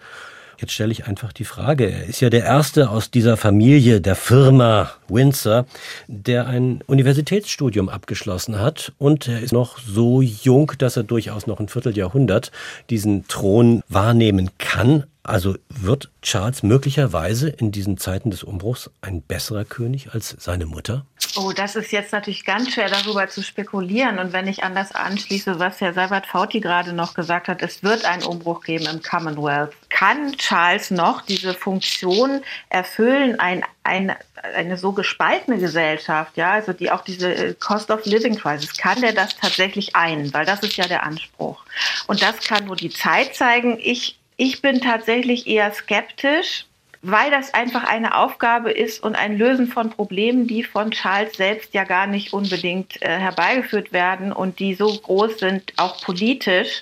Jetzt 0.61 0.73
stelle 0.73 0.91
ich 0.91 1.07
einfach 1.07 1.33
die 1.33 1.43
Frage. 1.43 1.89
Er 1.89 2.05
ist 2.05 2.21
ja 2.21 2.29
der 2.29 2.43
erste 2.43 2.91
aus 2.91 3.09
dieser 3.09 3.35
Familie, 3.35 3.99
der 3.99 4.15
Firma 4.15 4.91
Windsor, 5.09 5.65
der 6.07 6.45
ein 6.45 6.83
Universitätsstudium 6.85 7.89
abgeschlossen 7.89 8.59
hat. 8.59 8.93
Und 8.99 9.27
er 9.27 9.39
ist 9.41 9.53
noch 9.53 9.79
so 9.79 10.21
jung, 10.21 10.71
dass 10.77 10.97
er 10.97 11.03
durchaus 11.03 11.47
noch 11.47 11.59
ein 11.59 11.67
Vierteljahrhundert 11.67 12.51
diesen 12.91 13.27
Thron 13.27 13.81
wahrnehmen 13.89 14.51
kann. 14.59 15.05
Also 15.23 15.55
wird 15.69 16.09
Charles 16.21 16.63
möglicherweise 16.63 17.49
in 17.49 17.71
diesen 17.71 17.97
Zeiten 17.97 18.31
des 18.31 18.43
Umbruchs 18.43 18.89
ein 19.01 19.21
besserer 19.21 19.65
König 19.65 20.13
als 20.13 20.35
seine 20.39 20.65
Mutter? 20.65 21.05
Oh, 21.37 21.53
das 21.55 21.75
ist 21.75 21.91
jetzt 21.91 22.11
natürlich 22.11 22.43
ganz 22.43 22.73
schwer 22.73 22.89
darüber 22.89 23.27
zu 23.29 23.43
spekulieren. 23.43 24.19
Und 24.19 24.33
wenn 24.33 24.47
ich 24.47 24.63
an 24.63 24.75
das 24.75 24.91
anschließe, 24.93 25.59
was 25.59 25.79
Herr 25.79 25.93
Seibert 25.93 26.25
Fauti 26.25 26.59
gerade 26.59 26.91
noch 26.91 27.13
gesagt 27.13 27.47
hat, 27.47 27.61
es 27.61 27.83
wird 27.83 28.03
einen 28.03 28.23
Umbruch 28.23 28.63
geben 28.63 28.85
im 28.87 29.01
Commonwealth. 29.01 29.73
Kann 29.89 30.33
Charles 30.37 30.91
noch 30.91 31.21
diese 31.21 31.53
Funktion 31.53 32.41
erfüllen, 32.69 33.39
ein, 33.39 33.63
ein, 33.83 34.15
eine 34.55 34.77
so 34.77 34.91
gespaltene 34.91 35.59
Gesellschaft, 35.59 36.35
ja, 36.35 36.51
also 36.51 36.73
die 36.73 36.91
auch 36.91 37.03
diese 37.03 37.33
äh, 37.33 37.53
Cost 37.53 37.91
of 37.91 38.05
Living 38.05 38.35
Crisis, 38.35 38.75
kann 38.75 38.99
der 39.01 39.13
das 39.13 39.37
tatsächlich 39.37 39.95
ein? 39.95 40.33
Weil 40.33 40.45
das 40.45 40.63
ist 40.63 40.75
ja 40.75 40.87
der 40.87 41.03
Anspruch. 41.03 41.63
Und 42.07 42.21
das 42.21 42.39
kann 42.39 42.65
nur 42.65 42.75
die 42.75 42.89
Zeit 42.89 43.35
zeigen. 43.35 43.77
Ich 43.79 44.20
ich 44.41 44.63
bin 44.63 44.81
tatsächlich 44.81 45.45
eher 45.45 45.71
skeptisch, 45.71 46.65
weil 47.03 47.29
das 47.29 47.53
einfach 47.53 47.83
eine 47.83 48.17
Aufgabe 48.17 48.71
ist 48.71 49.03
und 49.03 49.15
ein 49.15 49.37
Lösen 49.37 49.67
von 49.67 49.91
Problemen, 49.91 50.47
die 50.47 50.63
von 50.63 50.89
Charles 50.89 51.37
selbst 51.37 51.75
ja 51.75 51.83
gar 51.83 52.07
nicht 52.07 52.33
unbedingt 52.33 52.99
äh, 53.03 53.19
herbeigeführt 53.19 53.93
werden 53.93 54.33
und 54.33 54.57
die 54.57 54.73
so 54.73 54.97
groß 54.97 55.37
sind, 55.37 55.73
auch 55.77 56.01
politisch, 56.01 56.81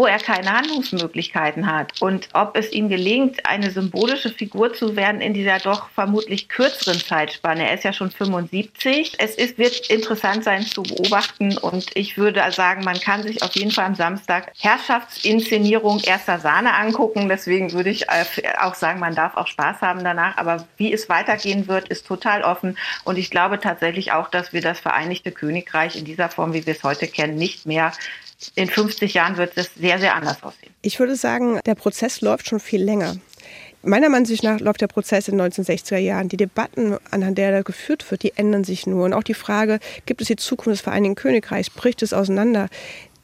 wo 0.00 0.06
er 0.06 0.18
keine 0.18 0.50
Handlungsmöglichkeiten 0.54 1.70
hat. 1.70 2.00
Und 2.00 2.30
ob 2.32 2.56
es 2.56 2.72
ihm 2.72 2.88
gelingt, 2.88 3.44
eine 3.44 3.70
symbolische 3.70 4.30
Figur 4.30 4.72
zu 4.72 4.96
werden 4.96 5.20
in 5.20 5.34
dieser 5.34 5.58
doch 5.58 5.90
vermutlich 5.90 6.48
kürzeren 6.48 6.98
Zeitspanne. 6.98 7.68
Er 7.68 7.74
ist 7.74 7.84
ja 7.84 7.92
schon 7.92 8.10
75. 8.10 9.16
Es 9.18 9.34
ist, 9.34 9.58
wird 9.58 9.90
interessant 9.90 10.42
sein 10.42 10.62
zu 10.62 10.84
beobachten 10.84 11.58
und 11.58 11.94
ich 11.94 12.16
würde 12.16 12.42
sagen, 12.50 12.82
man 12.82 12.98
kann 12.98 13.22
sich 13.22 13.42
auf 13.42 13.54
jeden 13.54 13.72
Fall 13.72 13.84
am 13.84 13.94
Samstag 13.94 14.54
Herrschaftsinszenierung 14.58 16.00
erster 16.00 16.38
Sahne 16.38 16.72
angucken. 16.72 17.28
Deswegen 17.28 17.72
würde 17.74 17.90
ich 17.90 18.06
auch 18.08 18.76
sagen, 18.76 19.00
man 19.00 19.14
darf 19.14 19.36
auch 19.36 19.48
Spaß 19.48 19.82
haben 19.82 20.02
danach. 20.02 20.38
Aber 20.38 20.66
wie 20.78 20.94
es 20.94 21.10
weitergehen 21.10 21.68
wird, 21.68 21.90
ist 21.90 22.06
total 22.06 22.42
offen. 22.42 22.78
Und 23.04 23.18
ich 23.18 23.30
glaube 23.30 23.60
tatsächlich 23.60 24.12
auch, 24.12 24.30
dass 24.30 24.54
wir 24.54 24.62
das 24.62 24.80
Vereinigte 24.80 25.30
Königreich 25.30 25.94
in 25.96 26.06
dieser 26.06 26.30
Form, 26.30 26.54
wie 26.54 26.64
wir 26.64 26.72
es 26.72 26.84
heute 26.84 27.06
kennen, 27.06 27.36
nicht 27.36 27.66
mehr 27.66 27.92
in 28.54 28.68
50 28.68 29.14
Jahren 29.14 29.36
wird 29.36 29.52
es 29.56 29.70
sehr, 29.74 29.98
sehr 29.98 30.14
anders 30.14 30.42
aussehen. 30.42 30.72
Ich 30.82 30.98
würde 30.98 31.16
sagen, 31.16 31.60
der 31.66 31.74
Prozess 31.74 32.20
läuft 32.20 32.48
schon 32.48 32.60
viel 32.60 32.82
länger. 32.82 33.16
Meiner 33.82 34.10
Meinung 34.10 34.36
nach 34.42 34.60
läuft 34.60 34.82
der 34.82 34.88
Prozess 34.88 35.28
in 35.28 35.38
den 35.38 35.50
1960er 35.50 35.96
Jahren. 35.96 36.28
Die 36.28 36.36
Debatten, 36.36 36.98
anhand 37.10 37.38
der 37.38 37.50
er 37.50 37.62
geführt 37.62 38.10
wird, 38.10 38.22
die 38.22 38.36
ändern 38.36 38.62
sich 38.62 38.86
nur. 38.86 39.06
Und 39.06 39.14
auch 39.14 39.22
die 39.22 39.34
Frage, 39.34 39.78
gibt 40.04 40.20
es 40.20 40.26
die 40.26 40.36
Zukunft 40.36 40.78
des 40.78 40.80
Vereinigten 40.82 41.14
Königreichs, 41.14 41.70
bricht 41.70 42.02
es 42.02 42.12
auseinander? 42.12 42.68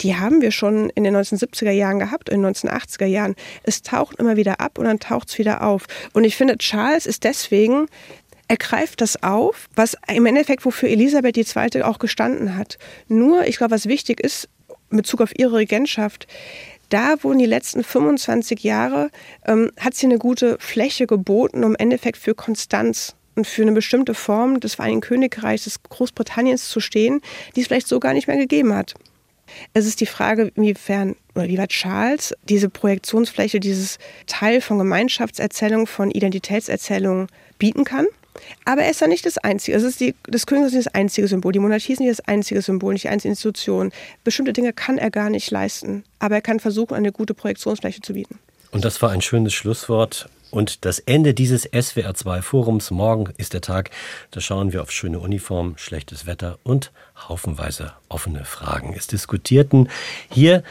Die 0.01 0.17
haben 0.17 0.41
wir 0.41 0.53
schon 0.53 0.91
in 0.91 1.05
den 1.05 1.15
1970er 1.15 1.71
Jahren 1.71 1.99
gehabt, 1.99 2.31
in 2.31 2.43
den 2.43 2.55
1980er 2.55 3.07
Jahren. 3.07 3.35
Es 3.65 3.83
taucht 3.83 4.17
immer 4.17 4.37
wieder 4.37 4.61
ab 4.61 4.79
und 4.79 4.87
dann 4.87 4.99
taucht 4.99 5.29
es 5.29 5.39
wieder 5.39 5.63
auf. 5.63 5.87
Und 6.15 6.25
ich 6.25 6.37
finde, 6.37 6.57
Charles 6.57 7.07
ist 7.07 7.25
deswegen 7.25 7.87
er 8.49 8.57
greift 8.57 9.01
das 9.01 9.23
auf, 9.25 9.69
was 9.75 9.97
im 10.07 10.25
Endeffekt, 10.25 10.65
wofür 10.65 10.89
Elisabeth 10.89 11.37
II. 11.37 11.83
auch 11.83 11.99
gestanden 11.99 12.57
hat. 12.57 12.79
Nur, 13.09 13.45
ich 13.47 13.57
glaube, 13.57 13.73
was 13.73 13.87
wichtig 13.87 14.21
ist, 14.21 14.49
in 14.91 14.99
Bezug 14.99 15.21
auf 15.21 15.39
ihre 15.39 15.57
Regentschaft, 15.57 16.27
da 16.89 17.23
wurden 17.23 17.39
die 17.39 17.47
letzten 17.47 17.83
25 17.83 18.63
Jahre, 18.63 19.11
ähm, 19.45 19.73
hat 19.79 19.95
sie 19.95 20.07
eine 20.07 20.19
gute 20.19 20.57
Fläche 20.61 21.07
geboten, 21.07 21.65
um 21.65 21.71
im 21.71 21.77
Endeffekt 21.77 22.17
für 22.17 22.35
Konstanz 22.35 23.17
und 23.35 23.47
für 23.47 23.63
eine 23.63 23.73
bestimmte 23.73 24.15
Form 24.15 24.61
des 24.61 24.77
Vereinigten 24.77 25.01
Königreichs, 25.03 25.65
des 25.65 25.83
Großbritanniens 25.83 26.69
zu 26.69 26.81
stehen, 26.81 27.21
die 27.55 27.61
es 27.61 27.67
vielleicht 27.67 27.89
so 27.89 28.01
gar 28.01 28.13
nicht 28.13 28.29
mehr 28.29 28.37
gegeben 28.37 28.75
hat. 28.75 28.95
Es 29.75 29.87
ist 29.87 30.01
die 30.01 30.07
Frage, 30.07 30.53
inwiefern 30.55 31.17
oder 31.35 31.49
wie 31.49 31.59
war 31.59 31.69
Charles 31.69 32.35
diese 32.49 32.69
Projektionsfläche, 32.69 33.61
dieses 33.61 33.99
Teil 34.27 34.61
von 34.61 34.79
Gemeinschaftserzählung, 34.79 35.87
von 35.87 36.11
Identitätserzählung 36.11 37.29
bieten 37.59 37.85
kann. 37.85 38.07
Aber 38.65 38.83
er 38.83 38.91
ist 38.91 39.01
ja 39.01 39.07
nicht 39.07 39.27
das 39.27 39.39
Einzige. 39.39 39.77
Es 39.77 39.83
ist 39.83 40.01
die, 40.01 40.15
das 40.25 40.47
Königreich 40.47 40.69
ist 40.69 40.75
nicht 40.75 40.87
das 40.87 40.95
einzige 40.95 41.29
Symbol. 41.29 41.53
Die 41.53 41.59
Monarchie 41.59 41.93
ist 41.93 42.01
nicht 42.01 42.11
das 42.11 42.27
einzige 42.27 42.63
Symbol, 42.63 42.93
nicht 42.93 43.05
die 43.05 43.09
einzige 43.09 43.31
Institution. 43.31 43.93
Bestimmte 44.25 44.53
Dinge 44.53 44.73
kann 44.73 44.99
er 44.99 45.11
gar 45.11 45.31
nicht 45.31 45.51
leisten. 45.51 46.05
Aber 46.19 46.37
er 46.37 46.43
kann 46.43 46.61
versuchen, 46.61 46.95
eine 46.95 47.13
gute 47.13 47.35
Projektionsfläche 47.35 48.01
zu 48.01 48.15
bieten. 48.15 48.39
Und 48.71 48.85
das 48.85 49.01
war 49.03 49.11
ein 49.11 49.23
schönes 49.23 49.55
Schlusswort. 49.55 50.29
Und 50.57 50.87
das 50.87 51.01
Ende 51.01 51.35
dieses 51.35 51.71
SWR2-Forums. 51.71 52.91
Morgen 52.91 53.29
ist 53.37 53.53
der 53.53 53.61
Tag. 53.61 53.91
Da 54.31 54.41
schauen 54.41 54.73
wir 54.73 54.81
auf 54.81 54.91
schöne 54.91 55.19
Uniform, 55.19 55.75
schlechtes 55.77 56.25
Wetter 56.25 56.59
und 56.63 56.93
haufenweise 57.29 57.93
offene 58.09 58.47
Fragen. 58.47 58.95
Es 58.97 59.07
diskutierten 59.07 59.91
hier 60.31 60.63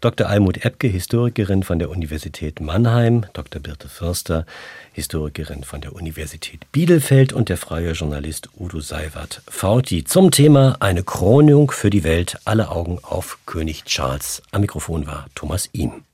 Dr. 0.00 0.28
Almut 0.28 0.64
Ebke, 0.64 0.86
Historikerin 0.86 1.62
von 1.62 1.78
der 1.78 1.90
Universität 1.90 2.62
Mannheim, 2.62 3.26
Dr. 3.34 3.60
Birte 3.60 3.90
Förster, 3.90 4.46
Historikerin 4.94 5.62
von 5.62 5.82
der 5.82 5.94
Universität 5.94 6.60
Bielefeld 6.72 7.34
und 7.34 7.50
der 7.50 7.58
freie 7.58 7.92
Journalist 7.92 8.48
Udo 8.58 8.80
Seiwert 8.80 9.42
Fauti 9.46 10.04
zum 10.04 10.30
Thema 10.30 10.78
Eine 10.80 11.02
Krönung 11.02 11.70
für 11.70 11.90
die 11.90 12.02
Welt, 12.02 12.38
alle 12.46 12.70
Augen 12.70 12.98
auf 13.02 13.40
König 13.44 13.84
Charles. 13.84 14.40
Am 14.52 14.62
Mikrofon 14.62 15.06
war 15.06 15.26
Thomas 15.34 15.68
Ihm. 15.74 16.04